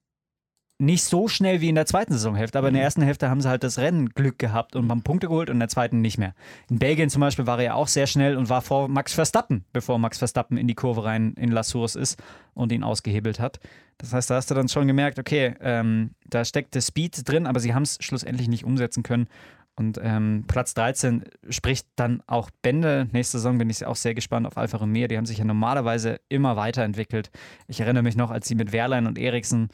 [0.81, 2.85] nicht so schnell wie in der zweiten Saisonhälfte, aber in der mhm.
[2.85, 5.61] ersten Hälfte haben sie halt das Rennen Glück gehabt und haben Punkte geholt und in
[5.61, 6.35] der zweiten nicht mehr.
[6.69, 9.65] In Belgien zum Beispiel war er ja auch sehr schnell und war vor Max Verstappen,
[9.73, 12.21] bevor Max Verstappen in die Kurve rein in La Source ist
[12.55, 13.61] und ihn ausgehebelt hat.
[13.99, 17.47] Das heißt, da hast du dann schon gemerkt, okay, ähm, da steckt der Speed drin,
[17.47, 19.29] aber sie haben es schlussendlich nicht umsetzen können.
[19.77, 23.09] Und ähm, Platz 13 spricht dann auch Bände.
[23.13, 25.07] Nächste Saison bin ich auch sehr gespannt auf Alfa Romeo.
[25.07, 27.31] Die haben sich ja normalerweise immer weiterentwickelt.
[27.69, 29.69] Ich erinnere mich noch, als sie mit Wehrlein und Eriksen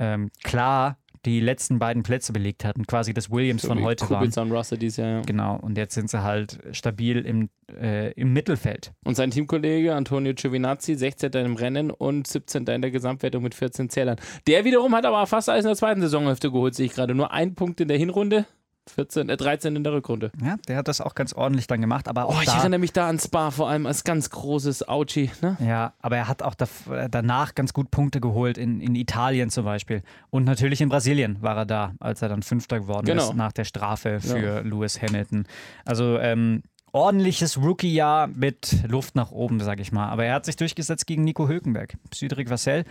[0.00, 0.96] ähm, klar
[1.26, 4.50] die letzten beiden Plätze belegt hatten, quasi das Williams so von heute Kubica waren.
[4.50, 5.20] Und Russell dieses Jahr, ja.
[5.22, 8.92] Genau, und jetzt sind sie halt stabil im, äh, im Mittelfeld.
[9.04, 11.32] Und sein Teamkollege Antonio Giovinazzi, 16.
[11.32, 12.66] im Rennen und 17.
[12.66, 14.16] in der Gesamtwertung mit 14 Zählern.
[14.46, 17.14] Der wiederum hat aber fast alles in der zweiten Saisonhälfte geholt, sehe ich gerade.
[17.14, 18.46] Nur ein Punkt in der Hinrunde.
[18.88, 20.30] 14, äh 13 in der Rückrunde.
[20.42, 22.08] Ja, der hat das auch ganz ordentlich dann gemacht.
[22.08, 24.88] Aber auch oh, ich da, erinnere mich da an Spa vor allem als ganz großes
[24.88, 25.30] Auchi.
[25.42, 25.56] Ne?
[25.60, 26.66] Ja, aber er hat auch da,
[27.10, 30.02] danach ganz gut Punkte geholt, in, in Italien zum Beispiel.
[30.30, 33.30] Und natürlich in Brasilien war er da, als er dann Fünfter geworden genau.
[33.30, 34.60] ist nach der Strafe für ja.
[34.60, 35.44] Lewis Hamilton.
[35.84, 36.62] Also ähm,
[36.92, 40.08] ordentliches Rookie-Jahr mit Luft nach oben, sag ich mal.
[40.08, 41.96] Aber er hat sich durchgesetzt gegen Nico Hülkenberg.
[42.12, 42.84] Cedric Vassell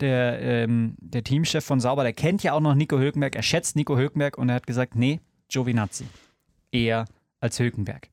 [0.00, 3.76] der, ähm, der Teamchef von Sauber, der kennt ja auch noch Nico Hülkenberg, er schätzt
[3.76, 5.20] Nico Hülkenberg und er hat gesagt, nee,
[5.52, 6.06] Giovinazzi.
[6.72, 7.04] Eher
[7.40, 8.08] als Hülkenberg.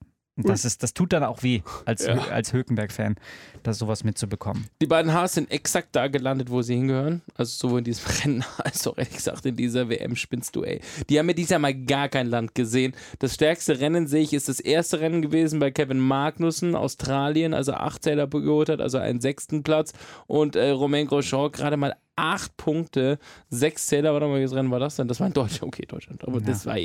[0.48, 2.16] Das, ist, das tut dann auch weh, als, ja.
[2.16, 3.16] als Hülkenberg-Fan,
[3.64, 4.68] da sowas mitzubekommen.
[4.82, 7.22] Die beiden Haas sind exakt da gelandet, wo sie hingehören.
[7.36, 10.82] Also sowohl in diesem Rennen als auch ehrlich gesagt in dieser WM spinnst du, ey.
[11.10, 12.94] Die haben ja dieses Jahr mal gar kein Land gesehen.
[13.20, 17.74] Das stärkste Rennen, sehe ich, ist das erste Rennen gewesen bei Kevin Magnussen, Australien, also
[17.74, 19.94] acht Zähler geholt hat, also einen sechsten Platz.
[20.28, 23.18] Und äh, Romain Grosjean gerade mal acht Punkte,
[23.50, 25.08] sechs Zähler, warte mal, welches Rennen war das denn?
[25.08, 26.24] Das war in Deutschland, okay, Deutschland.
[26.28, 26.46] Aber ja.
[26.46, 26.76] das war,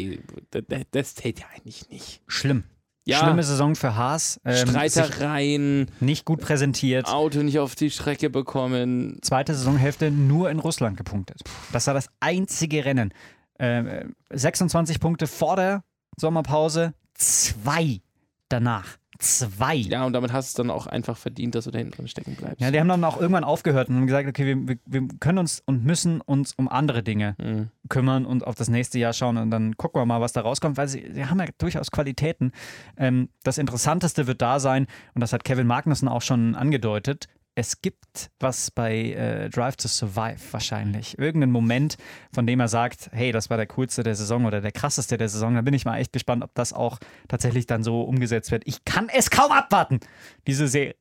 [0.50, 2.22] das, das zählt ja eigentlich nicht.
[2.26, 2.64] Schlimm.
[3.06, 3.18] Ja.
[3.18, 4.40] Schlimme Saison für Haas.
[4.44, 5.90] Ähm, Streitereien.
[6.00, 7.06] Nicht gut präsentiert.
[7.06, 9.18] Auto nicht auf die Strecke bekommen.
[9.22, 11.40] Zweite Saisonhälfte nur in Russland gepunktet.
[11.72, 13.12] Das war das einzige Rennen.
[13.58, 15.84] Äh, 26 Punkte vor der
[16.16, 18.00] Sommerpause, zwei
[18.48, 19.74] danach zwei.
[19.74, 22.08] Ja, und damit hast du es dann auch einfach verdient, dass du da hinten drin
[22.08, 22.60] stecken bleibst.
[22.60, 25.38] Ja, die haben dann auch irgendwann aufgehört und haben gesagt, okay, wir, wir, wir können
[25.38, 27.70] uns und müssen uns um andere Dinge mhm.
[27.88, 30.76] kümmern und auf das nächste Jahr schauen und dann gucken wir mal, was da rauskommt,
[30.76, 32.52] weil sie, sie haben ja durchaus Qualitäten.
[32.96, 37.80] Ähm, das Interessanteste wird da sein, und das hat Kevin Magnussen auch schon angedeutet, es
[37.82, 41.18] gibt was bei äh, Drive to Survive wahrscheinlich.
[41.18, 41.96] Irgendeinen Moment,
[42.32, 45.28] von dem er sagt, hey, das war der coolste der Saison oder der krasseste der
[45.28, 45.54] Saison.
[45.54, 46.98] Da bin ich mal echt gespannt, ob das auch
[47.28, 48.64] tatsächlich dann so umgesetzt wird.
[48.66, 50.00] Ich kann es kaum abwarten,
[50.46, 50.96] diese Serie.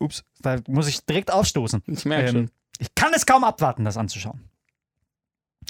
[0.00, 1.82] Ups, da muss ich direkt aufstoßen.
[1.86, 2.50] Ich merke ähm, schon.
[2.78, 4.48] Ich kann es kaum abwarten, das anzuschauen.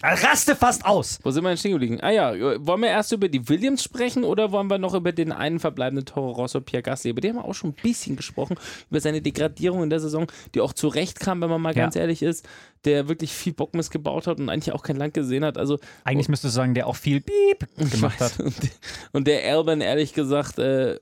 [0.03, 1.19] Raste fast aus.
[1.25, 1.99] Wo sind wir denn stehen geblieben?
[2.01, 2.33] Ah ja,
[2.65, 6.07] wollen wir erst über die Williams sprechen oder wollen wir noch über den einen verbleibenden
[6.07, 7.11] Toro Rosso Pierre Gasly?
[7.11, 8.57] Über den haben wir auch schon ein bisschen gesprochen,
[8.91, 11.83] über seine Degradierung in der Saison, die auch zurecht kam, wenn man mal ja.
[11.83, 12.49] ganz ehrlich ist,
[12.85, 15.59] der wirklich viel Bockmist gebaut hat und eigentlich auch kein Land gesehen hat.
[15.59, 18.39] Also, eigentlich müsstest du sagen, der auch viel Piep gemacht hat.
[19.13, 20.99] Und der Alban, ehrlich gesagt, äh,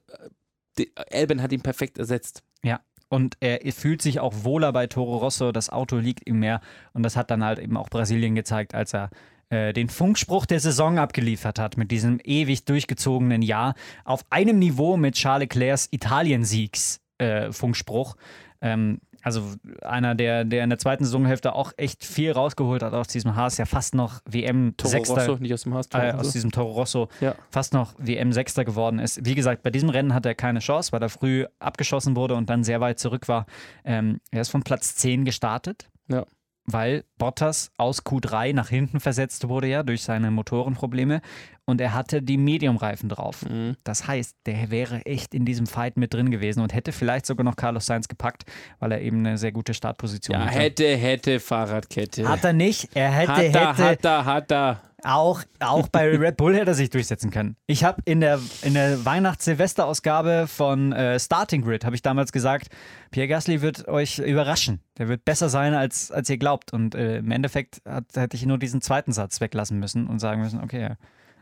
[1.10, 2.42] Alban hat ihn perfekt ersetzt.
[2.62, 2.80] Ja.
[3.08, 5.52] Und er fühlt sich auch wohler bei Toro Rosso.
[5.52, 6.60] Das Auto liegt ihm mehr.
[6.92, 9.10] Und das hat dann halt eben auch Brasilien gezeigt, als er
[9.48, 14.96] äh, den Funkspruch der Saison abgeliefert hat mit diesem ewig durchgezogenen Jahr auf einem Niveau
[14.96, 18.16] mit Charles Leclercs Italien-Siegs-Funkspruch.
[18.60, 19.42] Äh, ähm, also
[19.82, 23.58] einer, der, der in der zweiten Saisonhälfte auch echt viel rausgeholt hat aus diesem Haas,
[23.58, 26.70] ja fast noch WM Toro Sechster, Rosso, nicht aus dem Haas, äh, aus diesem Toro
[26.70, 27.34] Rosso, ja.
[27.50, 29.26] fast noch WM Sechster geworden ist.
[29.26, 32.48] Wie gesagt, bei diesem Rennen hat er keine Chance, weil er früh abgeschossen wurde und
[32.48, 33.46] dann sehr weit zurück war.
[33.84, 35.88] Ähm, er ist von Platz 10 gestartet.
[36.06, 36.24] Ja
[36.66, 41.20] weil Bottas aus Q3 nach hinten versetzt wurde ja durch seine Motorenprobleme
[41.64, 43.44] und er hatte die Medium-Reifen drauf.
[43.48, 43.76] Mhm.
[43.84, 47.44] Das heißt, der wäre echt in diesem Fight mit drin gewesen und hätte vielleicht sogar
[47.44, 48.44] noch Carlos Sainz gepackt,
[48.78, 50.58] weil er eben eine sehr gute Startposition ja, hatte.
[50.58, 52.28] hätte, hätte Fahrradkette.
[52.28, 52.88] Hat er nicht.
[52.94, 53.84] Er hätte, hat er, hätte.
[53.84, 54.80] Hat er, hat er.
[55.02, 57.56] Auch, auch bei Red Bull hätte er sich durchsetzen können.
[57.66, 62.68] Ich habe in der, in der Weihnachts-Silvester-Ausgabe von äh, Starting Grid, habe ich damals gesagt,
[63.10, 64.80] Pierre Gasly wird euch überraschen.
[64.98, 66.72] Der wird besser sein, als, als ihr glaubt.
[66.72, 70.40] Und äh, im Endeffekt hat, hätte ich nur diesen zweiten Satz weglassen müssen und sagen
[70.40, 70.96] müssen, okay, ja,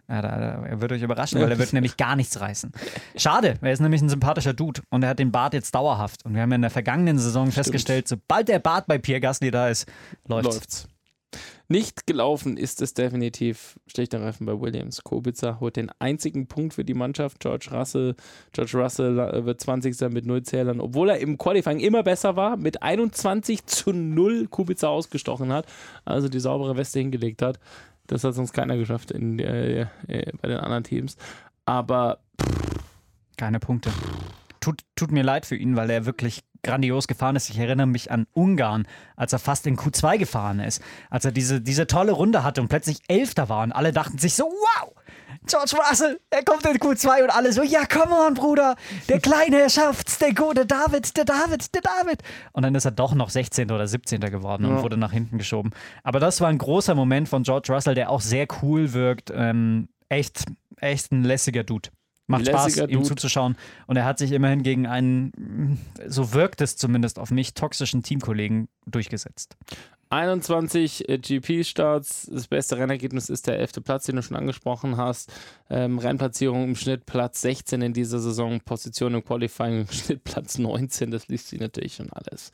[0.07, 2.73] er wird euch überraschen, weil er wird nämlich gar nichts reißen.
[3.17, 6.27] Schade, er ist nämlich ein sympathischer Dude und er hat den Bart jetzt dauerhaft.
[6.27, 7.55] Und wir haben ja in der vergangenen Saison Stimmt.
[7.55, 9.91] festgestellt, sobald der Bart bei Pierre Gasly da ist,
[10.27, 10.55] läuft's.
[10.55, 10.89] läuft's.
[11.69, 15.03] Nicht gelaufen ist es definitiv schlechter Reifen bei Williams.
[15.03, 17.41] Kubica holt den einzigen Punkt für die Mannschaft.
[17.41, 18.17] George Russell,
[18.53, 19.99] George Russell äh, wird 20.
[20.13, 24.89] mit 0 Zählern, obwohl er im Qualifying immer besser war, mit 21 zu 0 Kubica
[24.89, 25.67] ausgestochen hat,
[26.05, 27.59] also die saubere Weste hingelegt hat.
[28.07, 31.17] Das hat sonst keiner geschafft in, äh, äh, bei den anderen Teams.
[31.65, 32.19] Aber
[33.39, 33.91] keine Punkte.
[34.61, 37.51] Tut, tut mir leid für ihn, weil er wirklich grandios gefahren ist.
[37.51, 38.87] Ich erinnere mich an Ungarn,
[39.17, 42.69] als er fast in Q2 gefahren ist, als er diese, diese tolle Runde hatte und
[42.69, 44.93] plötzlich Elfter war und alle dachten sich so, wow,
[45.47, 48.77] George Russell, er kommt in Q2 und alle so, ja, come on, Bruder,
[49.11, 52.23] der Kleine, er schafft's, der gute David, der David, der David.
[52.53, 53.71] Und dann ist er doch noch 16.
[53.71, 54.21] oder 17.
[54.21, 54.83] geworden und ja.
[54.83, 55.73] wurde nach hinten geschoben.
[56.03, 59.31] Aber das war ein großer Moment von George Russell, der auch sehr cool wirkt.
[59.35, 60.45] Ähm, echt,
[60.81, 61.91] echt ein lässiger Dude.
[62.27, 62.93] Macht Spaß, Dude.
[62.93, 63.57] ihm zuzuschauen.
[63.87, 68.69] Und er hat sich immerhin gegen einen, so wirkt es zumindest auf mich, toxischen Teamkollegen
[68.87, 69.57] durchgesetzt.
[70.11, 72.31] 21 äh, GP-Starts.
[72.33, 73.85] Das beste Rennergebnis ist der 11.
[73.85, 75.33] Platz, den du schon angesprochen hast.
[75.69, 78.61] Ähm, Rennplatzierung im Schnitt Platz 16 in dieser Saison.
[78.61, 81.11] Position im Qualifying im Schnitt Platz 19.
[81.11, 82.53] Das liest sie natürlich schon alles.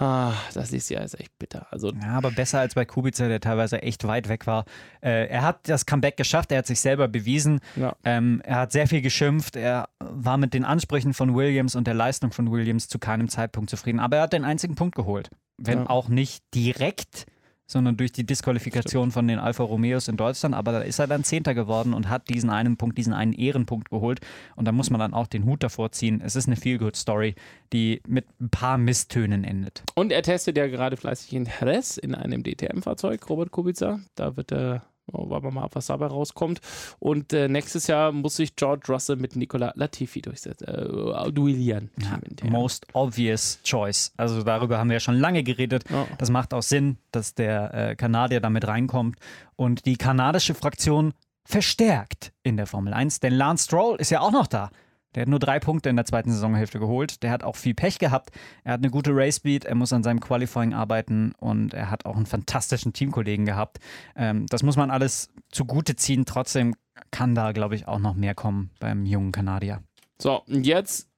[0.00, 1.66] Ah, das ist ja echt bitter.
[1.70, 4.64] Also ja, aber besser als bei Kubica, der teilweise echt weit weg war.
[5.02, 7.60] Äh, er hat das Comeback geschafft, er hat sich selber bewiesen.
[7.76, 7.94] Ja.
[8.02, 9.56] Ähm, er hat sehr viel geschimpft.
[9.56, 13.68] Er war mit den Ansprüchen von Williams und der Leistung von Williams zu keinem Zeitpunkt
[13.68, 14.00] zufrieden.
[14.00, 15.28] Aber er hat den einzigen Punkt geholt.
[15.58, 15.90] Wenn ja.
[15.90, 17.26] auch nicht direkt
[17.70, 20.54] sondern durch die Disqualifikation von den Alfa Romeos in Deutschland.
[20.54, 23.90] Aber da ist er dann Zehnter geworden und hat diesen einen Punkt, diesen einen Ehrenpunkt
[23.90, 24.20] geholt.
[24.56, 26.20] Und da muss man dann auch den Hut davor ziehen.
[26.24, 27.36] Es ist eine Feel-Good-Story,
[27.72, 29.84] die mit ein paar Misstönen endet.
[29.94, 34.00] Und er testet ja gerade fleißig in Jerez in einem DTM-Fahrzeug, Robert Kubica.
[34.16, 34.82] Da wird er
[35.12, 36.60] wollen wir mal ab, was dabei rauskommt.
[36.98, 41.90] Und äh, nächstes Jahr muss sich George Russell mit Nicola Latifi durchsetzen, äh, duellieren.
[41.98, 44.12] Ja, most obvious choice.
[44.16, 45.84] Also darüber haben wir ja schon lange geredet.
[45.92, 46.06] Oh.
[46.18, 49.18] Das macht auch Sinn, dass der äh, Kanadier damit reinkommt.
[49.56, 51.12] Und die kanadische Fraktion
[51.44, 54.70] verstärkt in der Formel 1, denn Lance Stroll ist ja auch noch da.
[55.14, 57.22] Der hat nur drei Punkte in der zweiten Saisonhälfte geholt.
[57.22, 58.30] Der hat auch viel Pech gehabt.
[58.64, 62.06] Er hat eine gute Race Speed, er muss an seinem Qualifying arbeiten und er hat
[62.06, 63.78] auch einen fantastischen Teamkollegen gehabt.
[64.14, 66.24] Ähm, das muss man alles zugute ziehen.
[66.26, 66.74] Trotzdem
[67.10, 69.82] kann da, glaube ich, auch noch mehr kommen beim jungen Kanadier.
[70.18, 71.08] So, und jetzt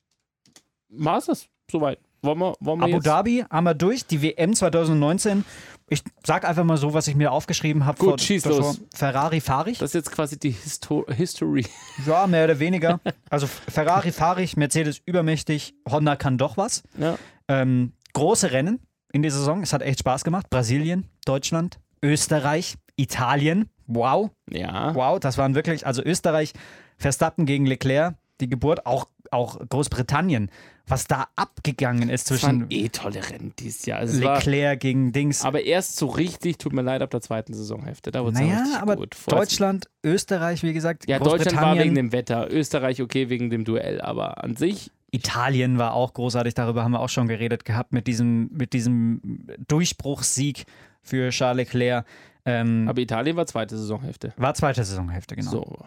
[0.89, 1.99] war es das soweit.
[2.23, 3.07] Wollen wir, wollen wir Abu jetzt?
[3.07, 5.45] Dhabi haben wir durch, die WM 2019.
[5.89, 7.99] Ich sag einfach mal so, was ich mir aufgeschrieben habe.
[7.99, 8.81] Gut, schieß los.
[8.95, 9.79] Ferrari fahre ich.
[9.79, 11.67] Das ist jetzt quasi die Histo History.
[12.07, 13.01] Ja, mehr oder weniger.
[13.29, 16.83] Also Ferrari fahre ich, Mercedes übermächtig, Honda kann doch was.
[16.99, 17.19] Ja.
[17.49, 18.81] Ähm, große Rennen
[19.13, 19.63] in der Saison.
[19.63, 20.49] Es hat echt Spaß gemacht.
[20.49, 23.69] Brasilien, Deutschland, Österreich, Italien.
[23.87, 24.31] Wow.
[24.51, 24.95] Ja.
[24.95, 26.53] Wow, das waren wirklich, also Österreich,
[26.99, 30.51] Verstappen gegen Leclerc, die Geburt, auch, auch Großbritannien
[30.87, 32.67] was da abgegangen ist zwischen.
[32.71, 34.01] Eh tolle Rennen dieses Jahr.
[34.01, 35.45] Also Leclerc gegen Dings.
[35.45, 38.11] Aber erst so richtig, tut mir leid, ab der zweiten Saisonhälfte.
[38.11, 39.17] Da wurde naja, aber gut.
[39.27, 41.09] Deutschland, Österreich, wie gesagt.
[41.09, 44.91] Ja, Deutschland war wegen dem Wetter, Österreich okay wegen dem Duell, aber an sich.
[45.13, 49.47] Italien war auch großartig, darüber haben wir auch schon geredet gehabt, mit diesem, mit diesem
[49.69, 50.65] Durchbruchssieg
[51.03, 52.07] für Charles Leclerc.
[52.45, 54.33] Ähm, Aber Italien war zweite Saisonhälfte.
[54.37, 55.51] War zweite Saisonhälfte, genau.
[55.51, 55.79] So.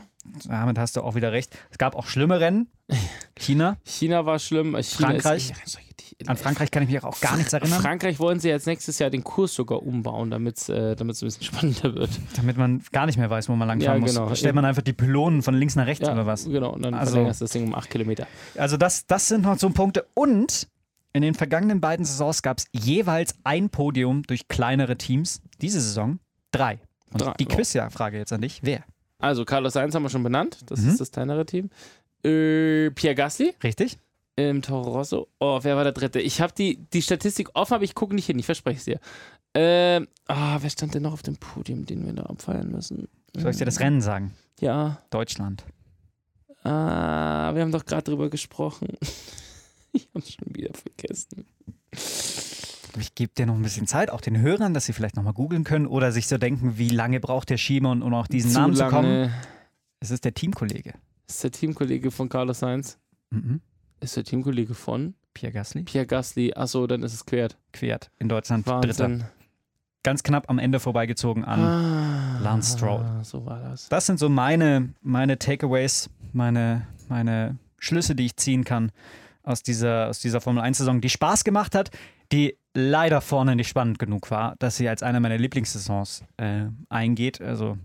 [0.48, 1.56] Damit hast du auch wieder recht.
[1.70, 2.70] Es gab auch schlimme Rennen.
[3.38, 3.78] China.
[3.84, 4.76] China war schlimm.
[4.82, 5.52] China Frankreich.
[5.66, 5.80] Ist,
[6.28, 7.82] An Frankreich kann ich mich auch gar nichts erinnern.
[7.82, 11.30] Frankreich wollen sie jetzt nächstes Jahr den Kurs sogar umbauen, damit es äh, ein bisschen
[11.42, 12.12] spannender wird.
[12.38, 14.30] Damit man gar nicht mehr weiß, wo man langfahren ja, genau.
[14.30, 14.40] muss.
[14.40, 16.46] Stellt man einfach die Pylonen von links nach rechts ja, oder was?
[16.46, 18.28] Genau, und dann also, verlängerst du das Ding um acht Kilometer.
[18.58, 20.06] Also das, das sind noch so Punkte.
[20.14, 20.70] Und
[21.12, 25.42] In den vergangenen beiden Saisons gab es jeweils ein Podium durch kleinere Teams.
[25.62, 26.20] Diese Saison
[26.58, 26.80] drei.
[27.12, 27.56] Und Drei, die wow.
[27.56, 28.60] Quizjahr-Frage jetzt an dich.
[28.64, 28.84] Wer?
[29.20, 30.60] Also Carlos Sainz haben wir schon benannt.
[30.68, 30.90] Das Mhm.
[30.90, 31.70] ist das kleinere Team.
[32.24, 33.98] Äh, Pierre Gasly Richtig?
[34.36, 35.28] im Toro Rosso.
[35.40, 36.20] Oh, wer war der dritte?
[36.20, 38.38] Ich habe die, die Statistik offen, aber ich gucke nicht hin.
[38.40, 39.00] Ich verspreche es dir.
[39.54, 43.08] Ähm, ah, wer stand denn noch auf dem Podium, den wir da abfeiern müssen?
[43.38, 44.34] Soll ich dir das Rennen sagen?
[44.60, 45.02] Ja.
[45.12, 45.64] Deutschland.
[46.64, 48.90] Ah, wir haben doch gerade drüber gesprochen.
[49.94, 51.46] ich habe schon wieder vergessen.
[52.98, 55.64] Ich gebe dir noch ein bisschen Zeit, auch den Hörern, dass sie vielleicht nochmal googeln
[55.64, 58.76] können oder sich so denken, wie lange braucht der Schiemann, um auf diesen Zu Namen
[58.76, 59.10] zu kommen.
[59.10, 59.34] lange.
[60.00, 60.94] Es ist der Teamkollege.
[61.28, 62.98] Ist der Teamkollege von Carlos Sainz?
[63.32, 63.62] Mhm.
[64.00, 65.84] Ist der Teamkollege von Pierre Gasly.
[65.84, 66.54] Pierre Gasly?
[66.54, 67.58] Achso, dann ist es quert.
[67.74, 68.68] Quert in Deutschland.
[68.68, 69.06] Dritter.
[69.10, 69.26] Wahnsinn.
[70.04, 71.60] Ganz knapp am Ende vorbeigezogen an.
[71.60, 73.04] Ah, Lance Stroll.
[73.24, 73.90] So war das.
[73.90, 78.92] Das sind so meine, meine Takeaways, meine, meine Schlüsse, die ich ziehen kann
[79.42, 81.90] aus dieser, aus dieser Formel 1-Saison, die Spaß gemacht hat,
[82.32, 87.42] die leider vorne nicht spannend genug war, dass sie als eine meiner Lieblingssaisons äh, eingeht.
[87.42, 87.78] Also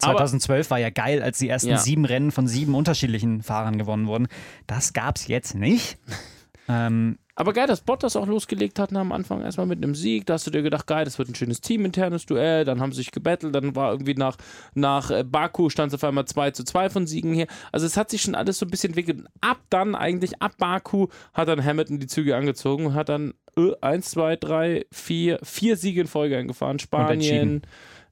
[0.00, 1.78] Aber- 2012 war ja geil, als die ersten Ja.
[1.78, 4.28] sieben Rennen von sieben unterschiedlichen Fahrern gewonnen wurden.
[4.66, 5.98] Das gab es jetzt nicht.
[6.68, 10.26] ähm, Aber geil, dass Bottas auch losgelegt hat am Anfang erstmal mit einem Sieg.
[10.26, 12.64] Da hast du dir gedacht, geil, das wird ein schönes teaminternes Duell.
[12.64, 13.54] Dann haben sie sich gebettelt.
[13.54, 14.36] Dann war irgendwie nach,
[14.74, 17.46] nach äh, Baku stand es auf einmal 2 zu 2 von Siegen hier.
[17.72, 19.24] Also es hat sich schon alles so ein bisschen entwickelt.
[19.40, 23.34] Ab dann eigentlich, ab Baku, hat dann Hamilton die Züge angezogen und hat dann
[23.80, 26.78] 1, 2, 3, 4, vier Siege in Folge eingefahren.
[26.78, 27.62] Spanien,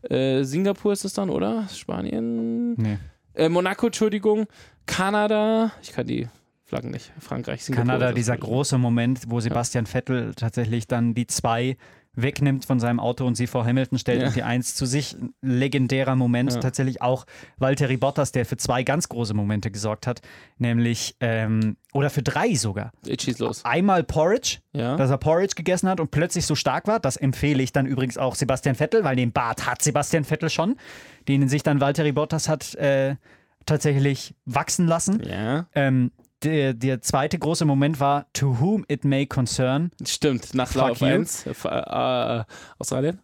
[0.03, 1.69] äh, Singapur ist es dann, oder?
[1.73, 2.99] Spanien, nee.
[3.35, 4.47] äh, Monaco, Entschuldigung,
[4.87, 6.29] Kanada, ich kann die
[6.65, 7.87] Flaggen nicht, Frankreich, Singapur.
[7.87, 11.77] Kanada, dieser große Moment, wo Sebastian Vettel tatsächlich dann die zwei
[12.17, 14.29] wegnimmt von seinem Auto und sie vor Hamilton stellt Ja.
[14.29, 15.17] und die eins zu sich.
[15.43, 16.53] Legendärer Moment.
[16.55, 16.61] Ja.
[16.61, 17.27] Tatsächlich auch
[17.59, 20.23] Valtteri Bottas, der für zwei ganz große Momente gesorgt hat.
[20.59, 22.91] Nämlich, ähm, oder für drei sogar.
[23.05, 23.65] Jetzt schieß los.
[23.65, 24.97] Einmal Porridge, Ja.
[24.97, 26.99] dass er Porridge gegessen hat und plötzlich so stark war.
[27.01, 30.77] Das empfehle ich dann übrigens auch Sebastian Vettel, weil den Bart hat Sebastian Vettel schon,
[31.29, 33.17] den sich dann Valtteri Bottas hat äh,
[33.67, 35.23] tatsächlich wachsen lassen.
[35.29, 35.67] Ja.
[35.75, 40.77] Ähm, der, der zweite große Moment war To Whom It May Concern Stimmt, nach Fuck
[40.77, 41.07] Lauf you.
[41.07, 41.47] 1.
[41.47, 42.45] Äh, äh,
[42.79, 43.21] Australien.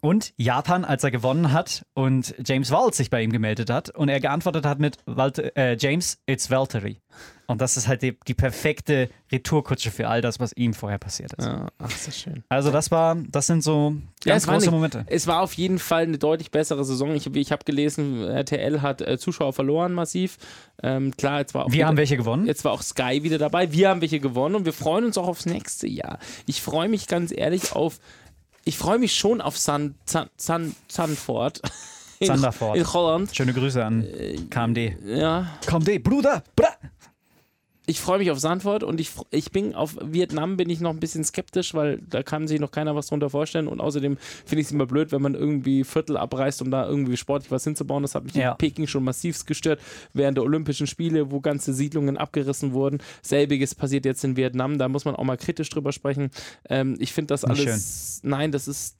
[0.00, 4.08] und Japan, als er gewonnen hat und James Wald sich bei ihm gemeldet hat und
[4.08, 4.98] er geantwortet hat mit
[5.56, 7.00] äh, James, it's Valtteri.
[7.50, 11.32] Und das ist halt die, die perfekte Retourkutsche für all das, was ihm vorher passiert
[11.32, 11.44] ist.
[11.46, 12.44] Ja, ach, ist das schön.
[12.48, 13.94] Also das war, das sind so
[14.24, 15.04] Ja, ganz war große nicht- Momente.
[15.08, 17.12] Es war auf jeden Fall eine deutlich bessere Saison.
[17.14, 20.38] Ich, ich habe gelesen, RTL hat äh, Zuschauer verloren massiv.
[20.82, 22.46] Ähm, klar, jetzt war auch Wir wieder- haben welche gewonnen.
[22.46, 23.72] Jetzt war auch Sky wieder dabei.
[23.72, 26.18] Wir haben welche gewonnen und wir freuen uns auch aufs nächste Jahr.
[26.46, 27.98] Ich freue mich ganz ehrlich auf.
[28.64, 31.62] Ich freue mich schon auf Sun, Sun, Sun, Sunford.
[32.20, 32.76] In, Sanderford.
[32.76, 33.34] In Holland.
[33.34, 34.94] Schöne Grüße an Äh, KMD.
[35.06, 36.44] Ja, KMD, Bruder!
[36.54, 36.68] Bra!
[37.90, 41.00] Ich freue mich auf Sanford und ich, ich bin auf Vietnam bin ich noch ein
[41.00, 44.68] bisschen skeptisch, weil da kann sich noch keiner was drunter vorstellen und außerdem finde ich
[44.68, 48.02] es immer blöd, wenn man irgendwie Viertel abreißt, um da irgendwie sportlich was hinzubauen.
[48.02, 48.52] Das hat mich Ja.
[48.52, 49.80] in Peking schon massivst gestört
[50.14, 52.98] während der Olympischen Spiele, wo ganze Siedlungen abgerissen wurden.
[53.22, 56.30] Selbiges passiert jetzt in Vietnam, da muss man auch mal kritisch drüber sprechen.
[56.68, 58.96] Ähm, ich finde das Nicht alles, nein, das ist...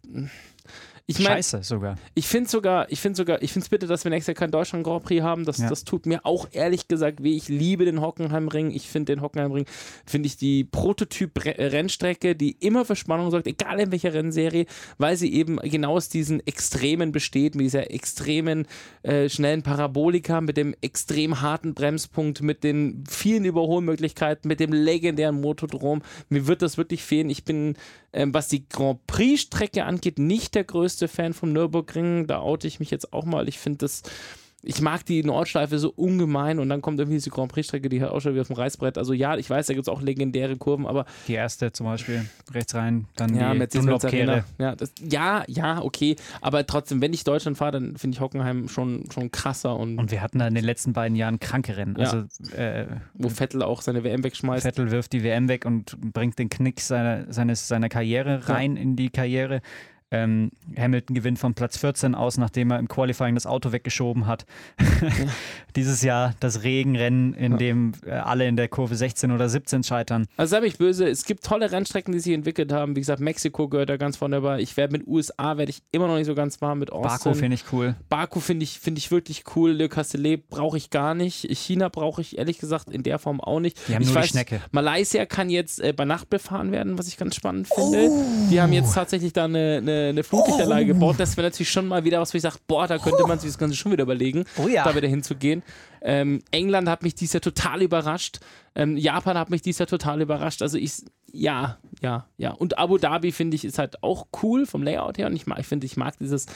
[1.11, 1.97] Ich meine, Scheiße sogar.
[2.15, 4.53] ich finde sogar, ich finde sogar, ich finde es bitte, dass wir nächstes Jahr keinen
[4.53, 5.45] Deutschland Grand Prix haben.
[5.45, 5.69] Das, Ja.
[5.69, 7.35] das tut mir auch ehrlich gesagt weh.
[7.37, 8.71] Ich liebe den Hockenheimring.
[8.71, 9.67] Ich finde den Hockenheimring,
[10.07, 14.67] finde ich die Prototyp-Rennstrecke, die immer für Spannung sorgt, egal in welcher Rennserie,
[14.99, 18.67] weil sie eben genau aus diesen Extremen besteht, mit dieser extremen,
[19.03, 25.41] äh, schnellen Parabolika, mit dem extrem harten Bremspunkt, mit den vielen Überholmöglichkeiten, mit dem legendären
[25.41, 26.03] Motodrom.
[26.29, 27.31] Mir wird das wirklich fehlen.
[27.31, 27.75] Ich bin,
[28.13, 32.27] ähm, was die Grand Prix-Strecke angeht, nicht der größte Fan vom Nürburgring.
[32.27, 33.49] Da oute ich mich jetzt auch mal.
[33.49, 34.03] Ich finde das.
[34.63, 38.13] Ich mag die Nordschleife so ungemein und dann kommt irgendwie diese Grand Prix-Strecke, die halt
[38.13, 38.99] auch schon wieder auf dem Reißbrett.
[38.99, 42.27] Also ja, ich weiß, da gibt es auch legendäre Kurven, aber Die erste zum Beispiel,
[42.53, 44.45] rechts rein, dann ja, die Dunlop-Kehre.
[44.59, 46.17] Ja, das, ja, ja, okay.
[46.41, 50.11] Aber trotzdem, wenn ich Deutschland fahre, dann finde ich Hockenheim schon, schon krasser und, Und
[50.11, 51.97] wir hatten da in den letzten beiden Jahren kranke Rennen.
[51.99, 52.11] Ja.
[52.11, 54.63] Also äh, wo Vettel auch seine WM wegschmeißt.
[54.63, 58.97] Vettel wirft die WM weg und bringt den Knick seiner, seines, seiner Karriere rein in
[58.97, 59.63] die Karriere.
[60.13, 64.45] Ähm, Hamilton gewinnt von Platz 14 aus, nachdem er im Qualifying das Auto weggeschoben hat.
[65.77, 70.27] Dieses Jahr das Regenrennen, in dem äh, alle in der Kurve 16 oder 17 scheitern.
[70.37, 72.97] Also sei mich böse, es gibt tolle Rennstrecken, die sich entwickelt haben.
[72.97, 74.59] Wie gesagt, Mexiko gehört da ganz vorne dabei.
[74.59, 77.31] Ich werde mit USA werde ich immer noch nicht so ganz warm mit Austin.
[77.31, 77.95] Baku finde ich cool.
[78.09, 79.71] Baku finde ich, find ich wirklich cool.
[79.71, 81.47] Le Castellet brauche ich gar nicht.
[81.57, 83.79] China brauche ich ehrlich gesagt in der Form auch nicht.
[83.87, 84.61] Die haben ich nur die Schnecke.
[84.73, 88.11] Malaysia kann jetzt äh, bei Nacht befahren werden, was ich ganz spannend finde.
[88.51, 90.95] Die haben jetzt tatsächlich da eine, eine eine, eine Flutlichtanlage oh.
[90.95, 91.17] gebaut.
[91.19, 93.51] Das wäre natürlich schon mal wieder was, wo ich sage, boah, da könnte man sich
[93.51, 94.85] das Ganze schon wieder überlegen, oh ja.
[94.85, 95.63] da wieder hinzugehen.
[96.03, 98.41] Ähm, England hat mich dieses Jahr total überrascht.
[98.75, 100.63] Ähm, Japan hat mich dieses Jahr total überrascht.
[100.63, 100.93] Also ich,
[101.33, 102.53] ja, ja, ja.
[102.53, 105.27] Und Abu Dhabi finde ich ist halt auch cool vom Layout her.
[105.27, 106.47] Und ich, ich finde, ich mag dieses,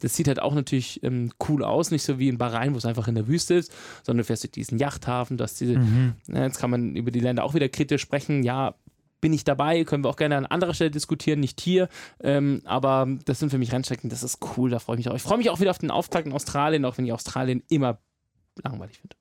[0.00, 1.90] das sieht halt auch natürlich ähm, cool aus.
[1.90, 3.72] Nicht so wie in Bahrain, wo es einfach in der Wüste ist,
[4.02, 5.36] sondern du fährst durch diesen Yachthafen.
[5.36, 6.14] Du diese, mhm.
[6.28, 8.42] ja, jetzt kann man über die Länder auch wieder kritisch sprechen.
[8.42, 8.74] Ja,
[9.20, 11.88] bin ich dabei, können wir auch gerne an anderer Stelle diskutieren, nicht hier.
[12.22, 15.16] Ähm, aber das sind für mich Rennstrecken, das ist cool, da freue ich mich auch.
[15.16, 17.98] Ich freue mich auch wieder auf den Auftakt in Australien, auch wenn ich Australien immer
[18.62, 19.16] langweilig finde.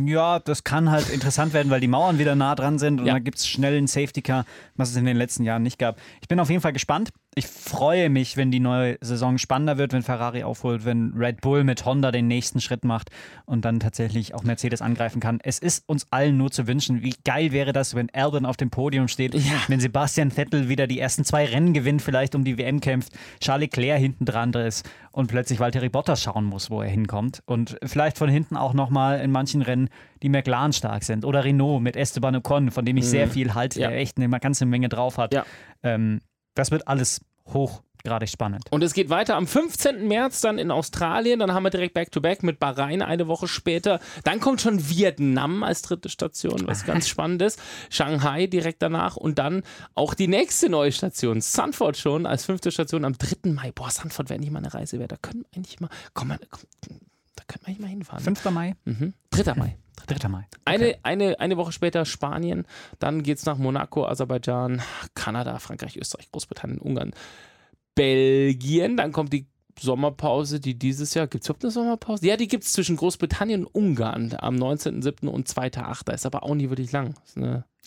[0.00, 3.14] Ja, das kann halt interessant werden, weil die Mauern wieder nah dran sind und ja.
[3.14, 5.98] dann gibt es schnell einen Safety Car, was es in den letzten Jahren nicht gab.
[6.22, 9.94] Ich bin auf jeden Fall gespannt ich freue mich, wenn die neue Saison spannender wird,
[9.94, 13.10] wenn Ferrari aufholt, wenn Red Bull mit Honda den nächsten Schritt macht
[13.46, 15.38] und dann tatsächlich auch Mercedes angreifen kann.
[15.42, 18.68] Es ist uns allen nur zu wünschen, wie geil wäre das, wenn Albon auf dem
[18.68, 19.40] Podium steht, ja.
[19.68, 23.62] wenn Sebastian Vettel wieder die ersten zwei Rennen gewinnt, vielleicht um die WM kämpft, Charles
[23.62, 28.18] Leclerc hinten dran ist und plötzlich Valtteri Bottas schauen muss, wo er hinkommt und vielleicht
[28.18, 29.88] von hinten auch nochmal in manchen Rennen
[30.22, 33.08] die McLaren stark sind oder Renault mit Esteban Ocon, von dem ich mhm.
[33.08, 33.88] sehr viel halte, ja.
[33.88, 35.32] der echt eine ganze Menge drauf hat.
[35.32, 35.46] Ja.
[35.82, 36.20] Ähm,
[36.54, 38.64] das wird alles hochgradig spannend.
[38.70, 40.06] Und es geht weiter am 15.
[40.06, 41.40] März dann in Australien.
[41.40, 44.00] Dann haben wir direkt Back-to-Back -back mit Bahrain eine Woche später.
[44.24, 47.60] Dann kommt schon Vietnam als dritte Station, was ganz spannend ist.
[47.90, 49.62] Shanghai direkt danach und dann
[49.94, 53.50] auch die nächste neue Station, Sanford schon als fünfte Station am 3.
[53.50, 53.72] Mai.
[53.72, 55.12] Boah, Sanford wäre nicht mal eine Reise wert.
[55.12, 56.62] Da können wir eigentlich mal, komm mal, komm,
[57.52, 58.24] können wir eigentlich mal hinfahren.
[58.24, 58.44] 5.
[58.50, 58.74] Mai?
[58.84, 59.14] Mhm.
[59.30, 59.54] 3.
[59.54, 59.76] Mai.
[60.06, 60.28] 3.
[60.28, 60.38] Mai.
[60.38, 60.46] Okay.
[60.64, 62.66] Eine, eine, eine Woche später Spanien,
[62.98, 64.82] dann geht es nach Monaco, Aserbaidschan,
[65.14, 67.12] Kanada, Frankreich, Österreich, Großbritannien, Ungarn,
[67.94, 68.96] Belgien.
[68.96, 69.46] Dann kommt die
[69.80, 72.26] Sommerpause, die dieses Jahr, gibt es überhaupt eine Sommerpause?
[72.26, 75.26] Ja, die gibt es zwischen Großbritannien und Ungarn am 19.07.
[75.26, 76.12] und 2.08.
[76.12, 77.14] Ist aber auch nie wirklich lang.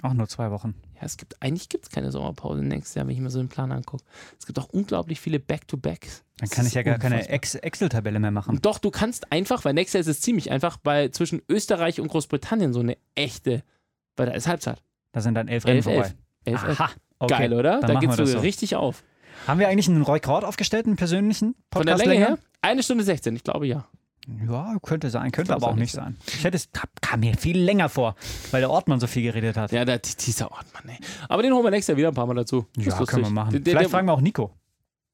[0.01, 0.75] auch nur zwei Wochen.
[0.95, 3.49] Ja, es gibt, eigentlich gibt es keine Sommerpause nächstes Jahr, wenn ich mir so den
[3.49, 4.03] Plan angucke.
[4.39, 6.23] Es gibt auch unglaublich viele Back-to-Backs.
[6.37, 8.59] Dann kann ich ja gar keine Excel-Tabelle mehr machen.
[8.61, 12.09] Doch, du kannst einfach, weil nächstes Jahr ist es ziemlich einfach, bei zwischen Österreich und
[12.09, 13.63] Großbritannien so eine echte,
[14.15, 14.81] weil da ist Halbzeit.
[15.11, 16.13] Da sind dann elf Rennen elf, vorbei.
[16.43, 16.79] Elf, elf.
[16.79, 17.33] Aha, okay.
[17.37, 17.79] Geil, oder?
[17.79, 19.03] Dann da geht es so richtig auf.
[19.47, 22.01] Haben wir eigentlich einen Rekord aufgestellt, einen persönlichen Podcast?
[22.01, 22.37] Von der Länge her?
[22.61, 23.85] Eine Stunde 16, ich glaube ja.
[24.47, 26.17] Ja, könnte sein, könnte aber auch nicht sein.
[26.27, 28.15] Ich hätte es kam mir viel länger vor,
[28.49, 29.71] weil der Ortmann so viel geredet hat.
[29.71, 30.97] Ja, der, dieser Ortmann, ey.
[31.29, 32.65] Aber den holen wir nächstes Jahr wieder ein paar Mal dazu.
[32.75, 33.51] Das ja, können wir machen.
[33.51, 34.51] Der, Vielleicht der, fragen wir auch Nico.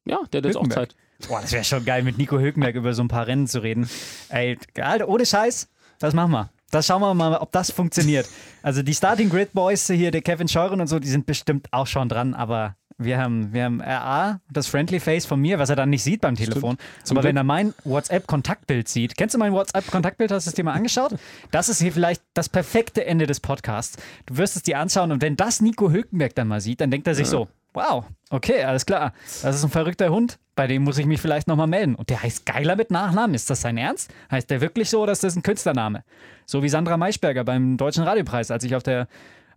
[0.06, 0.96] Ja, der hat jetzt auch Zeit.
[1.28, 3.90] Boah, das wäre schon geil, mit Nico Hülkenberg über so ein paar Rennen zu reden.
[4.30, 5.68] Ey, Alter, ohne Scheiß,
[6.00, 6.50] das machen wir.
[6.72, 8.30] Das schauen wir mal, ob das funktioniert.
[8.64, 11.86] Also die Starting Grid Boys hier, der Kevin Scheuren und so, die sind bestimmt auch
[11.86, 15.76] schon dran, aber wir haben, wir haben RA, das Friendly Face von mir, was er
[15.76, 16.78] dann nicht sieht beim Telefon.
[17.02, 17.12] Stimmt.
[17.12, 20.32] Aber wenn er mein WhatsApp-Kontaktbild sieht, kennst du mein WhatsApp-Kontaktbild?
[20.32, 21.16] Hast du es dir mal angeschaut?
[21.52, 23.98] Das ist hier vielleicht das perfekte Ende des Podcasts.
[24.26, 27.08] Du wirst es dir anschauen und wenn das Nico Hülkenberg dann mal sieht, dann denkt
[27.08, 27.32] er sich ja.
[27.32, 29.14] so: Wow, okay, alles klar.
[29.42, 31.96] Das ist ein verrückter Hund, bei dem muss ich mich vielleicht nochmal melden.
[31.96, 33.34] Und der heißt Geiler mit Nachnamen.
[33.34, 34.14] Ist das sein Ernst?
[34.30, 36.04] Heißt der wirklich so oder ist das ein Künstlername?
[36.46, 39.08] So wie Sandra Maischberger beim Deutschen Radiopreis, als ich auf der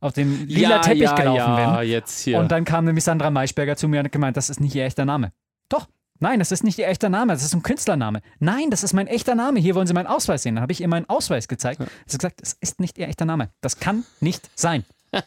[0.05, 1.89] auf dem lila ja, Teppich ja, gelaufen ja, bin.
[1.89, 2.39] Jetzt hier.
[2.39, 4.85] Und dann kam nämlich Sandra Maischberger zu mir und hat gemeint, das ist nicht ihr
[4.85, 5.33] echter Name.
[5.69, 5.89] Doch.
[6.21, 8.21] Nein, das ist nicht ihr echter Name, das ist ein Künstlername.
[8.39, 9.59] Nein, das ist mein echter Name.
[9.59, 10.55] Hier wollen Sie meinen Ausweis sehen.
[10.55, 11.81] Dann habe ich ihr meinen Ausweis gezeigt.
[11.81, 11.87] Ja.
[12.07, 13.51] Sie hat gesagt, das ist nicht ihr echter Name.
[13.63, 14.85] Das kann nicht sein.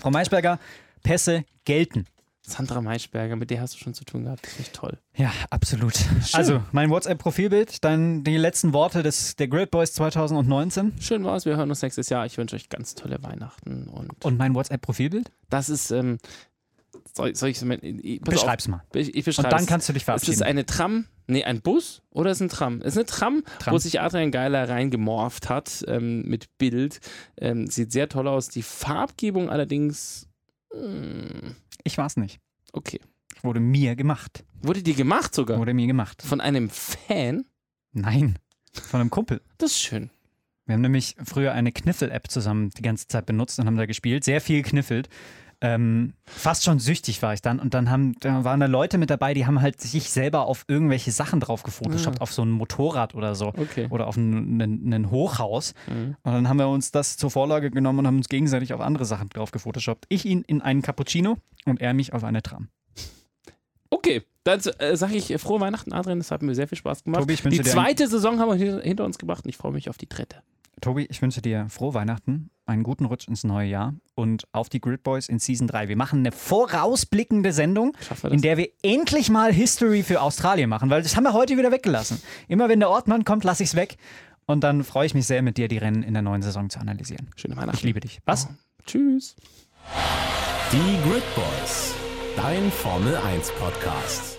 [0.00, 0.58] Frau Maischberger,
[1.02, 2.06] Pässe gelten.
[2.50, 4.44] Sandra Maischberger, mit der hast du schon zu tun gehabt.
[4.44, 4.98] Das ist echt toll.
[5.16, 5.96] Ja, absolut.
[5.96, 6.18] Schön.
[6.32, 10.92] Also, mein WhatsApp-Profilbild, dann die letzten Worte des, der Grid Boys 2019.
[11.00, 12.26] Schön war's, wir hören uns nächstes Jahr.
[12.26, 13.88] Ich wünsche euch ganz tolle Weihnachten.
[13.88, 15.30] Und, und mein WhatsApp-Profilbild?
[15.48, 16.18] Das ist, ähm,
[17.14, 18.70] soll, soll ich es Beschreib's auf.
[18.70, 18.82] mal.
[18.94, 20.32] Ich, ich und dann kannst du dich verabschieden.
[20.32, 21.06] Ist es eine Tram?
[21.26, 22.80] Nee, ein Bus oder ist es ein Tram?
[22.80, 23.74] Es ist eine Tram, Tram.
[23.74, 27.00] wo sich Adrian Geiler reingemorpht hat ähm, mit Bild.
[27.36, 28.48] Ähm, sieht sehr toll aus.
[28.48, 30.26] Die Farbgebung allerdings.
[30.72, 32.40] Hm, ich war's nicht.
[32.72, 33.00] Okay.
[33.42, 34.44] Wurde mir gemacht.
[34.62, 35.58] Wurde dir gemacht sogar?
[35.58, 36.22] Wurde mir gemacht.
[36.22, 37.46] Von einem Fan?
[37.92, 38.38] Nein,
[38.72, 39.40] von einem Kumpel.
[39.58, 40.10] Das ist schön.
[40.66, 44.22] Wir haben nämlich früher eine Kniffel-App zusammen die ganze Zeit benutzt und haben da gespielt.
[44.24, 45.08] Sehr viel kniffelt.
[45.62, 47.58] Ähm, fast schon süchtig war ich dann.
[47.58, 50.64] Und dann haben, da waren da Leute mit dabei, die haben halt sich selber auf
[50.68, 52.22] irgendwelche Sachen drauf gefotoshoppt, mhm.
[52.22, 53.48] auf so ein Motorrad oder so.
[53.48, 53.86] Okay.
[53.90, 55.74] Oder auf ein Hochhaus.
[55.86, 56.16] Mhm.
[56.22, 59.04] Und dann haben wir uns das zur Vorlage genommen und haben uns gegenseitig auf andere
[59.04, 60.06] Sachen drauf gefotoshoppt.
[60.08, 62.68] Ich ihn in einen Cappuccino und er mich auf eine Tram.
[63.90, 66.18] Okay, dann äh, sage ich frohe Weihnachten, Adrian.
[66.18, 67.20] Das hat mir sehr viel Spaß gemacht.
[67.20, 70.08] Tobi, die zweite Saison haben wir hinter uns gebracht und ich freue mich auf die
[70.08, 70.42] dritte.
[70.80, 74.80] Tobi, ich wünsche dir frohe Weihnachten, einen guten Rutsch ins neue Jahr und auf die
[74.80, 75.88] Grid Boys in Season 3.
[75.88, 77.96] Wir machen eine vorausblickende Sendung,
[78.30, 81.70] in der wir endlich mal History für Australien machen, weil das haben wir heute wieder
[81.70, 82.22] weggelassen.
[82.48, 83.96] Immer wenn der Ortmann kommt, lasse ich es weg.
[84.46, 86.80] Und dann freue ich mich sehr, mit dir die Rennen in der neuen Saison zu
[86.80, 87.30] analysieren.
[87.36, 87.76] Schöne Weihnachten.
[87.76, 88.20] Ich liebe dich.
[88.24, 88.48] Was?
[88.50, 88.54] Oh.
[88.86, 89.36] Tschüss.
[90.72, 91.94] Die Grid Boys,
[92.36, 94.29] dein Formel 1 Podcast.